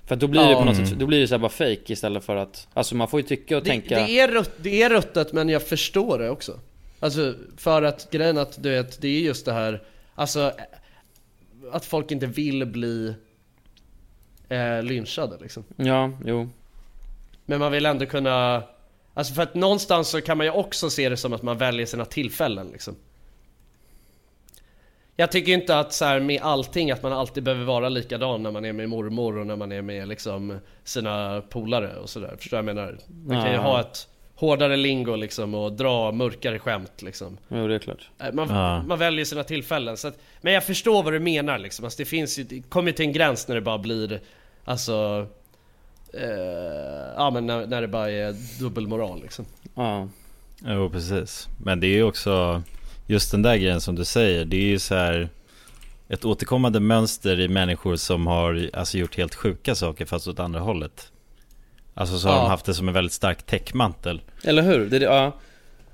För 0.05 0.15
då 0.15 0.27
blir 0.27 0.41
det 0.41 0.51
Ja. 0.51 0.59
på 0.59 0.65
något 0.65 0.75
sätt, 0.75 0.99
då 0.99 1.05
blir 1.05 1.19
det 1.19 1.27
så 1.27 1.33
här 1.33 1.39
bara 1.39 1.49
fake 1.49 1.93
istället 1.93 2.23
för 2.23 2.35
att 2.35 2.67
Alltså 2.73 2.95
man 2.95 3.07
får 3.07 3.19
ju 3.19 3.27
tycka 3.27 3.57
och 3.57 3.63
Det, 3.63 3.69
tänka. 3.69 3.95
det, 3.95 4.19
är 4.19 4.27
rutt, 4.27 4.51
det 4.57 4.83
är 4.83 4.89
ruttet 4.89 5.33
men 5.33 5.49
jag 5.49 5.67
förstår 5.67 6.19
det 6.19 6.29
också. 6.29 6.59
Alltså 6.99 7.35
för 7.57 7.81
att 7.81 8.11
grejen 8.11 8.37
att 8.37 8.63
du 8.63 8.69
vet, 8.69 9.01
det 9.01 9.07
är 9.07 9.19
just 9.21 9.45
det 9.45 9.53
här 9.53 9.83
Alltså 10.15 10.51
Att 11.71 11.85
folk 11.85 12.11
inte 12.11 12.25
vill 12.27 12.65
bli 12.65 13.13
eh, 14.49 14.83
lynchade 14.83 15.37
liksom. 15.41 15.63
Ja, 15.75 16.11
jo. 16.25 16.49
Men 17.45 17.59
man 17.59 17.71
vill 17.71 17.85
ändå 17.85 18.05
kunna 18.05 18.63
Alltså 19.13 19.33
för 19.33 19.43
att 19.43 19.55
någonstans 19.55 20.09
så 20.09 20.21
kan 20.21 20.37
man 20.37 20.45
ju 20.45 20.51
också 20.51 20.89
se 20.89 21.09
det 21.09 21.17
som 21.17 21.33
att 21.33 21.41
man 21.41 21.57
väljer 21.57 21.85
sina 21.85 22.05
tillfällen 22.05 22.67
liksom 22.71 22.95
Jag 25.21 25.31
tycker 25.31 25.51
inte 25.51 25.79
att 25.79 25.93
så 25.93 26.05
här 26.05 26.19
med 26.19 26.41
allting 26.41 26.91
att 26.91 27.03
man 27.03 27.13
alltid 27.13 27.43
behöver 27.43 27.65
vara 27.65 27.89
likadan 27.89 28.43
när 28.43 28.51
man 28.51 28.65
är 28.65 28.73
med 28.73 28.89
mormor 28.89 29.37
och 29.37 29.47
när 29.47 29.55
man 29.55 29.71
är 29.71 29.81
med 29.81 30.07
liksom 30.07 30.59
sina 30.83 31.41
polare 31.49 31.95
och 31.95 32.09
sådär. 32.09 32.35
Förstår 32.39 32.57
jag 32.57 32.65
menar? 32.65 32.97
Man 33.25 33.43
kan 33.43 33.51
ju 33.51 33.57
ha 33.57 33.79
ett 33.79 34.07
hårdare 34.35 34.75
lingo 34.77 35.15
liksom 35.15 35.53
och 35.55 35.73
dra 35.73 36.11
mörkare 36.11 36.59
skämt 36.59 37.01
liksom. 37.01 37.37
Jo 37.47 37.67
det 37.67 37.75
är 37.75 37.79
klart. 37.79 38.09
Eh, 38.19 38.33
man, 38.33 38.49
Ja. 38.49 38.83
man 38.83 38.99
väljer 38.99 39.25
sina 39.25 39.43
tillfällen 39.43 39.97
så 39.97 40.07
att, 40.07 40.19
Men 40.41 40.53
jag 40.53 40.63
förstår 40.63 41.03
vad 41.03 41.13
du 41.13 41.19
menar 41.19 41.57
liksom. 41.59 41.85
Alltså 41.85 41.97
det 41.97 42.05
finns 42.05 42.39
ju, 42.39 42.43
det 42.43 42.61
kommer 42.69 42.91
till 42.91 43.05
en 43.05 43.13
gräns 43.13 43.47
när 43.47 43.55
det 43.55 43.61
bara 43.61 43.77
blir 43.77 44.19
Alltså 44.65 45.27
eh, 46.13 47.13
Ja 47.15 47.29
men 47.33 47.45
när, 47.45 47.65
när 47.65 47.81
det 47.81 47.87
bara 47.87 48.11
är 48.11 48.35
dubbelmoral 48.59 49.21
liksom. 49.21 49.45
Ja. 49.75 50.07
Jo, 50.65 50.89
precis. 50.89 51.47
Men 51.63 51.79
det 51.79 51.87
är 51.87 51.95
ju 51.95 52.03
också 52.03 52.63
just 53.11 53.31
den 53.31 53.41
där 53.41 53.55
grejen 53.55 53.81
som 53.81 53.95
du 53.95 54.05
säger. 54.05 54.45
Det 54.45 54.57
är 54.57 54.61
ju 54.67 54.79
så 54.79 54.95
här 54.95 55.29
ett 56.09 56.25
återkommande 56.25 56.79
mönster 56.79 57.39
i 57.39 57.47
människor 57.47 57.95
som 57.95 58.27
har 58.27 58.69
alltså, 58.73 58.97
gjort 58.97 59.17
helt 59.17 59.35
sjuka 59.35 59.75
saker 59.75 60.05
fast 60.05 60.27
åt 60.27 60.39
andra 60.39 60.59
hållet. 60.59 61.11
Alltså 61.93 62.19
så 62.19 62.27
har 62.27 62.35
Ja. 62.35 62.41
de 62.41 62.49
haft 62.49 62.65
det 62.65 62.73
som 62.73 62.87
en 62.87 62.93
väldigt 62.93 63.13
stark 63.13 63.43
täckmantel. 63.45 64.21
Eller 64.43 64.61
hur? 64.61 64.89
Det, 64.89 64.99
det, 64.99 65.05
ja 65.05 65.35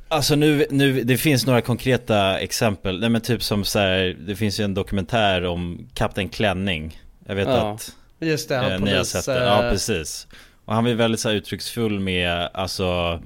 Alltså 0.10 0.36
nu, 0.36 0.66
nu, 0.72 1.04
det 1.04 1.18
finns 1.18 1.46
några 1.46 1.62
konkreta 1.62 2.40
exempel. 2.40 3.00
Nej 3.00 3.10
men 3.10 3.22
typ 3.22 3.44
som 3.44 3.64
så 3.66 3.80
här, 3.80 4.18
det 4.28 4.36
finns 4.36 4.60
ju 4.60 4.64
en 4.64 4.74
dokumentär 4.74 5.46
om 5.46 5.88
Kapten 5.94 6.30
Klänning. 6.30 7.02
Jag 7.26 7.36
vet 7.36 7.48
Ja. 7.48 7.74
att 7.74 7.92
Just 8.20 8.50
det, 8.50 8.56
han 8.56 8.72
eh, 8.72 8.78
polis, 8.80 8.92
ni 8.92 8.98
har 8.98 9.04
sett 9.04 9.26
det. 9.26 9.38
eh, 9.40 9.44
Ja 9.44 9.70
precis. 9.72 10.28
Och 10.66 10.74
han 10.76 10.84
var 10.84 10.92
väldigt 10.92 11.20
så 11.22 11.30
här 11.30 11.36
uttrycksfull 11.36 12.00
med 12.00 12.50
alltså 12.54 13.20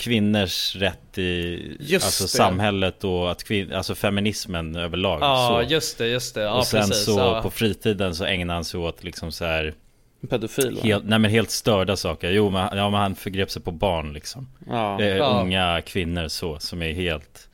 kvinnors 0.00 0.76
rätt 0.76 1.18
i 1.18 1.76
Just 1.80 2.04
alltså, 2.04 2.24
det. 2.24 2.28
samhället 2.28 3.04
och 3.04 3.30
att 3.30 3.44
kvin- 3.44 3.74
alltså 3.76 3.94
feminismen 3.94 4.76
överlag. 4.76 5.18
Ja 5.22 5.62
så. 5.66 5.72
just 5.72 5.98
det, 5.98 6.06
just 6.08 6.34
det, 6.34 6.42
ja 6.42 6.58
och 6.58 6.66
sen 6.66 6.88
precis 6.88 7.04
så 7.04 7.18
ja. 7.18 7.40
på 7.42 7.50
fritiden 7.50 8.14
så 8.14 8.24
ägnar 8.24 8.54
han 8.54 8.64
sig 8.64 8.80
åt 8.80 9.04
liksom 9.04 9.32
så 9.32 9.44
här 9.44 9.74
Pedofil 10.30 10.74
va? 10.76 10.80
helt, 10.82 11.04
nej 11.04 11.18
men 11.18 11.30
helt 11.30 11.50
störda 11.50 11.96
saker. 11.96 12.30
Jo 12.30 12.50
men, 12.50 12.76
ja, 12.76 12.90
men 12.90 13.00
han 13.00 13.14
förgrep 13.14 13.50
sig 13.50 13.62
på 13.62 13.70
barn 13.70 14.12
liksom. 14.12 14.48
Ja 14.66 15.00
Eh, 15.00 15.16
Ja. 15.16 15.40
Unga 15.40 15.80
kvinnor 15.86 16.28
så, 16.28 16.58
som 16.58 16.82
är 16.82 16.92
helt 16.92 17.48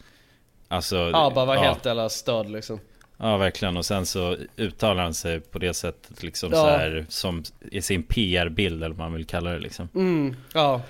Alltså 0.69 0.97
Ja 0.97 1.33
bara 1.35 1.45
var 1.45 1.57
helt 1.57 1.85
jävla 1.87 2.09
störd 2.09 2.51
liksom 2.51 2.81
Ja 3.19 3.37
verkligen 3.37 3.77
och 3.77 3.87
sen 3.87 4.07
så 4.07 4.37
uttalar 4.57 5.03
han 5.03 5.15
sig 5.15 5.41
på 5.41 5.59
det 5.59 5.75
sättet 5.75 6.23
liksom 6.23 6.51
Ja. 6.53 6.57
så 6.59 6.67
här 6.69 7.07
Som 7.09 7.43
i 7.71 7.83
sin 7.83 8.03
PR-bild 8.03 8.85
eller 8.85 8.95
vad 8.95 8.99
man 8.99 9.13
vill 9.15 9.27
kalla 9.27 9.51
det 9.51 9.59
liksom 9.59 9.89
mm, 9.95 10.37
Ja 10.55 10.81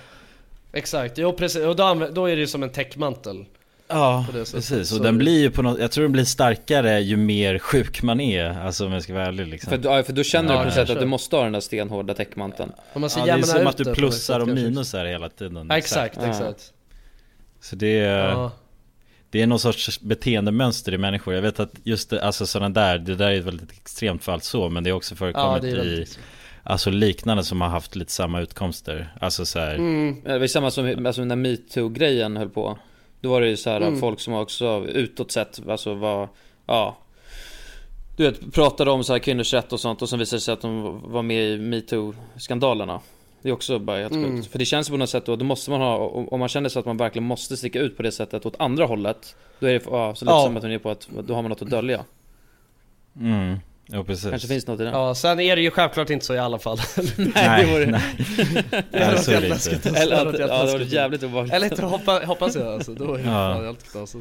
Exakt, 0.76 1.18
jo 1.18 1.32
precis, 1.32 1.62
och 1.62 1.76
då, 1.76 2.08
då 2.12 2.26
är 2.26 2.36
det 2.36 2.40
ju 2.40 2.46
som 2.46 2.62
en 2.62 2.70
täckmantel 2.70 3.44
Ja, 3.88 4.26
precis. 4.32 4.72
Och 4.72 4.86
Så- 4.86 4.98
den 5.02 5.18
blir 5.18 5.40
ju 5.40 5.50
på 5.50 5.62
något, 5.62 5.78
jag 5.80 5.90
tror 5.90 6.02
den 6.02 6.12
blir 6.12 6.24
starkare 6.24 7.00
ju 7.00 7.16
mer 7.16 7.58
sjuk 7.58 8.02
man 8.02 8.20
är. 8.20 8.44
Alltså 8.50 8.86
om 8.86 8.92
jag 8.92 9.02
ska 9.02 9.14
vara 9.14 9.26
ärlig 9.26 9.46
liksom. 9.46 9.70
För, 9.70 9.80
ja, 9.84 10.02
för 10.02 10.12
då 10.12 10.22
känner 10.22 10.48
Ja, 10.48 10.54
du 10.54 10.58
på 10.58 10.64
något 10.64 10.74
sätt 10.74 10.90
att 10.90 11.00
du 11.00 11.06
måste 11.06 11.36
ha 11.36 11.42
den 11.42 11.52
där 11.52 11.60
stenhårda 11.60 12.14
täckmanteln. 12.14 12.72
Om 12.92 13.00
man 13.00 13.10
Ja, 13.16 13.22
det 13.24 13.30
är 13.30 13.32
jämna 13.32 13.46
som 13.46 13.66
att 13.66 13.76
du 13.76 13.94
plussar 13.94 14.38
något 14.38 14.48
och 14.48 14.54
minusar 14.54 15.04
hela 15.04 15.28
tiden. 15.28 15.66
Ja, 15.70 15.76
Exakt, 15.78 16.18
Ja. 16.22 16.28
exakt. 16.28 16.72
Så 17.60 17.76
det 17.76 17.98
är, 17.98 18.28
Ja. 18.28 18.52
det 19.30 19.42
är 19.42 19.46
någon 19.46 19.58
sorts 19.60 20.00
beteendemönster 20.00 20.94
i 20.94 20.98
människor. 20.98 21.34
Jag 21.34 21.42
vet 21.42 21.60
att 21.60 21.72
just 21.84 22.10
det, 22.10 22.22
alltså 22.22 22.46
sådana 22.46 22.68
där, 22.68 22.98
det 22.98 23.14
där 23.14 23.30
är 23.30 23.38
ett 23.38 23.44
väldigt 23.44 23.72
extremt 23.72 24.24
fall 24.24 24.40
så, 24.40 24.68
men 24.68 24.84
det 24.84 24.90
har 24.90 24.96
också 24.96 25.14
Ja, 25.14 25.18
förekommit 25.18 25.62
det 25.62 25.68
är 25.68 25.72
i 25.72 25.76
väldigt... 25.76 26.18
Alltså 26.68 26.90
liknande 26.90 27.44
som 27.44 27.60
har 27.60 27.68
haft 27.68 27.96
lite 27.96 28.12
samma 28.12 28.40
utkomster. 28.40 29.12
Alltså 29.20 29.46
så 29.46 29.58
här, 29.58 29.74
Mm. 29.74 30.16
Det 30.24 30.38
var 30.38 30.46
samma 30.46 30.70
som 30.70 31.06
alltså, 31.06 31.24
när 31.24 31.36
metoo-grejen 31.36 32.36
höll 32.36 32.48
på. 32.48 32.78
Då 33.20 33.30
var 33.30 33.40
det 33.40 33.48
ju 33.48 33.56
så 33.56 33.70
här 33.70 33.80
Mm. 33.80 34.00
folk 34.00 34.20
som 34.20 34.34
också 34.34 34.84
utåt 34.88 35.30
sett, 35.32 35.68
alltså 35.68 35.94
var, 35.94 36.28
ja 36.66 36.96
Du 38.16 38.22
vet, 38.24 38.52
pratade 38.52 38.90
om 38.90 39.04
så 39.04 39.12
här 39.12 39.18
kvinnors 39.20 39.52
rätt 39.54 39.72
och 39.72 39.80
sånt 39.80 40.02
och 40.02 40.08
sen 40.08 40.18
visade 40.18 40.36
det 40.36 40.40
sig 40.40 40.52
att 40.54 40.60
de 40.60 41.00
var 41.12 41.22
med 41.22 41.44
i 41.44 41.58
metoo-skandalerna 41.58 43.00
Det 43.42 43.48
är 43.48 43.52
också 43.52 43.78
bara 43.78 43.98
helt 43.98 44.12
Mm. 44.12 44.36
sjukt. 44.36 44.52
För 44.52 44.58
det 44.58 44.64
känns 44.64 44.88
på 44.90 44.96
något 44.96 45.10
sätt 45.10 45.26
då, 45.26 45.36
då 45.36 45.44
måste 45.44 45.70
man 45.70 45.80
ha, 45.80 45.96
om 45.96 46.28
om 46.28 46.40
man 46.40 46.48
känner 46.48 46.68
sig 46.68 46.80
att 46.80 46.86
man 46.86 46.96
verkligen 46.96 47.26
måste 47.26 47.56
sticka 47.56 47.80
ut 47.80 47.96
på 47.96 48.02
det 48.02 48.12
sättet 48.12 48.46
åt 48.46 48.54
andra 48.60 48.84
hållet 48.86 49.36
Då 49.60 49.66
är 49.66 49.72
det 49.72 49.82
ja, 49.90 50.14
så 50.14 50.24
lite 50.24 50.34
Ja. 50.34 50.44
som 50.44 50.56
att 50.56 50.62
hon 50.62 50.72
är 50.72 50.78
på 50.78 50.90
att, 50.90 51.08
då 51.26 51.34
har 51.34 51.42
man 51.42 51.48
något 51.48 51.62
att 51.62 51.70
dölja 51.70 52.04
mm, 53.20 53.58
ja 53.86 54.04
precis. 54.04 54.30
Kanske 54.30 54.48
finns 54.48 54.66
något 54.66 54.80
i 54.80 54.84
det 54.84 54.90
Ja, 54.90 55.14
sen 55.14 55.40
är 55.40 55.56
det 55.56 55.62
ju 55.62 55.70
självklart 55.70 56.10
inte 56.10 56.24
så 56.26 56.34
i 56.34 56.38
alla 56.38 56.58
fall. 56.58 56.78
Nej, 57.16 57.66
det 57.66 57.72
vore- 57.72 57.86
nej. 57.86 58.02
Det 58.90 59.04
hade 59.04 59.12
varit 59.12 59.24
så 59.24 59.30
är 59.30 59.40
det 59.40 59.46
jävligt 59.46 59.50
läskigt. 59.50 59.86
Eller 59.86 60.16
att, 60.16 60.26
varit 60.26 60.38
ja 60.40 60.46
det 60.46 60.52
var 60.52 60.64
läskigt. 60.64 60.92
jävligt 60.92 61.22
obehagligt 61.22 61.54
Eller 61.54 61.66
inte 61.70 61.84
hoppa, 61.84 62.22
hoppas 62.26 62.56
jag 62.56 62.66
alltså, 62.66 62.94
då 62.94 63.14
är 63.14 63.18
det 63.18 63.24
Ja. 63.30 63.62
helt 63.64 63.96
alltså. 63.96 64.18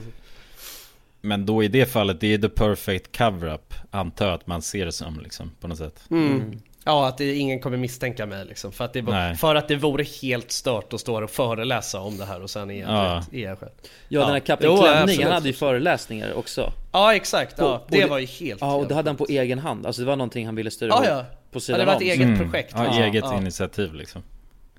Men 1.22 1.46
då 1.46 1.64
i 1.64 1.68
det 1.68 1.86
fallet, 1.86 2.20
det 2.20 2.34
är 2.34 2.38
the 2.38 2.50
perfect 2.50 3.18
cover-up. 3.18 3.74
Antar 3.92 4.26
jag 4.26 4.36
att 4.36 4.48
man 4.48 4.62
ser 4.62 4.86
det 4.86 4.92
som 4.92 5.20
liksom, 5.20 5.52
på 5.62 5.68
något 5.68 5.78
sätt. 5.78 6.04
Mm. 6.12 6.62
Ja, 6.88 7.08
att 7.08 7.18
det, 7.18 7.36
ingen 7.36 7.60
kommer 7.60 7.78
misstänka 7.78 8.26
mig 8.26 8.46
liksom. 8.46 8.72
För 8.72 8.86
att, 8.86 8.94
det, 8.94 9.02
var- 9.02 9.34
för 9.34 9.56
att 9.56 9.68
det 9.68 9.76
vore 9.76 10.04
helt 10.22 10.52
stört 10.52 10.94
att 10.94 11.00
stå 11.00 11.24
och 11.24 11.30
föreläsa 11.30 12.00
om 12.00 12.18
det 12.18 12.26
här 12.26 12.42
och 12.44 12.50
sen 12.50 12.72
är 12.72 12.80
jag, 12.82 12.90
Ja. 12.90 13.24
är 13.32 13.40
jag 13.44 13.60
själv. 13.60 13.72
Ja, 13.82 13.90
Ja. 14.08 14.20
den 14.22 14.30
här 14.30 14.40
Kapten 14.40 14.70
Jo, 14.72 14.78
Klänning, 14.82 15.24
han 15.24 15.32
hade 15.34 15.48
ju 15.48 15.54
föreläsningar 15.54 16.34
också 16.34 16.74
Ja, 16.92 17.16
exakt. 17.16 17.56
Ja, 17.58 17.86
det, 17.90 17.98
det- 18.02 18.06
var 18.06 18.20
ju 18.20 18.26
helt 18.26 18.62
Ja, 18.62 18.76
och 18.76 18.88
det 18.88 18.96
hade 18.96 19.10
han 19.10 19.18
på 19.18 19.26
egen 19.30 19.60
hand, 19.60 19.86
alltså 19.86 20.02
det 20.02 20.08
var 20.08 20.16
någonting 20.16 20.46
han 20.46 20.56
ville 20.56 20.72
styra 20.72 20.90
Ja, 20.90 21.04
ja. 21.08 21.26
på 21.52 21.56
Ja, 21.58 21.60
sidan 21.60 21.80
det 21.80 21.86
var 21.86 21.94
ett 21.94 22.02
om. 22.02 22.08
eget 22.08 22.38
projekt. 22.40 22.74
Ja, 22.76 22.86
Ja, 22.86 23.04
eget 23.06 23.24
ja. 23.24 23.38
initiativ 23.38 23.94
liksom. 23.94 24.24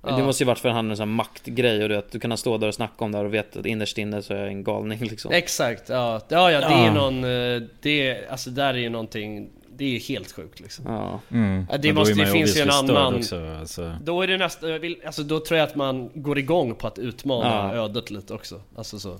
Ja. 0.03 0.17
Det 0.17 0.23
måste 0.23 0.43
ju 0.43 0.47
varit 0.47 0.59
för 0.59 0.69
han 0.69 0.91
en 0.91 0.97
sån 0.97 1.09
här 1.09 1.15
maktgrej 1.17 1.83
och 1.83 1.89
du 1.89 1.95
vet, 1.95 2.13
du 2.13 2.21
kan 2.21 2.37
stå 2.37 2.59
där 2.59 2.69
och 2.69 2.75
snacka 2.75 3.05
om 3.05 3.13
det 3.13 3.19
här 3.19 3.25
och 3.25 3.35
vet 3.35 3.57
att 3.57 3.67
innerst 3.67 3.99
inne 3.99 4.23
så 4.23 4.35
är 4.35 4.39
jag 4.39 4.49
en 4.49 4.65
galning 4.65 4.99
liksom 4.99 5.33
Exakt, 5.33 5.89
ja. 5.89 6.21
Ja, 6.29 6.51
ja, 6.51 6.61
det 6.61 6.67
är 6.75 6.85
Ja. 6.87 6.93
någon, 6.93 7.25
eh, 7.25 7.63
det 7.83 8.09
är, 8.09 8.31
alltså 8.31 8.51
där 8.51 8.75
är 8.75 8.79
ju 8.79 8.89
någonting, 8.89 9.49
det 9.77 9.97
är 9.97 10.01
helt 10.01 10.33
sjukt 10.33 10.61
liksom. 10.61 10.85
Ja, 10.89 11.21
Mm. 11.31 11.67
Det 11.81 11.93
måste- 11.93 12.15
det 12.15 12.27
finns 12.27 12.57
ju 12.57 12.61
en 12.61 12.71
annan- 12.71 13.15
Också, 13.15 13.47
alltså. 13.61 13.97
Då 14.03 14.23
är 14.23 14.27
det 14.27 14.37
nästan, 14.37 14.81
vill- 14.81 15.03
alltså 15.07 15.23
då 15.23 15.41
tror 15.41 15.59
jag 15.59 15.69
att 15.69 15.77
man 15.77 16.11
går 16.15 16.39
igång 16.39 16.75
på 16.75 16.87
att 16.87 16.99
utmana 16.99 17.49
Ja. 17.77 17.85
ödet 17.85 18.11
lite 18.11 18.35
också. 18.35 18.61
Alltså 18.77 18.99
så. 18.99 19.19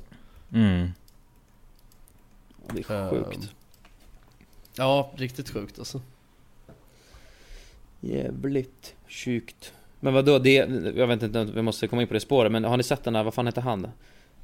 Mm. 0.53 0.89
det 2.73 2.79
är 2.91 3.11
sjukt 3.11 3.51
Ja, 4.77 5.11
riktigt 5.17 5.51
sjukt 5.51 5.79
alltså. 5.79 6.01
Jävligt 8.01 8.95
sjukt 9.09 9.73
Men 10.01 10.15
vadå, 10.15 10.39
det, 10.39 10.53
jag 10.97 11.07
vet 11.07 11.23
inte, 11.23 11.45
vi 11.45 11.63
måste 11.63 11.89
komma 11.89 12.03
in 12.03 12.09
på 12.09 12.15
det 12.15 12.21
spåret 12.21 12.53
men 12.53 12.65
har 12.65 12.77
ni 12.77 12.83
sett 12.83 13.05
den 13.05 13.15
här, 13.15 13.23
vad 13.25 13.35
fan 13.35 13.47
heter 13.47 13.61
han? 13.63 13.89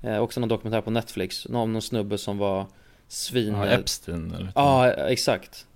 Eh, 0.02 0.18
också 0.18 0.40
någon 0.40 0.48
dokumentär 0.48 0.80
på 0.80 0.90
Netflix, 0.90 1.48
någon, 1.48 1.62
om 1.62 1.72
någon 1.72 1.82
snubbe 1.82 2.18
som 2.18 2.38
var 2.38 2.66
svin... 3.08 3.54
Ja, 3.54 3.66
Epstein 3.66 4.32
eller? 4.34 4.52
Ja, 4.54 4.90
exakt 4.90 5.66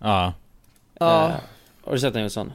Ja. 0.00 0.34
Ja. 0.98 1.28
Eh, 1.28 1.34
Har 1.84 1.92
du 1.92 1.98
sett 1.98 2.12
den 2.12 2.22
Jonsson? 2.22 2.52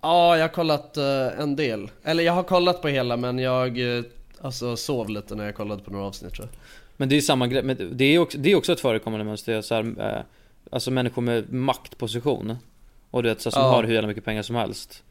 Ja, 0.00 0.36
jag 0.36 0.44
har 0.44 0.48
kollat 0.48 0.96
eh, 0.96 1.40
en 1.40 1.56
del. 1.56 1.90
Eller 2.02 2.24
jag 2.24 2.32
har 2.32 2.42
kollat 2.42 2.82
på 2.82 2.88
hela 2.88 3.16
men 3.16 3.38
jag 3.38 3.96
eh, 3.98 4.04
alltså, 4.40 4.76
sov 4.76 5.08
lite 5.08 5.34
när 5.34 5.44
jag 5.44 5.54
kollade 5.54 5.82
på 5.82 5.90
några 5.90 6.04
avsnitt 6.06 6.32
tror 6.34 6.48
jag. 6.50 6.58
Men 6.96 7.08
det 7.08 7.12
är 7.14 7.16
ju 7.16 7.22
samma 7.22 7.46
grej, 7.46 7.62
men 7.62 7.90
det 7.92 8.04
är 8.04 8.18
också, 8.18 8.38
det 8.38 8.52
är 8.52 8.56
också 8.56 8.72
ett 8.72 8.80
förekommande 8.80 9.24
mönster, 9.24 9.62
så 9.62 9.74
här, 9.74 9.94
eh, 10.16 10.22
Alltså 10.70 10.90
människor 10.90 11.22
med 11.22 11.52
maktposition 11.52 12.56
Och 13.10 13.22
du 13.22 13.28
vet, 13.28 13.40
så 13.40 13.48
här, 13.48 13.52
som 13.52 13.62
Ja. 13.62 13.68
har 13.70 13.84
hur 13.84 13.94
jävla 13.94 14.08
mycket 14.08 14.24
pengar 14.24 14.42
som 14.42 14.56
helst 14.56 15.02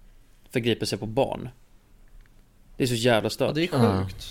Förgriper 0.50 0.86
sig 0.86 1.00
på 1.00 1.06
barn 1.06 1.50
Det 2.78 2.84
är 2.84 2.88
så 2.88 2.94
jävla 2.94 3.26
Ja, 3.26 3.30
stört 3.30 3.56
det 3.56 3.62
är 3.64 3.70
Ja. 3.72 4.04
sjukt. 4.04 4.28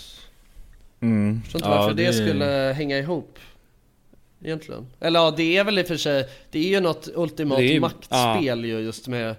Mm. 1.00 1.34
Jag 1.34 1.42
förstår 1.44 1.58
inte 1.58 1.68
ja, 1.68 1.76
varför 1.78 1.94
det, 1.94 2.12
skulle 2.12 2.72
hänga 2.76 2.98
ihop. 2.98 3.38
Egentligen. 4.44 4.86
Eller 5.00 5.20
ja, 5.20 5.34
det 5.36 5.56
är 5.56 5.64
väl 5.64 5.78
i 5.78 5.82
och 5.82 5.86
för 5.86 5.96
sig, 5.96 6.28
det 6.50 6.58
är 6.58 6.68
ju 6.68 6.80
något 6.80 7.08
ultimat 7.14 7.60
ju- 7.60 7.80
maktspel 7.80 8.64
ju 8.64 8.78
just 8.80 9.08
med 9.08 9.34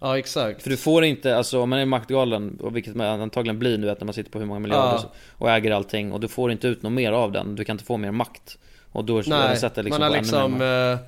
Ja 0.00 0.18
exakt. 0.18 0.62
För 0.62 0.70
du 0.70 0.76
får 0.76 1.04
inte, 1.04 1.36
alltså 1.36 1.60
om 1.60 1.70
man 1.70 1.78
är 1.78 1.84
maktgalen, 1.86 2.58
och 2.60 2.76
vilket 2.76 2.94
man 2.94 3.20
antagligen 3.20 3.58
blir 3.58 3.78
nu 3.78 3.90
att 3.90 4.00
när 4.00 4.04
man 4.04 4.14
sitter 4.14 4.30
på 4.30 4.38
hur 4.38 4.46
många 4.46 4.60
miljarder 4.60 5.00
Ja. 5.02 5.10
och 5.32 5.50
äger 5.50 5.70
allting 5.70 6.12
och 6.12 6.20
du 6.20 6.28
får 6.28 6.52
inte 6.52 6.68
ut 6.68 6.82
något 6.82 6.92
mer 6.92 7.12
av 7.12 7.32
den, 7.32 7.54
du 7.56 7.64
kan 7.64 7.74
inte 7.74 7.84
få 7.84 7.96
mer 7.96 8.10
makt 8.10 8.58
Och 8.92 9.04
då 9.04 9.22
Nej, 9.26 9.56
sätter 9.56 9.82
liksom 9.82 10.00
man 10.00 10.10
har 10.12 10.18
liksom, 10.18 10.62
eh, 10.62 10.98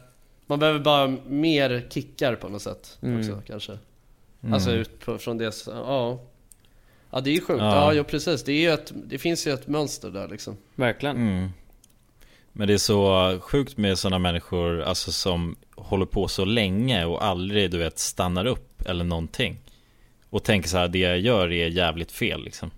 man 0.46 0.58
behöver 0.58 0.78
bara 0.80 1.16
mer 1.28 1.86
kickar 1.90 2.34
på 2.34 2.48
något 2.48 2.62
sätt 2.62 2.98
Mm. 3.02 3.20
också 3.20 3.42
kanske. 3.46 3.72
Mm. 4.42 4.54
Alltså 4.54 4.70
ut 4.72 5.00
på, 5.04 5.18
från 5.18 5.38
det, 5.38 5.52
så- 5.52 5.70
ja. 5.70 6.20
Ja 7.10 7.20
det 7.20 7.30
är 7.30 7.34
ju 7.34 7.40
sjukt, 7.40 7.60
Ja. 7.60 7.74
ja, 7.74 7.94
ja 7.94 8.02
precis. 8.02 8.42
Det, 8.44 8.52
är 8.52 8.60
ju 8.60 8.70
ett, 8.70 8.92
det 8.94 9.18
finns 9.18 9.46
ju 9.46 9.52
ett 9.52 9.66
mönster 9.66 10.10
där 10.10 10.28
liksom. 10.28 10.56
Verkligen 10.74 11.16
Mm. 11.16 11.48
Men 12.58 12.68
det 12.68 12.74
är 12.74 12.78
så 12.78 13.38
sjukt 13.40 13.76
med 13.76 13.98
sådana 13.98 14.18
människor 14.18 14.82
alltså, 14.82 15.12
som 15.12 15.56
håller 15.76 16.06
på 16.06 16.28
så 16.28 16.44
länge 16.44 17.04
och 17.04 17.24
aldrig 17.24 17.70
du 17.70 17.78
vet 17.78 17.98
stannar 17.98 18.46
upp 18.46 18.82
eller 18.86 19.04
någonting. 19.04 19.58
Och 20.30 20.44
tänker 20.44 20.68
så 20.68 20.76
här, 20.76 20.88
det 20.88 20.98
jag 20.98 21.18
gör 21.18 21.52
är 21.52 21.68
jävligt 21.68 22.12
fel 22.12 22.44
liksom. 22.44 22.70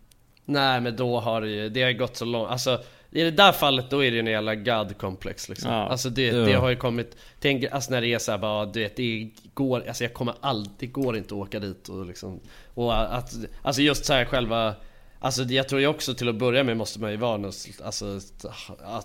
Nej 0.44 0.80
men 0.80 0.96
då 0.96 1.20
har 1.20 1.40
det 1.40 1.48
ju, 1.48 1.68
det 1.68 1.82
har 1.82 1.92
gått 1.92 2.16
så 2.16 2.24
långt, 2.24 2.50
alltså 2.50 2.82
i 3.10 3.22
det 3.22 3.30
där 3.30 3.52
fallet 3.52 3.90
då 3.90 4.04
är 4.04 4.10
det 4.10 4.16
ju 4.16 4.20
en 4.20 4.26
jävla 4.26 4.54
God-komplex 4.54 5.48
liksom. 5.48 5.72
Ja. 5.72 5.88
Alltså 5.88 6.10
det, 6.10 6.30
det 6.30 6.52
har 6.52 6.68
ju 6.68 6.76
kommit, 6.76 7.16
tänk, 7.40 7.64
alltså 7.64 7.90
när 7.90 8.00
det 8.00 8.14
är 8.14 8.18
såhär 8.18 8.38
bara, 8.38 8.66
du 8.66 8.80
vet 8.80 8.96
det 8.96 9.30
går, 9.54 9.88
alltså 9.88 10.04
jag 10.04 10.14
kommer 10.14 10.34
aldrig, 10.40 10.74
det 10.78 10.86
går 10.86 11.16
inte 11.16 11.34
att 11.34 11.40
åka 11.40 11.58
dit 11.58 11.88
och 11.88 12.06
liksom 12.06 12.40
Och 12.74 13.16
att, 13.16 13.34
alltså 13.62 13.82
just 13.82 14.04
så 14.04 14.12
här 14.12 14.24
själva 14.24 14.74
Alltså 15.22 15.42
jag 15.42 15.68
tror 15.68 15.80
ju 15.80 15.86
också 15.86 16.14
till 16.14 16.28
att 16.28 16.34
börja 16.34 16.64
med 16.64 16.76
måste 16.76 17.00
man 17.00 17.10
ju 17.10 17.16
vara 17.16 17.36
någon, 17.36 17.52
alltså 17.84 18.20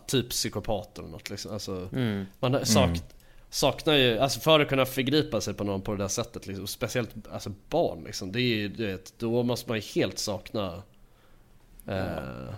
typ 0.07 0.30
psykopat 0.30 0.99
eller 0.99 1.09
något 1.09 1.30
liksom. 1.30 1.53
Alltså, 1.53 1.89
mm. 1.93 2.26
man 2.39 2.66
sak, 2.66 2.89
saknar 3.49 3.93
ju, 3.93 4.20
alltså 4.20 4.39
för 4.39 4.59
att 4.59 4.70
kunna 4.70 4.86
förgripa 4.86 5.41
sig 5.41 5.53
på 5.53 5.63
någon 5.63 5.82
på 5.82 5.91
det 5.91 5.97
där 6.03 6.07
sättet 6.07 6.47
liksom, 6.47 6.68
speciellt 6.68 7.09
alltså 7.32 7.51
barn 7.70 8.03
liksom, 8.03 8.32
det 8.32 8.39
är 8.39 8.55
ju, 8.55 8.68
du 8.68 8.86
vet, 8.86 9.13
då 9.20 9.43
måste 9.43 9.70
man 9.70 9.78
ju 9.78 9.84
helt 9.95 10.20
sakna 10.20 10.84
eh, 11.88 12.53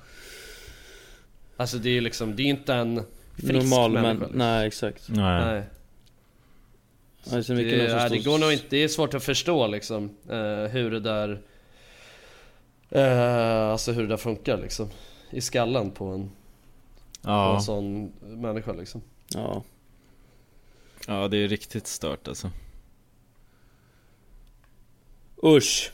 Alltså 1.57 1.77
det 1.77 1.89
är 1.89 1.93
ju 1.93 2.01
liksom, 2.01 2.35
det 2.35 2.43
är 2.43 2.47
inte 2.47 2.73
en 2.73 3.03
frisk 3.35 3.53
Normal 3.53 3.91
människa 3.91 4.13
men, 4.13 4.19
liksom. 4.19 4.37
nej 4.37 4.67
exakt 4.67 5.09
Nej. 5.09 5.45
Nej. 5.45 5.63
Det 7.23 7.35
är 7.35 7.41
så 7.41 7.53
Det, 7.53 7.89
står- 7.89 8.09
det 8.09 8.23
går 8.23 8.37
nog 8.37 8.53
inte, 8.53 8.65
det 8.69 8.77
är 8.77 8.87
svårt 8.87 9.13
att 9.13 9.23
förstå 9.23 9.67
liksom 9.67 10.17
eh, 10.29 10.71
hur 10.71 10.91
det 10.91 10.99
där 10.99 11.41
eh, 12.89 13.69
Alltså 13.71 13.91
hur 13.91 14.01
det 14.01 14.07
där 14.07 14.17
funkar 14.17 14.57
liksom 14.57 14.89
I 15.29 15.41
skallen 15.41 15.91
på 15.91 16.05
en, 16.05 16.29
på 17.21 17.29
Ja. 17.29 17.55
en 17.55 17.61
sån 17.61 18.11
människa 18.21 18.71
liksom 18.73 19.01
Ja, 19.33 19.63
ja, 21.07 21.27
det 21.27 21.37
är 21.37 21.47
riktigt 21.47 21.87
stört 21.87 22.27
alltså. 22.27 22.51
usch 25.43 25.91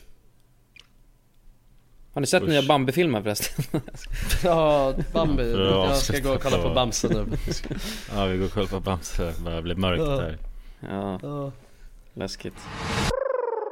Har 2.12 2.20
ni 2.20 2.26
sett 2.26 2.42
Usch. 2.42 2.48
nya 2.48 2.62
Bambi-filmen 2.62 3.22
förresten? 3.22 3.64
Ja, 4.44 4.94
Bambi, 5.12 5.50
jag 5.52 5.96
ska 5.96 6.14
avsluta 6.14 6.28
gå 6.28 6.34
och 6.34 6.42
kolla 6.42 6.56
på 6.56 6.62
på- 6.68 6.74
Bamse 6.74 7.08
nu 7.08 7.26
Ja, 8.14 8.24
vi 8.26 8.38
går 8.38 8.44
och 8.46 8.52
kollar 8.52 8.66
på 8.68 8.80
Bamse, 8.80 9.24
det 9.36 9.40
börjar 9.44 9.62
bli 9.62 9.74
mörkt 9.74 10.02
Ja. 10.02 10.06
där. 10.16 10.38
Ja, 10.80 11.18
Ja. 11.22 11.52
läskigt 12.14 12.54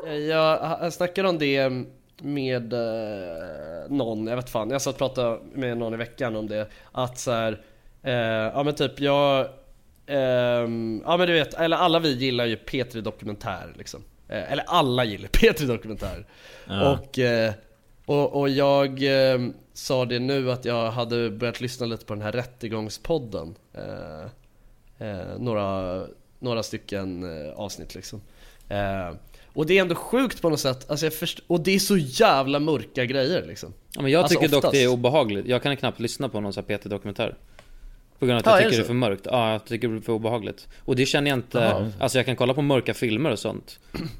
Jag, 0.07 0.79
jag 0.83 0.93
snackade 0.93 1.29
om 1.29 1.39
det 1.39 1.71
med 2.23 2.73
eh, 2.73 3.89
någon, 3.89 4.27
jag 4.27 4.37
vet 4.37 4.51
fan, 4.51 4.71
jag 4.71 4.83
satt 4.83 4.95
och 4.95 4.99
pratade 4.99 5.39
med 5.55 5.79
någon 5.79 5.95
i 5.95 5.97
veckan 5.97 6.37
om 6.37 6.49
det 6.49 6.69
Att 6.93 7.19
så 7.19 7.31
här, 7.33 7.61
eh, 8.03 8.13
ja 8.55 8.63
men 8.63 8.75
typ 8.75 9.01
jag 9.01 9.49
ehm, 10.07 11.03
Ja 11.07 11.17
men 11.17 11.27
du 11.27 11.33
vet, 11.33 11.55
eller 11.55 11.77
alla 11.77 11.99
vi 11.99 12.13
gillar 12.13 12.47
ju 12.47 12.57
P3 12.57 13.01
Dokumentär 13.01 13.73
liksom. 13.79 14.05
Eh, 14.29 14.53
Eller 14.53 14.65
alla 14.67 15.05
gillar 15.05 15.29
P3 15.33 15.67
Dokumentär. 15.67 16.27
Ja. 16.69 16.93
och, 16.93 17.19
eh, 17.19 17.53
och, 18.07 18.41
och 18.41 18.49
jag 18.49 19.03
eh, 19.03 19.41
sa 19.73 20.05
det 20.05 20.19
nu 20.19 20.53
att 20.53 20.65
jag 20.65 20.91
hade 20.91 21.31
börjat 21.31 21.61
lyssna 21.61 21.87
lite 21.87 22.05
på 22.05 22.15
den 22.15 22.23
här 22.23 22.33
Rättegångspodden 22.33 23.55
eh, 23.73 24.23
eh, 25.09 25.39
några, 25.39 26.01
några 26.39 26.63
stycken 26.63 27.25
eh, 27.47 27.53
avsnitt 27.53 27.95
liksom. 27.95 28.21
Eh, 28.69 29.11
och 29.55 29.67
det 29.67 29.79
är 29.79 29.83
ändå 29.83 29.95
sjukt 29.95 30.43
på 30.43 30.51
något 30.51 30.61
sätt, 30.61 30.91
alltså 30.91 31.07
jag 31.07 31.15
först- 31.15 31.41
och 31.47 31.61
det 31.61 31.75
är 31.75 31.79
så 31.79 31.97
jävla 31.97 32.59
mörka 32.61 33.05
grejer 33.05 33.45
liksom. 33.47 33.73
Ja, 33.95 34.03
men 34.03 34.11
jag 34.11 34.23
Alltså, 34.23 34.39
tycker 34.39 34.49
dock 34.53 34.59
oftast. 34.59 34.73
det 34.73 34.83
är 34.83 34.89
obehagligt. 34.89 35.47
Jag 35.47 35.63
kan 35.63 35.77
knappt 35.77 36.01
lyssna 36.01 36.29
på 36.29 36.41
någon 36.41 36.53
sån 36.53 36.65
här 36.69 36.79
PT-dokumentär. 36.79 37.37
På 38.19 38.27
grund 38.27 38.33
av 38.37 38.39
att 38.41 38.47
Ja, 38.47 38.53
jag 38.53 38.59
det 38.59 38.65
tycker 38.71 38.79
det 38.79 38.85
är 38.85 38.87
för 38.87 38.95
mörkt. 38.95 39.23
Ja, 39.31 39.53
jag 39.53 39.65
tycker 39.65 39.89
det 39.89 39.97
är 39.97 40.01
för 40.01 40.13
obehagligt. 40.13 40.69
Och 40.85 40.97
det 40.97 41.07
känner 41.07 41.31
jag 41.31 41.39
inte, 41.39 41.59
Jaha. 41.59 41.93
alltså 42.01 42.19
jag 42.19 42.27
kan 42.27 42.37
kolla 42.37 42.55
på 42.55 42.63
mörka 42.63 42.95
filmer 42.95 43.31
och 43.31 43.39
sånt. 43.39 43.79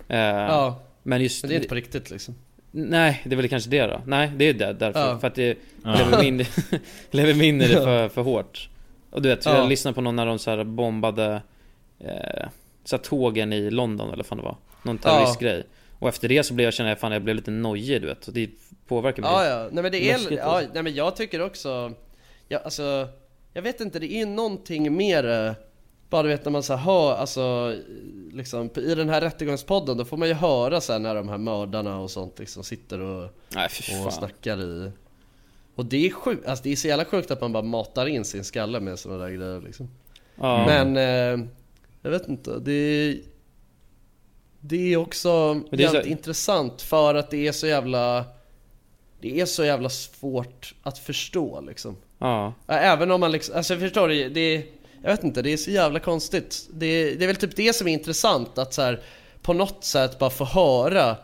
Eh, 0.09 0.19
Ja, 0.19 0.83
Men 1.03 1.23
just 1.23 1.43
men 1.43 1.49
det 1.49 1.55
är 1.55 1.57
inte 1.57 1.69
på 1.69 1.75
riktigt 1.75 2.11
liksom. 2.11 2.35
Nej, 2.71 3.23
det 3.25 3.35
är 3.35 3.37
väl 3.37 3.49
kanske 3.49 3.71
det 3.71 3.87
då. 3.87 4.01
Nej, 4.07 4.31
det 4.37 4.45
är 4.45 4.55
det, 4.55 4.73
därför. 4.73 5.01
Ja. 5.01 5.19
För 5.19 5.27
att 5.29 5.35
det 5.35 5.59
Ja. 5.85 5.95
lever 5.99 6.17
mig 6.19 6.27
in, 6.29 6.45
lever 7.11 7.35
mig 7.35 7.47
in 7.49 7.63
i 7.63 7.69
det 7.69 7.75
för, 7.75 8.09
för 8.09 8.23
hårt. 8.23 8.69
Och 9.11 9.23
du 9.23 9.29
vet, 9.29 9.45
Ja. 9.45 9.57
jag 9.57 9.69
lyssnade 9.69 9.95
på 9.95 10.01
någon 10.01 10.17
när 10.17 10.27
de 10.27 10.39
så 10.39 10.51
här 10.51 10.65
bombade 10.65 11.43
eh, 12.01 12.49
så 12.85 12.97
här 12.97 13.03
tågen 13.03 13.53
i 13.53 13.71
London 13.71 14.07
eller 14.07 14.17
vad 14.17 14.27
fan 14.27 14.39
det 14.39 14.45
var. 14.45 14.57
Någon 14.83 14.99
Ja. 15.05 15.11
terroristgrej. 15.11 15.65
Och 15.99 16.09
efter 16.09 16.29
det 16.29 16.43
så 16.45 16.55
blev 16.55 16.65
jag, 16.65 16.75
känner 16.75 16.91
jag 16.91 16.99
fan 17.01 17.13
jag 17.13 17.23
blev 17.23 17.37
lite 17.37 17.51
nojig 17.51 18.01
du 18.03 18.07
vet. 18.07 18.35
Det 18.35 18.51
påverkar 18.87 19.23
mig. 19.23 19.31
Ja, 19.31 19.47
ja. 19.47 19.69
Nej 19.73 19.83
men 19.83 19.93
det 19.93 20.11
är, 20.11 20.13
Läskigt, 20.19 20.39
ja, 20.39 20.45
alltså. 20.45 20.71
nej 20.75 20.83
men 20.83 20.95
jag 20.95 21.17
tycker 21.17 21.43
också, 21.43 21.93
ja, 22.49 22.59
alltså, 22.59 23.09
jag 23.53 23.63
vet 23.63 23.81
inte, 23.81 23.99
det 23.99 24.13
är 24.13 24.27
någonting 24.27 24.97
mer, 24.97 25.29
eh, 25.29 25.53
bara 26.11 26.23
du 26.23 26.29
vet 26.29 26.45
när 26.45 26.53
man 26.53 26.63
så 26.63 26.77
hör, 26.77 27.15
alltså, 27.15 27.75
liksom, 28.33 28.71
i 28.77 28.95
den 28.95 29.09
här 29.09 29.21
rättegångspodden 29.21 29.97
då 29.97 30.05
får 30.05 30.17
man 30.17 30.29
ju 30.29 30.35
höra 30.35 30.81
sen 30.81 31.03
när 31.03 31.15
de 31.15 31.29
här 31.29 31.39
mördarna 31.39 31.99
och 31.99 32.11
sånt 32.11 32.39
liksom 32.39 32.65
sitter 32.65 33.01
och, 33.01 33.31
Nej 33.49 33.69
och 34.07 34.13
snackar 34.13 34.61
i 34.61 34.91
Och 35.75 35.85
det 35.87 36.07
är 36.07 36.11
sjukt, 36.11 36.47
alltså 36.47 36.63
det 36.65 36.73
är 36.73 36.77
så 36.77 36.89
jävla 36.89 37.05
sjukt 37.05 37.31
att 37.31 37.41
man 37.41 37.53
bara 37.53 37.63
matar 37.63 38.07
in 38.07 38.25
sin 38.25 38.45
skalle 38.45 38.81
med 38.81 38.99
sådana 38.99 39.25
där 39.25 39.31
grejer 39.31 39.61
liksom 39.61 39.91
Ja. 40.37 40.67
Men, 40.67 40.97
eh, 40.97 41.47
jag 42.03 42.11
vet 42.11 42.29
inte, 42.29 42.59
det 42.59 42.73
är 42.73 43.17
Det 44.65 44.93
är 44.93 44.97
också 44.97 45.55
det 45.71 45.85
är 45.85 45.89
så- 45.89 46.01
intressant 46.03 46.83
för 46.83 47.15
att 47.15 47.31
det 47.31 47.47
är 47.49 47.53
så 47.53 47.67
jävla 47.67 48.25
Det 49.21 49.41
är 49.41 49.47
så 49.47 49.65
jävla 49.65 49.89
svårt 49.89 50.75
att 50.83 50.99
förstå 50.99 51.61
liksom. 51.61 51.97
Ja. 52.19 52.55
Ja, 52.67 52.75
Även 52.75 53.11
om 53.11 53.21
man 53.21 53.33
liksom, 53.33 53.57
alltså 53.57 53.77
förstår 53.79 54.09
du, 54.09 54.29
det 54.29 54.41
är, 54.41 54.65
Jag 55.03 55.11
vet 55.11 55.25
inte, 55.25 55.43
det 55.43 55.53
är 55.53 55.57
så 55.57 55.71
jävla 55.71 56.01
konstigt. 56.01 56.69
Det 56.73 57.15
det 57.15 57.25
är 57.25 57.27
väl 57.27 57.37
typ 57.37 57.57
det 57.57 57.73
som 57.77 57.89
är 57.89 57.93
intressant 57.93 58.59
att 58.59 58.75
så 58.75 58.83
här, 58.83 59.01
På 59.43 59.53
något 59.53 59.85
sätt 59.85 60.19
bara 60.19 60.31
få 60.31 60.45
höra 60.45 61.17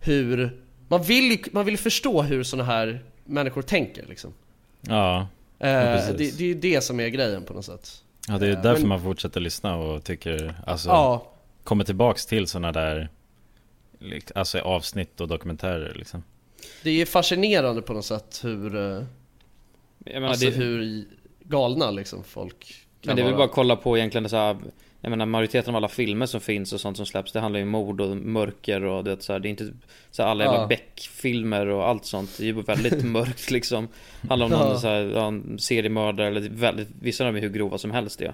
hur 0.00 0.60
Man 0.88 1.02
vill 1.02 1.44
man 1.52 1.64
vill 1.64 1.78
förstå 1.78 2.22
hur 2.22 2.42
såna 2.42 2.64
här 2.64 3.02
människor 3.24 3.62
tänker 3.62 4.06
liksom. 4.08 4.32
Ja, 4.80 5.26
eh, 5.58 5.82
precis. 5.82 6.16
det, 6.16 6.38
det 6.38 6.44
är 6.44 6.48
ju 6.48 6.54
det 6.54 6.80
som 6.80 7.00
är 7.00 7.08
grejen 7.08 7.42
på 7.44 7.52
något 7.54 7.64
sätt. 7.64 8.02
Ja 8.28 8.38
det 8.38 8.46
är 8.46 8.50
Eh, 8.52 8.62
därför 8.62 8.80
men- 8.80 8.88
man 8.88 9.02
fortsätter 9.02 9.40
lyssna 9.40 9.76
och 9.76 10.04
tycker, 10.04 10.54
alltså, 10.66 10.88
Ja, 10.88 11.32
kommer 11.64 11.84
tillbaks 11.84 12.26
till 12.26 12.46
sådana 12.46 12.72
där 12.72 13.08
Alltså 14.34 14.58
avsnitt 14.58 15.20
och 15.20 15.28
dokumentärer 15.28 15.94
liksom. 15.94 16.22
Det 16.82 16.90
är 16.90 16.94
ju 16.94 17.06
fascinerande 17.06 17.82
på 17.82 17.92
något 17.92 18.04
sätt 18.04 18.40
hur 18.42 18.76
eh, 18.76 18.82
Jag 20.04 20.14
menar, 20.14 20.28
Alltså 20.28 20.46
det, 20.46 20.56
hur 20.56 21.04
galna 21.40 21.90
liksom 21.90 22.24
folk 22.24 22.64
kan 23.00 23.08
men 23.10 23.16
det 23.16 23.22
är 23.22 23.26
väl 23.26 23.34
bara 23.34 23.44
att 23.44 23.52
kolla 23.52 23.76
på 23.76 23.98
egentligen 23.98 24.28
så 24.28 24.36
här, 24.36 24.56
Jag 25.00 25.10
menar 25.10 25.26
majoriteten 25.26 25.74
av 25.74 25.76
alla 25.76 25.88
filmer 25.88 26.26
som 26.26 26.40
finns 26.40 26.72
och 26.72 26.80
sånt 26.80 26.96
som 26.96 27.06
släpps 27.06 27.32
Det 27.32 27.40
handlar 27.40 27.58
ju 27.58 27.64
om 27.64 27.70
mord 27.70 28.00
och 28.00 28.16
mörker 28.16 28.84
och 28.84 29.04
det, 29.04 29.22
så 29.22 29.32
här, 29.32 29.40
det 29.40 29.48
är 29.48 29.50
inte 29.50 29.72
så 30.10 30.22
här, 30.22 30.30
alla 30.30 30.44
jävla 30.44 30.60
Ja. 30.60 30.66
Beck-filmer 30.66 31.66
och 31.66 31.88
allt 31.88 32.04
sånt. 32.04 32.30
Det 32.38 32.42
är 32.42 32.46
ju 32.46 32.62
väldigt 32.62 33.04
mörkt 33.04 33.50
liksom. 33.50 33.88
Handlar 34.28 34.46
om 34.46 34.52
någon 34.52 34.68
Ja. 34.68 34.78
så 34.78 34.88
här, 34.88 35.02
ja, 35.02 35.26
en 35.26 35.58
seriemördare 35.58 36.26
eller 36.26 36.48
väldigt, 36.48 36.88
Vissa 37.00 37.24
av 37.24 37.28
dem 37.28 37.36
är 37.36 37.40
hur 37.40 37.50
grova 37.50 37.78
som 37.78 37.90
helst 37.90 38.18
det 38.18 38.32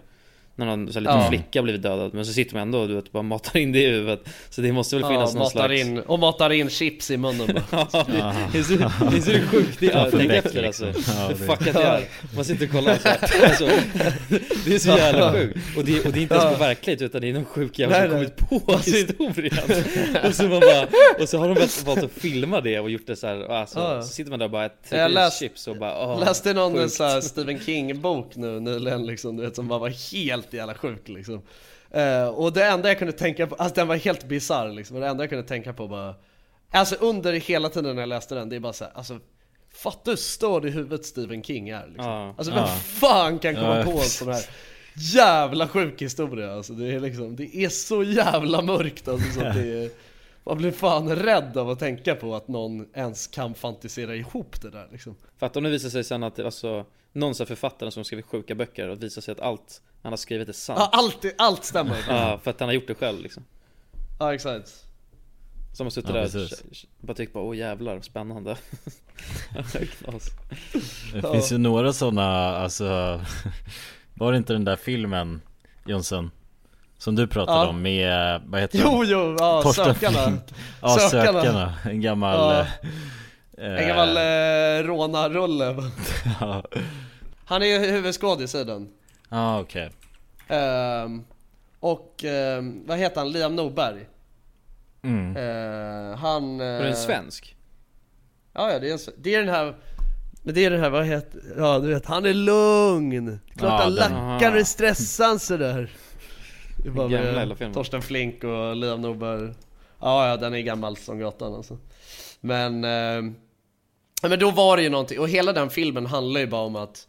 När 0.56 0.66
någon 0.66 0.86
så 0.86 0.92
här, 0.94 1.00
liten 1.00 1.18
Ja. 1.20 1.28
flicka 1.28 1.62
blivit 1.62 1.82
dödad 1.82 2.14
Men 2.14 2.26
så 2.26 2.32
sitter 2.32 2.54
man 2.54 2.62
ändå 2.62 2.78
och 2.78 2.88
du 2.88 2.94
vet, 2.94 3.12
bara 3.12 3.22
matar 3.22 3.56
in 3.60 3.72
det 3.72 3.78
i 3.82 3.90
huvudet. 3.90 4.20
Så 4.50 4.60
det 4.60 4.72
måste 4.72 4.96
väl 4.96 5.02
ja, 5.02 5.08
finnas 5.08 5.34
någon 5.34 5.42
matar 5.42 5.50
slags 5.68 5.80
in, 5.80 5.98
Och 5.98 6.18
matar 6.18 6.50
in 6.52 6.70
chips 6.70 7.10
i 7.10 7.16
munnen 7.16 7.46
bara. 7.70 7.86
Ja, 7.92 8.34
det 8.52 8.58
är 8.58 8.62
så, 8.62 8.72
det 9.10 9.16
är 9.16 9.40
så 9.40 9.46
sjukt 9.46 9.76
det 9.80 9.86
är, 9.92 10.10
för 10.10 10.18
tänk 10.18 10.32
efter 10.32 10.62
liksom. 10.62 10.86
alltså 10.88 11.12
Ja, 11.12 11.22
Hur 11.28 11.34
det- 11.34 11.46
fuckat 11.46 11.74
det 11.74 11.82
är 11.82 12.04
Man 12.36 12.44
sitter 12.44 12.64
och 12.66 12.72
kollar 12.72 12.96
så 12.96 13.08
här, 13.08 13.18
alltså, 13.48 13.66
Det 14.66 14.74
är 14.74 14.78
så 14.78 14.88
jävla 14.88 15.32
sjukt. 15.32 15.58
Och 15.76 15.84
det, 15.84 16.04
och 16.06 16.12
det 16.12 16.18
är 16.18 16.22
inte 16.22 16.34
ens 16.34 16.52
på 16.58 16.64
verklighet 16.64 17.02
utan 17.02 17.20
det 17.20 17.28
är 17.28 17.32
någon 17.32 17.44
sjuk 17.44 17.78
jävel 17.78 18.10
som 18.10 18.18
kommit 18.18 18.36
på 18.66 18.76
historien. 18.78 19.58
Och 20.28 20.34
så 20.34 20.42
man 20.42 20.60
bara, 20.60 20.86
och 21.22 21.28
så 21.28 21.38
har 21.38 21.48
de 21.48 21.54
väl 21.54 21.68
valt 21.84 22.02
att 22.04 22.12
filma 22.12 22.60
det 22.60 22.80
och 22.80 22.90
gjort 22.90 23.06
det 23.06 23.16
så 23.16 23.26
här, 23.26 23.46
och 23.48 23.56
alltså, 23.56 23.78
Ja. 23.78 24.02
så 24.02 24.08
sitter 24.08 24.30
man 24.30 24.38
där 24.38 24.46
och 24.46 24.52
bara 24.52 24.64
äter 24.66 24.98
Jag 24.98 25.10
i 25.10 25.14
läs- 25.14 25.38
chips 25.38 25.66
och 25.66 25.76
bara 25.76 26.06
åh, 26.14 26.20
Läste 26.20 26.52
någon 26.54 26.74
sjukt. 26.74 26.92
så 26.92 27.04
här 27.04 27.20
Stephen 27.20 27.60
King 27.60 28.00
bok 28.00 28.36
nu 28.36 28.60
nyligen 28.60 29.06
liksom, 29.06 29.36
du 29.36 29.42
vet 29.42 29.56
som 29.56 29.68
bara 29.68 29.78
var 29.78 30.12
helt 30.12 30.39
jävla 30.50 30.74
sjuk 30.74 31.08
liksom 31.08 31.42
Eh, 31.92 32.28
Och 32.28 32.52
det 32.52 32.64
enda 32.66 32.88
jag 32.88 32.98
kunde 32.98 33.12
tänka 33.12 33.46
på, 33.46 33.54
alltså 33.54 33.74
den 33.74 33.88
var 33.88 33.96
helt 33.96 34.24
bisarr 34.24 34.68
liksom, 34.72 34.96
och 34.96 35.02
det 35.02 35.08
enda 35.08 35.22
jag 35.22 35.28
kunde 35.30 35.48
tänka 35.48 35.72
på 35.72 35.88
bara 35.88 36.14
Alltså 36.72 36.94
under 36.94 37.32
hela 37.32 37.68
tiden 37.68 37.94
när 37.94 38.02
jag 38.02 38.08
läste 38.08 38.34
den, 38.34 38.48
det 38.48 38.56
är 38.56 38.60
bara 38.60 38.72
så 38.72 38.84
här, 38.84 38.92
alltså 38.94 39.18
Fatta 39.74 40.10
hur 40.10 40.16
störd 40.16 40.64
i 40.64 40.70
huvudet 40.70 41.06
Stephen 41.06 41.42
King 41.42 41.68
är 41.68 41.86
liksom. 41.86 42.04
Ja. 42.06 42.34
Alltså 42.38 42.54
vem 42.54 42.62
Ja. 42.62 42.66
fan 42.66 43.38
kan 43.38 43.54
komma 43.54 43.82
på 43.84 43.90
en 43.90 43.98
sån 43.98 44.28
här 44.28 44.44
jävla 45.14 45.68
sjuk 45.68 46.02
historia 46.02 46.52
alltså 46.54 46.72
det 46.72 46.94
är 46.94 47.00
liksom, 47.00 47.36
det 47.36 47.56
är 47.56 47.68
så 47.68 48.02
jävla 48.02 48.62
mörkt 48.62 49.08
alltså 49.08 49.40
så 49.40 49.46
att 49.46 49.54
det 49.54 49.84
är 49.84 49.90
Man 50.44 50.58
blir 50.58 50.70
fan 50.72 51.16
rädd 51.16 51.56
av 51.56 51.70
att 51.70 51.78
tänka 51.78 52.14
på 52.14 52.34
att 52.36 52.48
någon 52.48 52.86
ens 52.94 53.26
kan 53.26 53.54
fantisera 53.54 54.14
ihop 54.16 54.62
det 54.62 54.70
där 54.70 54.88
liksom 54.92 55.16
Fatta 55.38 55.58
om 55.58 55.64
det 55.64 55.70
visar 55.70 55.88
sig 55.88 56.04
sen 56.04 56.22
att 56.22 56.38
alltså 56.38 56.84
Någon 57.12 57.34
författare 57.34 57.90
som 57.90 58.04
skrivit 58.04 58.26
sjuka 58.26 58.54
böcker 58.54 58.88
och 58.88 59.02
visar 59.02 59.22
sig 59.22 59.32
att 59.32 59.40
allt 59.40 59.82
han 60.02 60.12
har 60.12 60.16
skrivit 60.16 60.48
är 60.48 60.52
sant 60.52 60.78
Ja, 60.80 60.88
allt, 60.92 61.24
allt 61.38 61.64
stämmer. 61.64 61.96
Ja, 62.08 62.40
för 62.42 62.50
att 62.50 62.60
han 62.60 62.68
har 62.68 62.74
gjort 62.74 62.86
det 62.86 62.94
själv 62.94 63.20
liksom 63.20 63.44
Ja, 64.18 64.34
exakt. 64.34 64.84
Som 65.72 65.86
har 65.86 65.90
suttit 65.90 66.10
Ja, 66.10 66.16
där 66.16 66.42
och 66.44 66.48
bara 67.00 67.14
tyckt 67.14 67.32
bara 67.32 67.44
åh 67.44 67.56
jävlar, 67.56 68.00
spännande. 68.00 68.56
Det 71.12 71.32
finns 71.32 71.52
ju 71.52 71.58
några 71.58 71.92
sådana, 71.92 72.56
alltså 72.56 73.20
Var 74.14 74.32
det 74.32 74.38
inte 74.38 74.52
den 74.52 74.64
där 74.64 74.76
filmen 74.76 75.40
Jonsson? 75.86 76.30
Som 76.98 77.16
du 77.16 77.26
pratade 77.26 77.58
Ja. 77.58 77.68
om 77.68 77.82
med, 77.82 78.40
vad 78.46 78.60
heter 78.60 78.80
Jo, 78.84 79.02
jo, 79.04 79.36
ja, 79.38 79.62
Torsten 79.62 79.94
sökarna. 79.94 80.38
Ja, 80.82 80.88
Sökarna. 80.98 81.40
Sökarna, 81.42 81.74
en 81.84 82.00
gammal 82.00 82.36
Ja. 82.38 82.60
eh, 83.64 83.80
En 83.82 83.88
gammal 83.88 84.16
eh, 84.16 84.86
rånarrulle. 84.86 85.76
Ja, 86.40 86.64
Han 87.44 87.62
är 87.62 87.66
ju 87.66 87.78
huvudskådis 87.78 88.54
i 88.54 88.64
den. 88.64 88.88
Ah, 89.30 89.60
okej 89.60 89.90
Ehm, 90.50 91.24
och 91.80 92.24
ehm, 92.24 92.86
vad 92.86 92.98
heter 92.98 93.20
han? 93.20 93.32
Liam 93.32 93.56
Norberg. 93.56 94.06
mm. 95.02 95.36
Ehm, 95.36 96.18
han... 96.18 96.58
Var 96.58 96.64
det 96.66 96.78
en 96.78 96.86
eh, 96.86 96.94
svensk? 96.94 97.56
Ja, 98.52 98.72
ja, 98.72 98.78
det 98.78 98.88
är, 98.88 98.92
en, 98.92 98.98
det 99.18 99.34
är 99.34 99.38
den 99.38 99.54
här... 99.54 99.74
Men 100.42 100.54
det 100.54 100.64
är 100.64 100.70
den 100.70 100.80
här, 100.80 100.90
vad 100.90 101.06
heter... 101.06 101.40
Ja, 101.56 101.78
du 101.78 101.88
vet, 101.88 102.06
han 102.06 102.26
är 102.26 102.34
lugn. 102.34 103.28
Är 103.28 103.38
klart 103.58 103.70
Ja, 103.70 103.82
han 103.82 103.94
lackar 103.94 104.52
och 104.52 104.58
är 104.58 104.64
stressad 104.64 105.42
sådär. 105.42 105.90
Det 106.76 106.88
är 106.88 106.92
bara 106.92 107.08
med. 107.08 107.74
Torsten 107.74 108.02
Flink 108.02 108.44
och 108.44 108.76
Liam 108.76 109.00
Norberg. 109.00 109.54
Ja, 110.00 110.28
ja, 110.28 110.36
den 110.36 110.54
är 110.54 110.60
gammal 110.60 110.96
som 110.96 111.18
gatan 111.18 111.54
alltså. 111.54 111.78
Men... 112.40 112.84
Ja 114.22 114.28
men 114.28 114.38
då 114.38 114.50
var 114.50 114.76
det 114.76 114.82
ju 114.82 114.88
någonting, 114.88 115.20
och 115.20 115.28
hela 115.28 115.52
den 115.52 115.70
filmen 115.70 116.06
handlar 116.06 116.40
ju 116.40 116.46
bara 116.46 116.62
om 116.62 116.76
att 116.76 117.06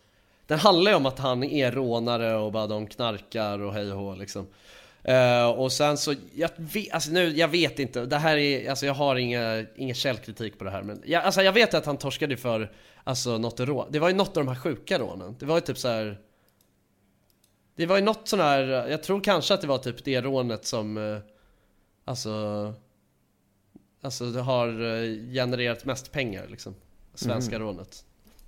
Den 0.52 0.60
handlar 0.60 0.92
ju 0.92 0.98
om 0.98 1.06
att 1.06 1.20
han 1.20 1.44
är 1.44 1.72
rånare 1.72 2.36
och 2.36 2.52
bara 2.52 2.68
de 2.68 2.88
knarkar 2.88 3.60
och 3.60 3.74
hej 3.74 3.92
och 3.92 4.18
liksom. 4.18 4.48
Eh, 5.04 5.50
Och 5.50 5.72
sen 5.72 5.98
så, 5.98 6.14
jag 6.36 6.50
vet, 6.58 6.94
alltså 6.94 7.12
nu, 7.12 7.30
jag 7.38 7.48
vet 7.48 7.80
inte, 7.80 8.06
det 8.06 8.18
här 8.18 8.38
är, 8.38 8.70
alltså 8.70 8.86
jag 8.86 8.94
har 8.94 9.16
inga, 9.16 9.66
ingen 9.76 9.96
källkritik 9.96 10.58
på 10.58 10.64
det 10.64 10.72
här 10.72 10.82
men 10.84 11.04
jag, 11.06 11.24
Alltså 11.24 11.42
jag 11.42 11.54
vet 11.54 11.74
att 11.74 11.86
han 11.86 11.98
torskade 11.98 12.38
för, 12.38 12.72
alltså 13.04 13.38
något 13.38 13.60
rån, 13.60 13.88
det 13.92 14.00
var 14.00 14.10
ju 14.10 14.16
något 14.16 14.38
av 14.38 14.46
de 14.46 14.48
här 14.48 14.60
sjuka 14.60 15.00
rånen. 15.00 15.36
Det 15.40 15.46
var 15.46 15.56
ju 15.56 15.62
typ 15.62 15.78
så 15.78 15.88
här. 15.88 16.20
Det 17.76 17.86
var 17.86 17.96
ju 17.96 18.02
något 18.04 18.28
sån 18.28 18.40
här, 18.40 18.64
jag 18.90 19.04
tror 19.04 19.22
kanske 19.22 19.54
att 19.54 19.62
det 19.62 19.68
var 19.68 19.78
typ 19.78 20.04
det 20.04 20.22
rånet 20.22 20.66
som 20.66 20.98
eh, 20.98 21.18
Alltså 22.06 22.74
Alltså 24.02 24.26
det 24.26 24.42
har 24.42 24.68
eh, 24.68 25.34
genererat 25.34 25.86
mest 25.86 26.12
pengar 26.12 26.48
liksom. 26.50 26.76
Svenska 27.14 27.60
rånet 27.60 28.06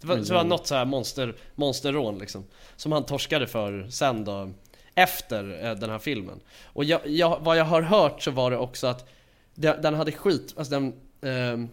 Det 0.08 0.16
var, 0.16 0.24
så 0.24 0.34
var 0.34 0.44
något 0.44 0.68
så 0.68 0.76
här 0.76 0.86
monster, 0.86 1.36
monsterrån 1.56 2.18
liksom 2.18 2.46
Som 2.76 2.92
han 2.92 3.06
torskade 3.06 3.48
för 3.48 3.88
sen 3.90 4.26
då 4.26 4.52
Efter 4.96 5.66
eh, 5.66 5.76
den 5.76 5.90
här 5.90 6.00
filmen. 6.00 6.40
Och 6.64 6.84
jag, 6.84 7.08
jag, 7.08 7.40
vad 7.42 7.58
jag 7.58 7.66
har 7.66 7.82
hört 7.82 8.22
så 8.22 8.32
var 8.32 8.52
det 8.52 8.58
också 8.58 8.88
att 8.88 9.10
den, 9.56 9.82
den 9.82 9.94
hade 9.94 10.12
skit, 10.12 10.54
alltså 10.58 10.74
den 10.74 10.94
ehm, 11.22 11.70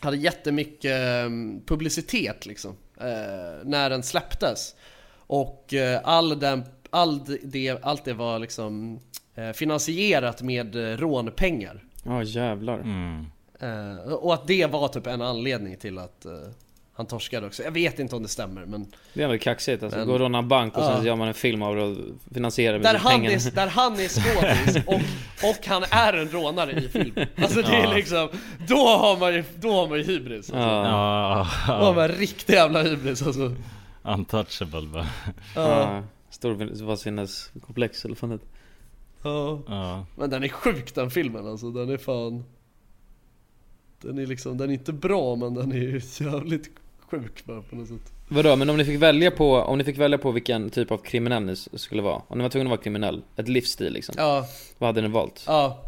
Hade 0.00 0.16
jättemycket 0.16 0.90
ehm, 0.90 1.62
publicitet 1.66 2.46
liksom 2.46 2.76
eh, 3.00 3.64
När 3.64 3.90
den 3.90 4.02
släpptes. 4.02 4.74
Och 5.14 5.74
eh, 5.74 6.00
all 6.04 6.38
den, 6.38 6.64
all 6.90 7.24
det, 7.42 7.78
allt 7.82 8.04
det 8.04 8.12
var 8.12 8.38
liksom 8.38 9.00
eh, 9.34 9.50
Finansierat 9.50 10.42
med 10.42 10.76
eh, 10.76 10.96
rånpengar. 10.96 11.84
Ja 12.04 12.22
jävlar. 12.22 12.78
Mm. 12.78 13.26
Eh, 13.62 14.12
och 14.12 14.34
att 14.34 14.46
det 14.46 14.66
var 14.66 14.88
typ 14.88 15.06
en 15.06 15.22
anledning 15.22 15.76
till 15.76 15.98
att, 15.98 16.24
eh, 16.24 16.32
han 16.94 17.06
torskade 17.06 17.46
också. 17.46 17.62
Jag 17.62 17.70
vet 17.70 17.98
inte 17.98 18.16
om 18.16 18.22
det 18.22 18.28
stämmer 18.28 18.66
men 18.66 18.86
Det 19.14 19.22
är 19.22 19.28
väl 19.28 19.38
kaxigt 19.38 19.82
alltså. 19.82 19.98
Men- 19.98 20.06
Gå 20.08 20.12
och 20.14 20.20
råna 20.20 20.38
en 20.38 20.48
bank 20.48 20.76
och 20.76 20.84
sen 20.84 21.04
gör 21.04 21.16
man 21.16 21.28
en 21.28 21.34
film 21.34 21.62
av 21.62 21.76
det 21.76 21.82
och 21.82 21.96
finansierar 22.34 22.78
där 22.78 22.92
med 22.92 23.00
han, 23.00 23.12
pengarna. 23.12 23.34
är, 23.36 23.50
där 23.54 23.66
han 23.66 23.92
är 23.92 24.08
skådis 24.08 24.76
och, 24.86 24.94
och 25.50 25.66
han 25.66 25.84
är 25.90 26.12
en 26.12 26.28
rånare 26.28 26.72
i 26.72 26.88
filmen. 26.88 27.26
Alltså 27.36 27.62
det 27.62 27.76
är 27.76 27.94
liksom, 27.94 28.28
då 28.68 28.86
har 28.86 29.18
man 29.18 29.34
ju, 29.34 29.44
då 29.60 29.72
har 29.72 29.88
man 29.88 29.98
ju 29.98 30.04
hybris 30.04 30.36
alltså. 30.50 30.56
Ja. 30.68 31.46
Då 31.66 31.72
har 31.72 31.94
man 31.94 32.08
riktig 32.08 32.52
jävla 32.54 32.82
hybris 32.82 33.22
alltså. 33.26 33.54
untouchable 34.02 34.86
bara. 34.92 35.06
Ja, 35.54 35.62
Ja. 35.94 36.02
Storvansinneskomplex 36.30 38.04
eller 38.04 38.14
vad 38.14 38.18
fan 38.18 38.30
det. 38.30 38.38
Ja. 39.68 40.06
Men 40.16 40.30
den 40.30 40.44
är 40.44 40.48
sjuk 40.48 40.94
den 40.94 41.10
filmen 41.10 41.46
alltså, 41.48 41.70
den 41.70 41.90
är 41.90 41.96
fan 41.98 42.44
Den 44.02 44.18
är 44.18 44.26
liksom, 44.26 44.58
den 44.58 44.70
är 44.70 44.74
inte 44.74 44.92
bra 44.92 45.36
men 45.36 45.54
den 45.54 45.72
är 45.72 45.76
ju 45.76 46.00
jävligt 46.20 46.70
sjuk 47.10 47.44
bara 47.44 47.62
på 47.62 47.76
något 47.76 47.88
sätt 47.88 48.12
Vadå, 48.28 48.56
men 48.56 48.70
om 48.70 48.76
ni 48.76 48.84
fick 48.84 48.98
välja 48.98 49.30
på, 49.30 49.56
om 49.56 49.78
ni 49.78 49.84
fick 49.84 49.98
välja 49.98 50.18
på 50.18 50.30
vilken 50.30 50.70
typ 50.70 50.90
av 50.90 50.98
kriminell 50.98 51.42
ni 51.42 51.56
skulle 51.78 52.02
vara? 52.02 52.22
Om 52.28 52.38
ni 52.38 52.42
var 52.42 52.48
tvungna 52.48 52.68
att 52.68 52.70
vara 52.70 52.82
kriminell, 52.82 53.22
ett 53.36 53.48
livsstil 53.48 53.92
liksom. 53.92 54.14
Ja, 54.18 54.46
Vad 54.78 54.88
hade 54.88 55.00
ni 55.00 55.08
valt? 55.08 55.44
ja 55.46 55.82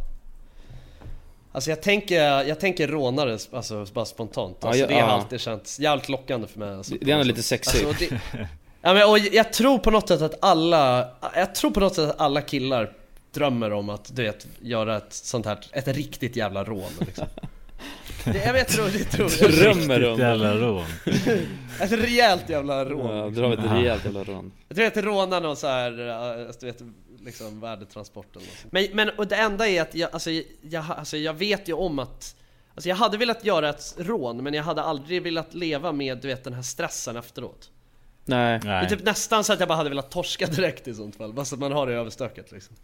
Alltså 1.55 1.71
jag 1.71 1.83
tänker, 1.83 2.23
jag 2.43 2.61
tänker 2.61 2.89
rånare, 2.89 3.39
alltså 3.53 3.87
bara 3.93 4.05
spontant 4.05 4.65
alltså, 4.65 4.81
ja, 4.81 4.87
Det 4.87 5.01
har 5.01 5.09
alltid 5.09 5.41
känts 5.41 5.81
jävligt 5.81 6.09
lockande 6.09 6.47
för 6.47 6.59
mig 6.59 6.75
alltså, 6.75 6.95
Det 7.01 7.11
är 7.11 7.15
ändå 7.15 7.25
lite 7.25 7.43
sexigt. 7.43 7.87
Alltså, 7.87 8.05
det, 8.05 8.21
ja, 8.83 8.95
men, 8.95 9.09
och 9.09 9.19
jag 9.19 9.53
tror 9.53 9.79
på 9.79 9.91
något 9.91 10.09
sätt 10.09 10.23
att 10.23 10.45
alla, 10.45 11.09
jag 11.35 11.55
tror 11.55 11.71
på 11.71 11.81
något 11.81 11.95
sätt 11.95 12.11
att 12.11 12.21
alla 12.21 12.41
killar 12.41 12.93
drömmer 13.33 13.73
om 13.73 13.91
att 13.91 14.17
du 14.17 14.23
vet, 14.23 14.47
göra 14.61 14.97
ett 14.97 15.13
sånt 15.13 15.47
här, 15.47 15.59
ett 15.73 15.89
riktigt 15.89 16.37
jävla 16.37 16.65
rån 16.65 16.91
liksom. 17.01 17.27
det, 18.25 18.45
jag, 18.45 18.53
vet, 18.53 18.69
tror, 18.69 18.85
det 18.85 19.05
tror 19.05 19.31
jag. 19.41 19.51
Drömmer 19.51 20.13
om 20.13 20.19
jävla 20.19 20.55
rån. 20.57 20.85
Ett 21.81 21.93
rejält 21.93 22.49
jävla 22.49 22.85
rån. 22.85 23.17
Ja, 23.17 23.31
dra 23.31 23.53
ett 23.53 23.73
rejält 23.73 24.05
jävla 24.05 24.25
rån. 24.25 24.53
Jag 24.69 24.77
tror 24.77 24.87
att 24.87 24.95
det 24.95 25.03
rånar 25.03 25.41
någon 25.41 25.57
så 25.57 25.67
här, 25.67 26.09
äh, 26.41 26.47
du 26.61 26.67
vet, 26.67 26.83
liksom 27.25 27.61
värdetransport 27.61 28.37
eller 28.37 28.47
något 28.47 28.59
sånt. 28.59 28.73
Men, 28.73 28.87
men 28.93 29.11
och 29.11 29.27
det 29.27 29.37
enda 29.37 29.69
är 29.69 29.83
att 29.83 29.95
jag, 29.95 30.11
alltså, 30.13 30.31
jag, 30.61 30.85
alltså, 30.89 31.17
jag 31.17 31.35
vet 31.35 31.69
ju 31.69 31.73
om 31.73 31.99
att 31.99 32.37
Alltså 32.75 32.89
jag 32.89 32.97
hade 32.97 33.17
velat 33.17 33.45
göra 33.45 33.69
ett 33.69 33.95
rån 33.99 34.43
men 34.43 34.55
jag 34.55 34.63
hade 34.63 34.83
aldrig 34.83 35.23
velat 35.23 35.55
leva 35.55 35.93
med 35.93 36.19
du 36.19 36.29
vet 36.29 36.45
den 36.45 36.53
här 36.53 36.63
stressen 36.63 37.17
efteråt. 37.17 37.71
Nej. 38.25 38.61
Det 38.63 38.69
är 38.69 38.87
typ 38.87 39.05
nästan 39.05 39.45
så 39.45 39.53
att 39.53 39.61
jag 39.61 39.69
bara 39.69 39.77
hade 39.77 39.89
velat 39.89 40.11
torska 40.11 40.47
direkt 40.47 40.89
i 40.89 40.95
sånt 40.95 41.17
fall, 41.17 41.33
bara 41.33 41.45
så 41.45 41.55
att 41.55 41.61
man 41.61 41.73
har 41.73 41.87
det 41.87 41.95
överstökat 41.95 42.53
liksom. 42.53 42.77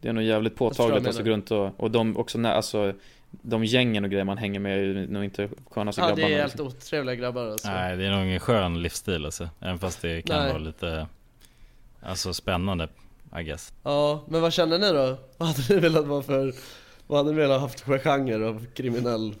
Det 0.00 0.08
är 0.08 0.12
nog 0.12 0.24
jävligt 0.24 0.56
påtagligt 0.56 1.06
alltså 1.06 1.22
runt 1.22 1.50
och, 1.50 1.80
och 1.80 1.90
de 1.90 2.16
också 2.16 2.38
när, 2.38 2.52
alltså 2.52 2.94
De 3.30 3.64
gängen 3.64 4.04
och 4.04 4.10
grejer 4.10 4.24
man 4.24 4.38
hänger 4.38 4.60
med 4.60 4.78
är 4.78 4.82
ju 4.82 5.06
nog 5.06 5.24
inte 5.24 5.48
skönaste 5.70 6.00
Ja 6.00 6.06
det 6.06 6.14
grabbarna 6.14 6.34
är 6.34 6.40
helt 6.40 6.52
liksom. 6.52 6.66
otrevliga 6.66 7.14
grabbar 7.14 7.46
alltså. 7.46 7.68
Nej, 7.70 7.96
det 7.96 8.06
är 8.06 8.10
nog 8.10 8.24
ingen 8.26 8.40
skön 8.40 8.82
livsstil 8.82 9.24
alltså. 9.24 9.48
Även 9.60 9.78
fast 9.78 10.02
det 10.02 10.22
kan 10.22 10.38
Nej. 10.38 10.48
vara 10.48 10.58
lite, 10.58 11.06
alltså 12.02 12.34
spännande, 12.34 12.88
I 13.38 13.42
guess. 13.42 13.72
Ja, 13.82 14.24
men 14.28 14.40
vad 14.40 14.52
känner 14.52 14.78
ni 14.78 14.88
då? 14.92 15.18
Vad 15.36 15.48
hade 15.48 15.74
ni 15.74 15.80
velat 15.80 16.06
vara 16.06 16.22
för, 16.22 16.54
vad 17.06 17.18
hade 17.18 17.30
ni 17.30 17.36
velat 17.36 17.60
haft 17.60 17.80
för 17.80 17.98
genre 17.98 18.48
av 18.48 18.66
kriminell 18.74 19.34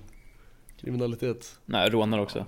kriminalitet? 0.80 1.58
Nej, 1.64 1.90
rånare 1.90 2.20
också. 2.20 2.46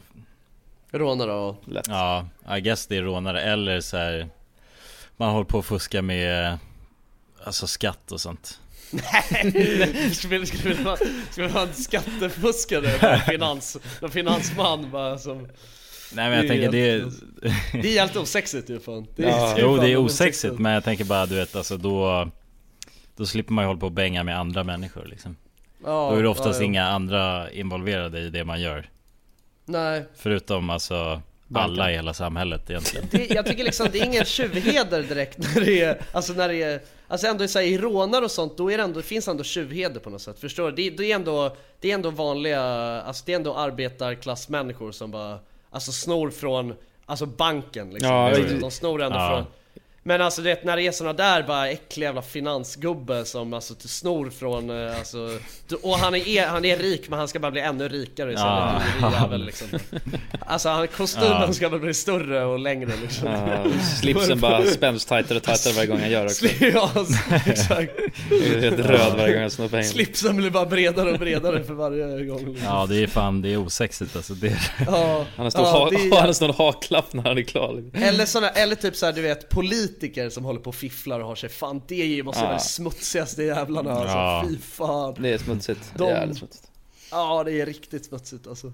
Rånare 0.90 1.32
och 1.32 1.68
Lätt. 1.68 1.88
Ja, 1.88 2.26
I 2.56 2.60
guess 2.60 2.86
det 2.86 2.96
är 2.96 3.02
rånare 3.02 3.40
eller 3.42 3.80
så 3.80 3.96
här. 3.96 4.28
Man 5.16 5.30
håller 5.30 5.44
på 5.44 5.58
att 5.58 5.64
fuska 5.64 6.02
med 6.02 6.58
Alltså 7.44 7.66
skatt 7.66 8.12
och 8.12 8.20
sånt 8.20 8.60
skulle, 10.14 10.46
skulle, 10.46 10.74
vilja- 10.74 10.96
skulle 11.30 11.48
vara 11.48 11.62
en 11.62 11.74
skattefuskare, 11.74 13.18
finans, 13.28 13.76
någon 14.00 14.10
finansman 14.10 14.90
bara 14.90 15.18
som 15.18 15.48
Nej 16.14 16.28
men 16.30 16.32
jag 16.32 16.44
är 16.44 16.48
tänker 16.48 16.72
det 16.72 16.90
är, 16.90 17.10
Det 17.82 17.96
är 17.96 18.00
helt 18.00 18.16
osexigt 18.16 18.70
ju 18.70 18.80
fan. 18.80 19.06
Det 19.16 19.22
Ja. 19.22 19.56
Jo 19.58 19.76
det 19.76 19.92
är 19.92 19.96
osexigt. 19.96 20.58
men 20.58 20.72
jag 20.72 20.84
tänker 20.84 21.04
bara 21.04 21.26
du 21.26 21.34
vet 21.34 21.56
alltså 21.56 21.76
då 21.76 22.28
Då 23.16 23.26
slipper 23.26 23.52
man 23.52 23.64
ju 23.64 23.66
hålla 23.66 23.80
på 23.80 23.86
och 23.86 23.92
bänga 23.92 24.24
med 24.24 24.38
andra 24.38 24.64
människor 24.64 25.06
liksom. 25.06 25.36
Ja, 25.84 26.10
Då 26.10 26.16
är 26.18 26.22
det 26.22 26.28
oftast 26.28 26.60
ja, 26.60 26.62
ja. 26.62 26.66
inga 26.66 26.86
andra 26.86 27.50
involverade 27.50 28.20
i 28.20 28.30
det 28.30 28.44
man 28.44 28.60
gör. 28.60 28.88
Nej, 29.64 30.04
Förutom 30.16 30.70
alltså 30.70 31.22
alla 31.54 31.90
i 31.90 31.94
hela 31.94 32.14
samhället 32.14 32.70
egentligen. 32.70 33.06
Det, 33.10 33.30
jag 33.30 33.46
tycker 33.46 33.64
liksom 33.64 33.88
det 33.92 33.98
är 34.00 34.04
ingen 34.04 34.24
tjuvheder 34.24 35.02
direkt 35.02 35.38
när 35.38 35.60
det 35.64 35.80
är, 35.82 35.98
alltså 36.12 36.32
när 36.32 36.48
det 36.48 36.62
är 36.62 36.80
Alltså 37.12 37.26
ändå 37.26 37.48
så 37.48 37.58
här, 37.58 37.66
i 37.66 37.78
rånar 37.78 38.22
och 38.22 38.30
sånt, 38.30 38.56
då 38.56 38.70
är 38.70 38.76
det 38.78 38.82
ändå, 38.84 39.02
finns 39.02 39.28
ändå 39.28 39.44
tjuvheder 39.44 40.00
på 40.00 40.10
något 40.10 40.22
sätt, 40.22 40.38
förstår 40.38 40.70
du? 40.70 40.90
Det, 40.90 40.96
det 40.96 41.12
är 41.12 41.14
ändå, 41.14 41.56
det 41.80 41.90
är 41.90 41.94
ändå 41.94 42.10
vanliga, 42.10 42.60
alltså 43.02 43.22
det 43.26 43.32
är 43.32 43.36
ändå 43.36 43.54
arbetarklassmänniskor 43.54 44.92
som 44.92 45.10
bara 45.10 45.38
Alltså 45.70 45.92
snor 45.92 46.30
från, 46.30 46.74
alltså 47.06 47.26
banken 47.26 47.90
liksom 47.90 48.10
Ja, 48.14 48.28
Alltså, 48.28 48.56
De 48.60 48.70
snor 48.70 49.02
ändå 49.02 49.18
Ja. 49.18 49.28
från 49.30 49.46
Men 50.04 50.20
alltså 50.20 50.42
du 50.42 50.48
vet 50.48 50.64
när 50.64 50.76
det 50.76 50.82
är 50.82 50.92
såna 50.92 51.12
där 51.12 51.42
bara 51.42 51.68
äckliga 51.70 52.08
jävla 52.08 52.22
finansgubbe 52.22 53.24
som 53.24 53.54
alltså 53.54 53.74
snor 53.78 54.30
från, 54.30 54.70
eh, 54.86 54.98
alltså 54.98 55.38
Och 55.82 55.98
han 55.98 56.14
är, 56.14 56.46
han 56.46 56.64
är 56.64 56.76
rik 56.78 57.08
men 57.08 57.18
han 57.18 57.28
ska 57.28 57.38
bara 57.38 57.50
bli 57.52 57.60
ännu 57.60 57.88
rikare 57.88 58.32
Ja. 58.32 58.82
jävel 59.20 59.44
liksom 59.44 59.68
Alltså 60.46 60.68
han, 60.68 60.88
kostymen 60.88 61.28
Ja. 61.46 61.52
ska 61.52 61.68
bara 61.70 61.80
bli 61.80 61.94
större 61.94 62.44
och 62.44 62.58
längre 62.58 62.90
liksom 63.02 63.28
Ja, 63.28 63.64
slipsen 64.00 64.40
bara 64.40 64.64
spänns 64.66 65.04
tajtare 65.04 65.38
och 65.38 65.44
tajtare 65.44 65.72
varje 65.72 65.86
gång 65.86 66.00
han 66.00 66.10
gör 66.10 66.24
också. 66.24 66.46
Ja, 66.60 66.90
exakt. 67.46 67.92
Jag 68.30 68.38
är 68.40 68.60
helt 68.60 68.78
röd 68.78 69.12
varje 69.16 69.32
gång 69.34 69.42
jag 69.42 69.52
snor 69.52 69.68
pengar. 69.68 69.82
Slipsen 69.84 70.36
blir 70.36 70.50
bara 70.50 70.66
bredare 70.66 71.12
och 71.12 71.18
bredare 71.18 71.64
för 71.64 71.74
varje 71.74 72.24
gång. 72.24 72.38
liksom. 72.38 72.56
Ja 72.64 72.86
det 72.88 73.02
är 73.02 73.06
fan, 73.06 73.42
det 73.42 73.52
är 73.52 73.56
osexigt 73.56 74.16
alltså 74.16 74.34
det 74.34 74.46
är, 74.48 74.72
Ja, 74.86 75.26
Han 75.36 75.46
har 75.46 75.50
stor, 75.50 75.62
ja, 75.64 75.70
ha, 75.70 75.80
han 76.20 76.28
är, 76.50 76.52
haklapp 76.52 77.12
när 77.12 77.22
han 77.22 77.38
är 77.38 77.42
klar. 77.42 77.74
liksom. 77.82 78.02
eller, 78.02 78.26
såna, 78.26 78.48
eller 78.50 78.74
typ 78.76 78.96
såhär 78.96 79.12
du 79.12 79.22
vet 79.22 79.48
politiker 79.92 80.28
som 80.28 80.44
håller 80.44 80.60
på 80.60 80.68
och 80.68 80.74
fifflar 80.74 81.20
och 81.20 81.26
har 81.26 81.34
sig 81.34 81.48
Fan 81.48 81.82
det 81.88 82.02
är 82.02 82.06
ju- 82.06 82.22
måste 82.22 82.40
vara 82.42 82.52
Ja. 82.52 82.56
de 82.58 82.64
smutsigaste 82.64 83.42
jävlarna 83.42 83.92
alltså, 83.92 84.16
Ja. 84.16 84.44
fy 84.48 84.58
fan. 84.58 85.14
Det 85.18 85.28
är 85.28 85.38
smutsigt. 85.38 85.92
De- 85.96 86.08
Jävligt 86.08 86.38
smutsigt. 86.38 86.70
Ja 87.10 87.44
det 87.44 87.60
är 87.60 87.66
riktigt 87.66 88.04
smutsigt 88.04 88.46
alltså. 88.46 88.72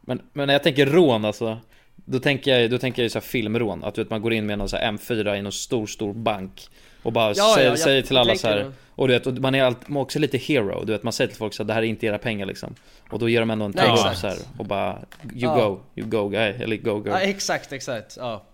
Men, 0.00 0.22
men 0.32 0.46
när 0.46 0.54
jag 0.54 0.62
tänker 0.62 0.86
rån 0.86 1.24
alltså 1.24 1.58
Då 2.04 2.18
tänker 2.18 2.58
jag, 2.58 2.70
då 2.70 2.78
tänker 2.78 3.02
jag 3.02 3.04
ju 3.04 3.10
så 3.10 3.18
här 3.18 3.26
filmrån, 3.26 3.84
att 3.84 3.94
du 3.94 4.02
vet, 4.02 4.10
man 4.10 4.22
går 4.22 4.32
in 4.32 4.46
med 4.46 4.58
någon 4.58 4.68
så 4.68 4.76
här 4.76 4.92
M4 4.92 5.36
i 5.38 5.42
någon 5.42 5.52
stor, 5.52 5.86
stor 5.86 6.14
bank 6.14 6.68
Och 7.02 7.12
bara 7.12 7.32
Ja, 7.36 7.52
säger, 7.56 7.70
ja, 7.70 7.76
säger 7.76 8.02
till 8.02 8.16
alla 8.16 8.34
så 8.36 8.48
här 8.48 8.56
det. 8.56 8.72
Och 8.94 9.08
du 9.08 9.14
vet, 9.14 9.26
och 9.26 9.32
man 9.32 9.54
är, 9.54 9.62
allt, 9.62 9.88
man 9.88 9.96
är 9.96 10.02
också 10.02 10.18
lite 10.18 10.38
hero, 10.38 10.84
du 10.84 10.92
vet 10.92 11.02
man 11.02 11.12
säger 11.12 11.28
till 11.28 11.36
folk 11.38 11.54
så 11.54 11.62
att 11.62 11.66
det 11.68 11.74
här 11.74 11.82
är 11.82 11.86
inte 11.86 12.06
era 12.06 12.18
pengar 12.18 12.46
liksom 12.46 12.74
Och 13.10 13.18
då 13.18 13.28
ger 13.28 13.40
de 13.40 13.50
ändå 13.50 13.64
en 13.64 13.72
tumme 13.72 13.92
exakt. 13.92 14.18
så 14.20 14.26
här 14.26 14.36
och 14.58 14.66
bara 14.66 14.92
You 15.22 15.30
Ja. 15.34 15.54
go, 15.68 15.80
you 15.96 16.08
go 16.08 16.28
guy, 16.28 16.40
eller 16.62 16.76
go 16.76 16.90
girl 17.04 17.08
Ja 17.08 17.20
exakt, 17.20 17.72
exakt, 17.72 18.16
ja. 18.20 18.44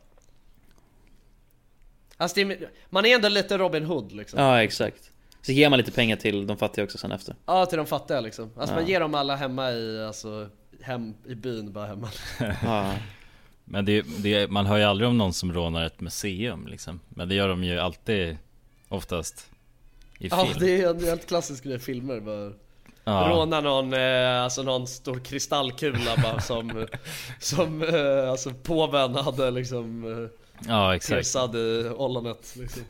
Alltså 2.25 2.35
det 2.35 2.43
är, 2.43 2.71
man 2.91 3.07
är 3.07 3.15
ändå 3.15 3.29
lite 3.29 3.59
Robin 3.59 3.85
Hood 3.85 4.13
liksom. 4.13 4.41
Ja 4.41 4.63
exakt 4.63 5.11
Så 5.43 5.53
ger 5.53 5.71
man 5.71 5.79
lite 5.79 5.93
pengar 5.93 6.17
till 6.17 6.47
de 6.47 6.57
fattiga 6.57 6.85
också 6.85 6.99
sen 6.99 7.13
efter 7.13 7.37
Ja 7.47 7.67
till 7.67 7.79
de 7.79 7.87
fattiga 7.87 8.21
liksom. 8.21 8.51
Alltså 8.57 8.75
Ja. 8.75 8.81
man 8.81 8.89
ger 8.91 9.01
dem 9.01 9.15
alla 9.15 9.37
hemma 9.37 9.71
i, 9.73 10.05
alltså, 10.07 10.49
hem 10.81 11.15
i 11.27 11.35
byn 11.35 11.73
bara 11.73 11.87
hemma. 11.87 12.09
Ja, 12.65 12.95
Men 13.65 13.85
det, 13.85 14.05
det, 14.19 14.51
man 14.51 14.67
hör 14.67 14.77
ju 14.79 14.85
aldrig 14.85 15.09
om 15.09 15.19
någon 15.19 15.33
som 15.33 15.53
rånar 15.53 15.85
ett 15.87 16.01
museum 16.01 16.67
liksom 16.67 17.01
Men 17.09 17.29
det 17.29 17.35
gör 17.35 17.49
de 17.49 17.65
ju 17.65 17.79
alltid 17.79 18.37
Oftast 18.89 19.51
I 20.19 20.31
film 20.31 20.31
Ja 20.31 20.47
det 20.61 20.81
är 20.83 20.91
en 20.91 21.05
helt 21.05 21.27
klassisk 21.29 21.65
grej, 21.65 21.79
filmer 21.79 22.21
bara. 22.21 22.53
Ja. 23.05 23.29
Råna 23.31 23.61
någon, 23.61 23.93
eh, 23.93 24.43
alltså 24.43 24.63
någon 24.63 24.87
stor 24.87 25.19
kristallkula 25.19 26.17
bara 26.23 26.41
som, 26.41 26.87
som 27.41 27.83
eh, 27.83 28.31
alltså 28.31 28.51
påven 28.63 29.15
hade 29.15 29.51
liksom 29.51 30.05
eh, 30.13 30.29
Ja 30.69 30.97
exakt. 30.97 31.33
Piercad 31.33 31.57
i 31.57 31.89
ollonet. 31.97 32.57
Liksom. 32.57 32.83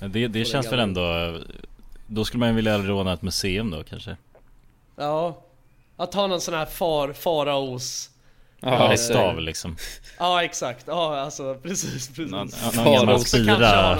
Men 0.00 0.12
det, 0.12 0.28
det 0.28 0.44
känns 0.44 0.72
väl 0.72 0.78
ändå 0.78 1.38
Då 2.06 2.24
skulle 2.24 2.38
man 2.38 2.48
ju 2.48 2.54
vilja 2.54 2.78
råna 2.78 3.12
ett 3.12 3.22
museum 3.22 3.70
då 3.70 3.84
kanske. 3.84 4.16
Ja. 4.96 5.42
Att 5.96 6.14
ha 6.14 6.26
någon 6.26 6.40
sån 6.40 6.54
här 6.54 6.66
far, 6.66 7.12
faraos. 7.12 8.10
Ja, 8.60 8.68
Ja, 8.68 8.92
exakt. 8.92 9.12
stav 9.12 9.40
liksom. 9.40 9.76
Ja 10.18 10.42
exakt, 10.44 10.84
ja 10.86 11.18
alltså 11.20 11.54
precis, 11.54 12.08
precis. 12.08 12.30
Någon, 12.30 12.48
Som 12.48 12.84
någon 12.84 12.94
gammal 12.94 13.20
spira. 13.20 13.98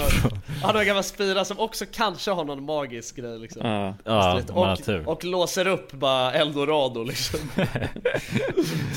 ja, 0.63 0.71
någon 0.73 0.85
gammal 0.85 1.03
spira 1.03 1.45
som 1.45 1.59
också 1.59 1.85
kanske 1.91 2.31
har 2.31 2.43
någon 2.45 2.63
magisk 2.63 3.15
grej 3.15 3.39
liksom. 3.39 3.67
Ja, 3.67 3.93
Ja, 4.05 4.41
och, 4.53 4.89
och 5.05 5.23
låser 5.23 5.67
upp 5.67 5.91
bara 5.91 6.33
eldorado 6.33 7.03
liksom. 7.03 7.39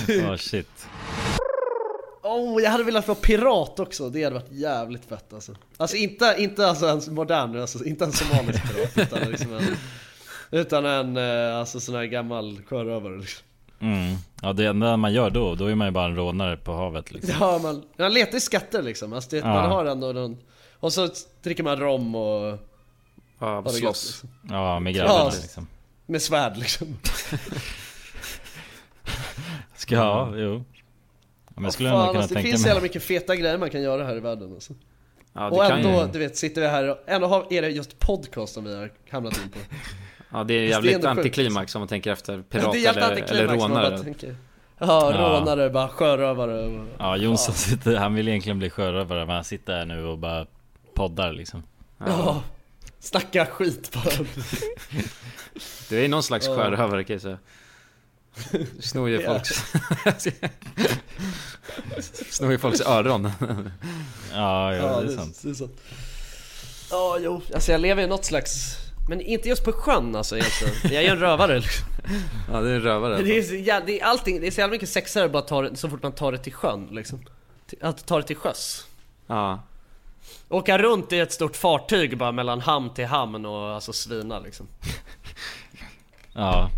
Ja 0.09 0.37
shit 0.39 0.87
Oh, 2.23 2.63
jag 2.63 2.71
hade 2.71 2.85
velat 2.85 3.09
vara 3.09 3.19
pirat 3.19 3.81
också, 3.81 4.11
det 4.11 4.25
hade 4.25 4.35
varit 4.35 4.53
jävligt 4.53 5.05
fett 5.05 5.33
alltså. 5.33 5.55
Alltså 5.77 5.97
inte, 5.97 6.35
inte 6.39 6.67
alltså 6.69 6.87
en 6.87 7.15
modern, 7.15 7.61
alltså, 7.61 7.85
inte 7.85 8.05
en 8.05 8.13
somalisk 8.13 8.75
pirat 8.75 8.99
utan 9.09 9.31
liksom 9.31 9.53
en 9.57 9.77
Utan 10.53 10.85
en 10.87 11.17
eh, 11.17 11.57
alltså 11.57 11.81
sån 11.81 11.95
här 11.95 12.05
gammal 12.05 12.61
sjörövare 12.67 13.19
liksom. 13.19 13.47
mm. 13.81 14.17
Ja 14.43 14.53
det 14.53 14.67
enda 14.67 14.97
man 14.97 15.13
gör 15.13 15.31
då, 15.31 15.55
då 15.55 15.67
är 15.67 15.75
man 15.75 15.87
ju 15.87 15.91
bara 15.91 16.05
en 16.05 16.17
rånare 16.17 16.57
på 16.57 16.73
havet 16.73 17.13
liksom 17.13 17.35
Ja 17.41 17.59
man, 17.63 17.83
man 17.99 18.13
letar 18.13 18.39
i 18.39 18.41
skatter 18.41 18.83
liksom, 18.83 19.13
alltså 19.13 19.31
det, 19.31 19.37
Ja. 19.37 19.45
man 19.47 19.71
har 19.71 19.85
ändå 19.85 20.13
någon 20.13 20.37
Och 20.81 20.93
så 20.93 21.09
dricker 21.43 21.63
man 21.63 21.77
rom 21.81 22.15
och 22.15 22.59
ja 23.39 23.63
gött 23.65 23.75
slåss 23.75 24.07
liksom. 24.07 24.29
Ja 24.57 24.81
med 24.81 24.95
grabbarna 24.95 25.19
Ja. 25.25 25.33
liksom 25.43 25.67
Med 26.07 26.23
svärd 26.23 26.57
liksom 26.57 26.87
Ska, 29.77 29.95
ja, 29.95 30.33
jo 30.37 30.65
Men 31.55 31.65
jag 31.65 31.73
skulle 31.73 31.91
Fan, 31.91 32.09
kunna 32.09 32.21
alltså, 32.21 32.35
det 32.35 32.43
finns 32.43 32.63
så 32.63 32.69
jävla 32.69 32.83
mycket 32.83 33.03
feta 33.03 33.37
grejer 33.37 33.59
man 33.59 33.71
kan 33.71 33.83
göra 33.83 34.05
här 34.05 34.17
i 34.17 34.21
världen 34.21 34.53
alltså. 34.53 34.73
Ja, 35.33 35.51
Och 35.51 35.65
ändå, 35.65 35.89
ju. 35.89 36.07
du 36.13 36.19
vet, 36.19 36.37
sitter 36.37 36.61
vi 36.61 36.67
här 36.69 36.89
och 36.91 36.99
ändå 37.07 37.27
har, 37.27 37.47
är 37.53 37.63
det 37.63 37.69
just 37.69 37.99
podcast 37.99 38.55
som 38.55 38.65
vi 38.65 38.77
har 38.77 38.91
hamnat 39.11 39.37
in 39.45 39.51
på. 39.51 39.59
Ja, 40.33 40.45
det 40.45 40.55
är 40.55 40.61
Visst, 40.67 40.83
det 40.83 40.89
är 40.89 40.93
jävligt 40.93 41.05
antiklimax 41.05 41.75
om 41.75 41.81
man 41.81 41.89
tänker 41.89 42.13
efter. 42.13 42.43
Pirat 42.43 42.73
det 42.73 42.79
är 42.79 42.83
jävligt 42.83 43.31
eller, 43.31 43.43
eller 43.45 43.55
rånare. 43.55 44.15
Ja, 44.79 45.13
Ja. 45.15 45.39
rånare, 45.41 45.71
bara 45.71 45.89
sjörövare. 45.89 46.67
och- 46.67 46.87
Ja, 46.99 47.17
Jonsson 47.17 47.55
sitter, 47.55 47.97
han 47.97 48.15
vill 48.15 48.29
egentligen 48.29 48.59
bli 48.59 48.71
sjörövare 48.71 49.27
men 49.27 49.35
han 49.35 49.45
sitter 49.45 49.73
här 49.79 49.85
nu 49.85 50.05
och 50.05 50.19
bara 50.19 50.47
poddar 50.95 51.33
liksom. 51.33 51.63
Ja. 51.99 52.43
Snacka 52.99 53.47
skit 53.47 53.91
bara. 53.95 54.27
Du 55.89 56.05
är 56.05 56.09
någon 56.09 56.23
slags 56.23 56.47
Ja. 56.47 56.57
sjörövare 56.57 57.05
kan 57.05 57.15
jag 57.15 57.23
säga. 57.23 57.39
Snor 58.81 59.09
ju 59.09 59.27
folks... 59.27 59.65
Snor 62.31 62.53
ju 62.53 62.59
folks 62.59 62.81
öron. 62.81 63.33
Ja, 64.33 64.75
ja, 64.75 65.01
det 65.01 65.13
är 65.13 65.17
sant. 65.17 65.41
Det 65.43 65.51
är 65.51 65.55
sant. 65.55 65.81
Ja, 66.91 67.19
jo. 67.21 67.43
Alltså 67.55 67.73
jag 67.73 67.81
lever 67.81 68.03
i 68.03 68.07
något 68.07 68.25
slags... 68.25 68.77
Men 69.09 69.21
inte 69.21 69.49
just 69.49 69.65
på 69.65 69.73
sjön 69.73 70.17
alltså 70.17 70.37
egentligen. 70.37 70.75
Jag 70.83 70.95
är 70.95 71.03
ju 71.03 71.09
en 71.09 71.19
rövare 71.19 71.61
liksom. 71.61 71.87
Ja, 72.53 72.61
det 72.61 72.71
är 72.71 72.75
en 72.75 72.83
rövare. 72.83 73.23
Det 73.23 73.39
är, 73.39 73.43
så, 73.43 73.55
ja, 73.55 73.81
det 73.87 74.01
är 74.01 74.05
allting, 74.05 74.41
det 74.41 74.47
är 74.47 74.51
så 74.51 74.61
jävla 74.61 74.73
mycket 74.73 74.89
sexigare 74.89 75.29
bara 75.29 75.43
ta 75.43 75.63
det, 75.63 75.77
så 75.77 75.89
fort 75.89 76.03
man 76.03 76.13
tar 76.13 76.33
det 76.33 76.39
till 76.39 76.53
sjön 76.53 76.89
liksom. 76.91 77.21
Att 77.81 78.07
ta 78.07 78.17
det 78.17 78.27
till 78.27 78.37
sjöss. 78.37 78.87
Ja. 79.27 79.63
Åka 80.49 80.79
runt 80.79 81.13
i 81.13 81.19
ett 81.19 81.33
stort 81.33 81.57
fartyg 81.57 82.19
bara 82.19 82.33
mellan 82.33 82.61
hamn 82.61 82.95
till 82.95 83.07
hamn 83.07 83.47
och 83.47 83.69
alltså 83.69 83.93
svina 83.93 84.39
liksom. 84.41 84.69
Ja, 86.33 86.71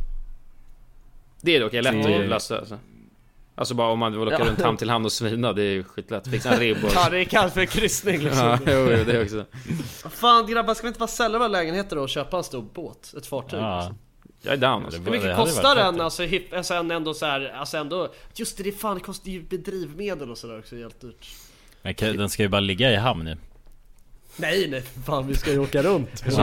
Det 1.44 1.56
är 1.56 1.60
dock 1.60 1.72
lätt 1.72 1.84
Det 1.84 2.14
är- 2.14 2.22
att 2.22 2.28
lösa 2.28 2.58
alltså. 2.58 2.78
Alltså 3.54 3.74
bara 3.74 3.88
om 3.88 3.98
man 3.98 4.12
vill 4.12 4.20
åka 4.28 4.36
Ja. 4.38 4.44
runt 4.44 4.60
hamn 4.62 4.76
till 4.76 4.90
hamn 4.90 5.04
och 5.04 5.12
svina, 5.12 5.52
det 5.52 5.62
är 5.62 5.70
ju 5.70 5.84
skitlätt. 5.84 6.28
Fixa 6.28 6.50
en 6.52 6.60
ribb 6.60 6.84
och... 6.84 6.90
Ja 6.94 7.08
det 7.10 7.18
är 7.20 7.24
kallt 7.24 7.54
för 7.54 7.64
kryssning 7.64 8.18
liksom. 8.24 8.46
Ja, 8.46 8.58
jo, 8.66 8.72
jo, 8.72 9.04
det 9.06 9.22
också. 9.22 9.44
Fan 10.10 10.46
grabbar, 10.46 10.74
ska 10.74 10.82
vi 10.82 10.88
inte 10.88 10.98
bara 10.98 11.06
sälja 11.06 11.38
våra 11.38 11.48
lägenheter 11.48 11.98
och 11.98 12.08
köpa 12.08 12.36
en 12.36 12.44
stor 12.44 12.62
båt? 12.74 13.14
Ett 13.16 13.26
fartyg 13.26 13.60
ja. 13.60 13.78
liksom. 13.78 13.98
Jag 14.42 14.52
är 14.52 14.56
down 14.56 14.84
alltså. 14.84 15.00
Hur 15.00 15.10
mycket 15.10 15.36
kostar 15.36 15.76
den? 15.76 16.00
Alltså, 16.00 16.22
hip, 16.22 16.52
alltså 16.54 16.74
ändå 16.74 17.14
så 17.14 17.26
här, 17.26 17.54
alltså 17.56 17.76
ändå 17.76 18.12
Just 18.34 18.56
det, 18.56 18.62
det 18.62 18.72
fan 18.72 18.94
det 18.94 19.02
kostar 19.02 19.30
ju 19.30 19.42
drivmedel 19.42 20.30
och 20.30 20.38
sådär 20.38 20.58
också 20.58 20.76
helt 20.76 21.00
dyrt 21.00 21.28
Men 21.82 21.94
den 21.98 22.28
ska 22.30 22.42
ju 22.42 22.48
bara 22.48 22.60
ligga 22.60 22.92
i 22.92 22.96
hamn 22.96 23.26
ju. 23.26 23.36
Nej 24.36 24.68
nej 24.68 24.82
fan 25.06 25.26
vi 25.26 25.34
ska 25.34 25.50
ju 25.50 25.58
åka 25.58 25.82
runt 25.82 26.24
Ja. 26.26 26.36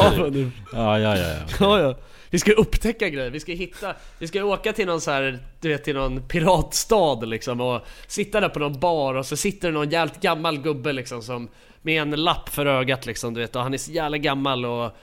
ja. 0.00 0.26
Ja, 0.72 0.98
ja, 0.98 1.16
ja. 1.16 1.28
ja. 1.28 1.44
ja, 1.60 1.80
ja. 1.80 1.94
Vi 2.30 2.38
ska 2.38 2.52
upptäcka 2.52 3.08
grejer, 3.08 3.30
vi 3.30 3.40
ska 3.40 3.52
hitta 3.52 3.94
Vi 4.18 4.26
ska 4.28 4.44
åka 4.44 4.72
till 4.72 4.86
någon 4.86 5.00
så 5.00 5.10
här, 5.10 5.38
du 5.60 5.68
vet 5.68 5.84
till 5.84 5.94
någon 5.94 6.22
piratstad 6.22 7.24
liksom 7.24 7.60
och 7.60 7.80
Sitta 8.06 8.40
där 8.40 8.48
på 8.48 8.58
någon 8.58 8.80
bar 8.80 9.14
och 9.14 9.26
så 9.26 9.36
sitter 9.36 9.68
det 9.68 9.74
någon 9.74 9.90
jävligt 9.90 10.20
gammal 10.20 10.58
gubbe 10.58 10.92
liksom 10.92 11.22
som 11.22 11.48
Med 11.82 12.02
en 12.02 12.10
lapp 12.10 12.48
för 12.48 12.66
ögat 12.66 13.06
liksom 13.06 13.34
du 13.34 13.40
vet 13.40 13.56
och 13.56 13.62
han 13.62 13.74
är 13.74 13.78
så 13.78 13.92
jävla 13.92 14.18
gammal 14.18 14.64
och 14.64 14.96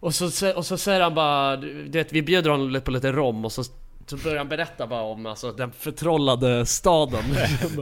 Och 0.00 0.14
så, 0.14 0.52
och 0.52 0.66
så 0.66 0.78
säger 0.78 1.00
han 1.00 1.14
bara, 1.14 1.56
du 1.56 1.88
vet 1.88 2.12
vi 2.12 2.22
bjuder 2.22 2.50
honom 2.50 2.80
på 2.80 2.90
lite 2.90 3.12
rom 3.12 3.44
och 3.44 3.52
så 3.52 3.62
så 4.06 4.16
börjar 4.16 4.38
han 4.38 4.48
berätta 4.48 4.86
bara 4.86 5.02
om 5.02 5.26
alltså, 5.26 5.52
den 5.52 5.72
förtrollade 5.72 6.66
staden. 6.66 7.24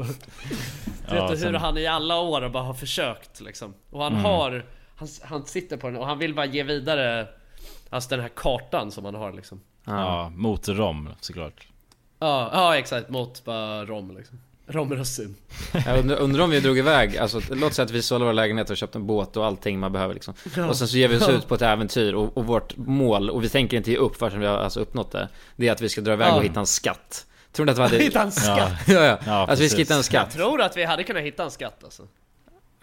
Du 1.08 1.16
Ja, 1.16 1.22
vet 1.26 1.30
hur 1.30 1.36
sen- 1.36 1.54
han 1.54 1.78
i 1.78 1.86
alla 1.86 2.18
år 2.20 2.48
bara 2.48 2.62
har 2.62 2.74
försökt 2.74 3.40
liksom. 3.40 3.74
Och 3.90 4.02
han 4.02 4.12
Mm. 4.12 4.24
har 4.24 4.64
han, 4.96 5.08
han 5.22 5.44
sitter 5.46 5.76
på 5.76 5.86
den 5.86 5.96
och 5.96 6.06
han 6.06 6.18
vill 6.18 6.34
bara 6.34 6.46
ge 6.46 6.62
vidare 6.62 7.28
Alltså 7.90 8.10
den 8.10 8.20
här 8.20 8.28
kartan 8.28 8.90
som 8.90 9.04
han 9.04 9.14
har 9.14 9.32
liksom. 9.32 9.60
Ja, 9.84 10.28
mot 10.34 10.68
rom 10.68 11.08
såklart. 11.20 11.68
Ja, 12.18 12.50
ja 12.52 12.76
exakt, 12.78 13.08
mot 13.10 13.44
bara 13.44 13.84
rom 13.84 14.16
liksom 14.16 14.40
Romrussin 14.66 15.34
Jag 15.86 15.98
undrar, 15.98 16.16
undrar 16.16 16.44
om 16.44 16.50
vi 16.50 16.60
drog 16.60 16.78
iväg, 16.78 17.16
alltså 17.16 17.40
låt 17.50 17.74
säga 17.74 17.84
att 17.84 17.90
vi 17.90 18.02
sålde 18.02 18.24
våra 18.24 18.32
lägenheter 18.32 18.72
och 18.72 18.76
köpte 18.76 18.98
en 18.98 19.06
båt 19.06 19.36
och 19.36 19.46
allting 19.46 19.78
man 19.78 19.92
behöver 19.92 20.14
liksom. 20.14 20.34
Och 20.68 20.76
sen 20.76 20.88
så 20.88 20.96
ger 20.96 21.08
vi 21.08 21.16
oss 21.16 21.28
ut 21.28 21.48
på 21.48 21.54
ett 21.54 21.62
äventyr 21.62 22.12
och, 22.12 22.36
och 22.36 22.46
vårt 22.46 22.76
mål, 22.76 23.30
och 23.30 23.44
vi 23.44 23.48
tänker 23.48 23.76
inte 23.76 23.90
ge 23.90 23.96
upp 23.96 24.16
förrän 24.16 24.40
vi 24.40 24.46
har 24.46 24.56
alltså 24.58 24.80
uppnått 24.80 25.12
det. 25.12 25.28
Det 25.56 25.68
är 25.68 25.72
att 25.72 25.80
vi 25.80 25.88
ska 25.88 26.00
dra 26.00 26.12
iväg 26.12 26.28
Ja. 26.28 26.36
och 26.36 26.44
hitta 26.44 26.60
en 26.60 26.66
skatt. 26.66 27.26
Tror 27.52 27.66
ni 27.66 27.72
att 27.72 27.78
vi 27.78 27.82
hade... 27.82 27.96
Hitta 28.04 28.22
en 28.22 28.32
skatt! 28.32 28.72
Ja, 28.86 28.94
ja, 28.94 29.04
ja. 29.04 29.18
Ja, 29.26 29.32
alltså 29.32 29.62
vi 29.62 29.68
ska 29.68 29.76
precis. 29.76 29.78
hitta 29.78 29.94
en 29.94 29.98
Jag 29.98 30.04
skatt. 30.04 30.30
tror 30.30 30.62
att 30.62 30.76
vi 30.76 30.84
hade 30.84 31.02
kunnat 31.04 31.22
hitta 31.22 31.44
en 31.44 31.50
skatt 31.50 31.84
alltså 31.84 32.02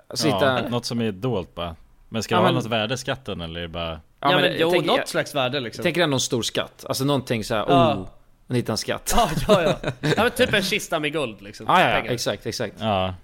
Alltså, 0.07 0.27
ja, 0.27 0.35
hitta... 0.35 0.69
något 0.69 0.85
som 0.85 1.01
är 1.01 1.11
dolt 1.11 1.55
bara. 1.55 1.75
Men 2.09 2.23
ska 2.23 2.35
Ja, 2.35 2.39
det 2.39 2.45
ha 2.45 2.53
men- 2.53 2.55
något 2.63 2.71
värde 2.71 2.97
skatten 2.97 3.41
eller 3.41 3.59
är 3.59 3.61
det 3.63 3.67
bara... 3.69 3.99
Ja, 4.19 4.29
men, 4.31 4.43
jag 4.43 4.55
jo, 4.59 4.71
tänker- 4.71 4.87
något 4.87 4.97
jag- 4.97 5.07
slags 5.07 5.35
värde 5.35 5.59
liksom 5.59 5.79
Jag 5.79 5.83
tänker 5.83 6.01
ändå 6.01 6.15
en 6.15 6.19
stor 6.19 6.41
skatt. 6.41 6.85
Alltså 6.89 7.03
någonting 7.05 7.43
såhär, 7.43 7.65
Ja. 7.67 7.95
oh, 7.95 8.07
man 8.51 8.55
hittar 8.55 8.73
en 8.73 8.77
skatt. 8.77 9.13
Ja, 9.15 9.29
ja, 9.47 9.61
ja. 9.63 9.91
ja 10.15 10.23
men 10.23 10.31
typ 10.31 10.53
en 10.53 10.63
kista 10.63 10.99
med 10.99 11.11
guld 11.13 11.41
liksom 11.41 11.65
Ah, 11.69 11.81
ja, 11.81 11.89
ja, 11.89 11.95
Pengar. 11.95 12.11
exakt, 12.11 12.45
exakt. 12.45 12.75
Ja, 12.79 13.15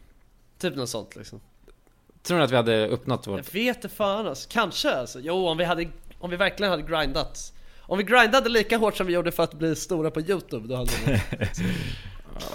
Typ 0.60 0.76
något 0.76 0.90
sånt 0.90 1.16
liksom 1.16 1.40
Tror 2.24 2.38
ni 2.38 2.44
att 2.44 2.52
vi 2.52 2.56
hade 2.56 2.88
uppnått 2.88 3.28
vårt... 3.28 3.38
Jag 3.38 3.54
vet 3.62 3.76
inte 3.78 3.90
fan 3.90 4.28
alltså, 4.28 4.50
kanske 4.52 4.96
alltså. 4.96 5.20
Jo 5.20 5.48
om 5.48 5.58
vi 5.58 5.64
hade, 5.64 5.88
om 6.20 6.30
vi 6.30 6.38
verkligen 6.38 6.72
hade 6.72 6.84
grindat 6.84 7.54
Om 7.82 7.98
vi 7.98 8.04
grindade 8.04 8.50
lika 8.50 8.78
hårt 8.78 8.98
som 8.98 9.08
vi 9.08 9.14
gjorde 9.14 9.32
för 9.32 9.44
att 9.44 9.54
bli 9.54 9.76
stora 9.76 10.12
på 10.12 10.22
youtube 10.22 10.68
då 10.68 10.76
hade 10.76 10.92
vi 11.06 11.22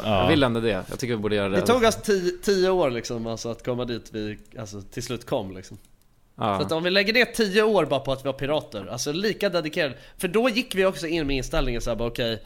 Jag 0.04 0.28
vill 0.28 0.42
ändå 0.42 0.60
det. 0.60 0.84
Jag 0.88 0.98
tycker 0.98 1.14
vi 1.14 1.22
borde 1.22 1.36
göra 1.36 1.48
det. 1.48 1.56
Det 1.56 1.66
tog 1.66 1.84
oss 1.84 1.96
tio, 1.96 2.32
tio 2.42 2.70
år 2.70 2.90
liksom 2.90 3.26
alltså 3.26 3.48
att 3.48 3.64
komma 3.64 3.84
dit 3.84 4.08
vi 4.12 4.38
alltså, 4.58 4.82
till 4.82 5.02
slut 5.02 5.26
kom 5.26 5.56
liksom 5.56 5.78
ja. 6.36 6.58
Så 6.58 6.66
att 6.66 6.72
om 6.72 6.82
vi 6.82 6.90
lägger 6.90 7.12
ner 7.12 7.24
tio 7.24 7.62
år 7.62 7.84
bara 7.84 8.00
på 8.00 8.12
att 8.12 8.20
vi 8.20 8.26
var 8.26 8.32
pirater, 8.32 8.86
alltså 8.86 9.12
lika 9.12 9.48
dedikerade 9.48 9.94
För 10.18 10.28
då 10.28 10.48
gick 10.48 10.74
vi 10.74 10.84
också 10.84 11.06
in 11.06 11.26
med 11.26 11.36
inställningen 11.36 11.80
såhär 11.80 11.96
bara 11.96 12.08
okej 12.08 12.42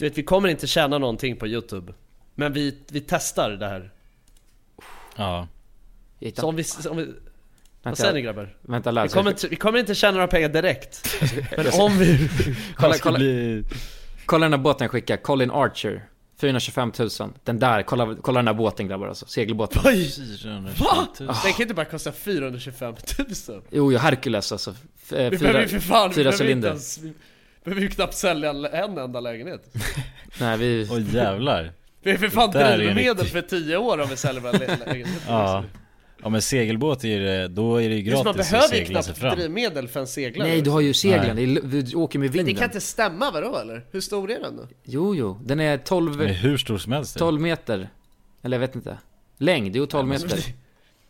Du 0.00 0.06
vet 0.08 0.18
vi 0.18 0.22
kommer 0.22 0.48
inte 0.48 0.66
tjäna 0.66 0.98
någonting 0.98 1.36
på 1.36 1.46
youtube. 1.46 1.92
Men 2.34 2.52
vi, 2.52 2.76
vi 2.90 3.00
testar 3.00 3.50
det 3.50 3.66
här. 3.66 3.90
Ja. 5.16 5.48
Så 6.36 6.46
om 6.48 6.56
vi, 6.56 6.64
om 6.90 6.96
vi 6.96 7.08
vad 7.82 7.98
säger 7.98 8.12
ni 8.14 8.22
grabbar? 8.22 8.56
Vänta, 8.62 9.02
Vi 9.02 9.08
kommer, 9.08 9.30
inte, 9.30 9.48
vi 9.48 9.56
kommer 9.56 9.78
inte 9.78 9.94
tjäna 9.94 10.12
några 10.12 10.26
pengar 10.26 10.48
direkt. 10.48 11.16
Men 11.56 11.66
om 11.80 11.98
vi... 11.98 12.28
Kolla, 12.76 12.98
kolla, 12.98 13.18
bli... 13.18 13.64
kolla 14.26 14.44
den 14.44 14.52
här 14.52 14.58
båten 14.58 14.84
jag 14.84 14.90
skickade, 14.90 15.22
Colin 15.22 15.50
Archer. 15.50 16.04
425 16.40 16.92
000 16.98 17.08
Den 17.44 17.58
där, 17.58 17.82
kolla, 17.82 18.16
kolla 18.22 18.38
den 18.38 18.46
här 18.46 18.54
båten 18.54 18.88
grabbar 18.88 19.08
alltså, 19.08 19.26
segelbåten. 19.26 19.82
Oj! 19.84 20.10
400 20.42 20.72
Va? 20.78 21.06
000. 21.20 21.26
Den 21.44 21.52
kan 21.52 21.62
inte 21.62 21.74
bara 21.74 21.84
kosta 21.86 22.12
425 22.12 22.94
000 23.48 23.62
Jo, 23.70 23.92
jo, 23.92 23.98
Hercules 23.98 24.52
alltså. 24.52 24.74
F- 25.02 25.12
eh, 25.12 25.30
Vi 25.30 25.38
fyra, 25.38 25.52
behöver 25.52 25.62
ju 25.62 25.68
för 25.68 25.88
fan, 25.88 26.08
vi 26.08 26.14
fyra 26.14 26.24
behöver 26.30 26.44
ju 26.44 26.50
inte 26.50 26.68
cylinder. 26.68 26.68
ens, 26.68 26.98
vi 26.98 27.12
behöver 27.64 27.82
ju 27.82 27.88
knappt 27.88 28.14
sälja 28.14 28.50
en 28.50 28.98
enda 28.98 29.20
lägenhet. 29.20 29.74
Nej 30.40 30.58
vi, 30.58 30.88
Åh 30.90 31.14
jävlar. 31.14 31.72
Vi 32.02 32.10
är 32.10 32.16
för 32.16 32.28
fan 32.28 32.50
drivmedel 32.50 33.26
för 33.26 33.42
10 33.42 33.76
år 33.76 34.00
om 34.00 34.08
vi 34.08 34.16
säljer 34.16 34.42
våra 34.42 34.52
lä- 34.52 34.78
lägenheter. 34.86 35.22
Ja. 35.32 35.64
Ja 36.22 36.28
men 36.28 36.42
segelbåt 36.42 37.04
är 37.04 37.20
det, 37.20 37.48
då 37.48 37.76
är 37.82 37.88
det 37.88 37.94
ju 37.94 38.14
man 38.14 38.24
gratis 38.24 38.40
att 38.42 38.50
behöver 38.50 38.74
ju 38.76 38.84
segla 38.84 39.02
sig 39.02 39.14
knappt 39.14 39.20
fram. 39.20 39.38
drivmedel 39.38 39.88
för 39.88 40.00
en 40.00 40.06
seglare. 40.06 40.48
Nej 40.48 40.60
du 40.62 40.70
har 40.70 40.80
ju 40.80 40.94
seglen, 40.94 41.36
du 41.70 41.94
åker 41.96 42.18
med 42.18 42.26
Men 42.28 42.32
det 42.32 42.36
vinden. 42.38 42.54
kan 42.54 42.64
inte 42.64 42.80
stämma 42.80 43.30
vadå 43.30 43.56
eller? 43.58 43.84
Hur 43.90 44.00
stor 44.00 44.30
är 44.30 44.40
den 44.40 44.56
då? 44.56 44.68
Jo, 44.84 45.14
jo, 45.14 45.40
den 45.44 45.60
är 45.60 45.78
12, 45.78 46.16
Den 46.18 46.28
är 46.28 46.32
hur 46.32 46.56
stor 46.58 46.78
som 46.78 46.92
helst. 46.92 47.18
12 47.18 47.40
meter. 47.40 47.88
Eller 48.42 48.56
jag 48.56 48.60
vet 48.60 48.74
inte. 48.74 48.98
Längd, 49.38 49.76
jo 49.76 49.86
12 49.86 50.08
meter. 50.08 50.28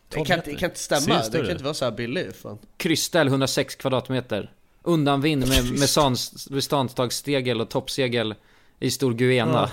Det 0.09 0.25
kan, 0.25 0.37
inte- 0.37 0.49
det 0.51 0.55
kan 0.57 0.69
inte 0.69 0.79
stämma, 0.79 1.21
det 1.31 1.37
kan 1.37 1.51
inte 1.51 1.63
vara 1.63 1.73
så 1.73 1.85
här 1.85 1.91
billig 1.91 2.35
fan. 2.35 2.57
Krysställ 2.77 3.27
106 3.27 3.75
kvadratmeter 3.75 4.51
Undanvind 4.83 5.47
med, 5.49 5.79
med, 5.79 5.89
sans, 5.89 6.49
med 6.49 6.63
ståndtagsstegel 6.63 7.61
och 7.61 7.69
toppsegel 7.69 8.35
I 8.79 8.91
stor 8.91 9.13
Guena. 9.13 9.69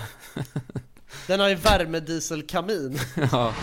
Den 1.27 1.39
har 1.39 1.49
ju 1.49 1.55
värmedieselkamin. 1.55 2.99
Ja, 3.31 3.53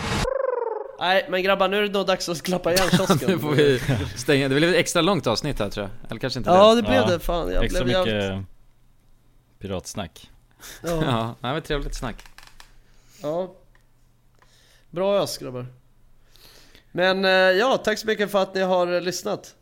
Nej 1.00 1.26
men 1.30 1.42
grabbar 1.42 1.68
nu 1.68 1.76
är 1.78 1.82
det 1.82 1.88
nog 1.88 2.06
dags 2.06 2.28
att 2.28 2.42
klappa 2.42 2.72
igen 2.74 2.88
kiosken. 2.90 3.18
Nu 3.30 3.38
får 3.38 3.50
vi 3.52 3.80
stänga. 4.16 4.48
Det 4.48 4.54
blev 4.54 4.70
ett 4.70 4.76
extra 4.76 5.02
långt 5.02 5.26
avsnitt 5.26 5.58
här 5.58 5.70
tror 5.70 5.84
jag. 5.86 6.10
Eller 6.10 6.20
kanske 6.20 6.38
inte 6.38 6.50
Ja 6.50 6.68
det. 6.74 6.76
det 6.82 6.88
blev 6.88 6.94
Ja. 7.00 7.06
det. 7.06 7.18
Fan, 7.20 7.52
jag 7.52 7.64
Extra 7.64 7.84
blev 7.84 7.98
mycket 7.98 8.14
jävligt 8.14 8.46
piratsnack. 9.58 10.30
ja. 10.82 10.88
Ja, 10.90 11.34
det 11.40 11.48
var 11.48 11.58
ett 11.58 11.64
trevligt 11.64 11.94
snack. 11.94 12.24
Ja. 13.22 13.54
Bra 14.90 15.22
ös 15.22 15.38
grabbar. 15.38 15.66
Men 16.92 17.24
eh, 17.24 17.30
ja, 17.30 17.76
tack 17.84 17.98
så 17.98 18.06
mycket 18.06 18.30
för 18.30 18.42
att 18.42 18.54
ni 18.54 18.60
har 18.60 18.94
eh, 18.94 19.00
lyssnat 19.00 19.54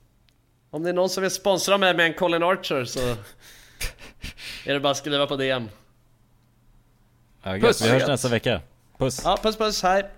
Om 0.74 0.82
det 0.82 0.88
är 0.88 0.94
någon 0.94 1.08
som 1.08 1.22
vill 1.22 1.30
sponsra 1.30 1.78
mig 1.78 1.94
med 1.94 2.06
en 2.06 2.14
Colin 2.14 2.42
Archer 2.42 2.84
så 2.84 3.00
Är 4.64 4.74
det 4.74 4.80
bara 4.80 4.90
att 4.90 4.96
skriva 4.96 5.26
på 5.26 5.36
DM 5.36 5.68
Ja, 7.42 7.58
Puss. 7.58 7.82
Vi 7.82 7.88
hörs 7.88 8.06
nästa 8.06 8.28
vecka. 8.28 8.60
Puss. 8.98 9.22
Ja, 9.24 9.38
puss 9.42 9.56
puss, 9.56 9.82
hej! 9.82 10.10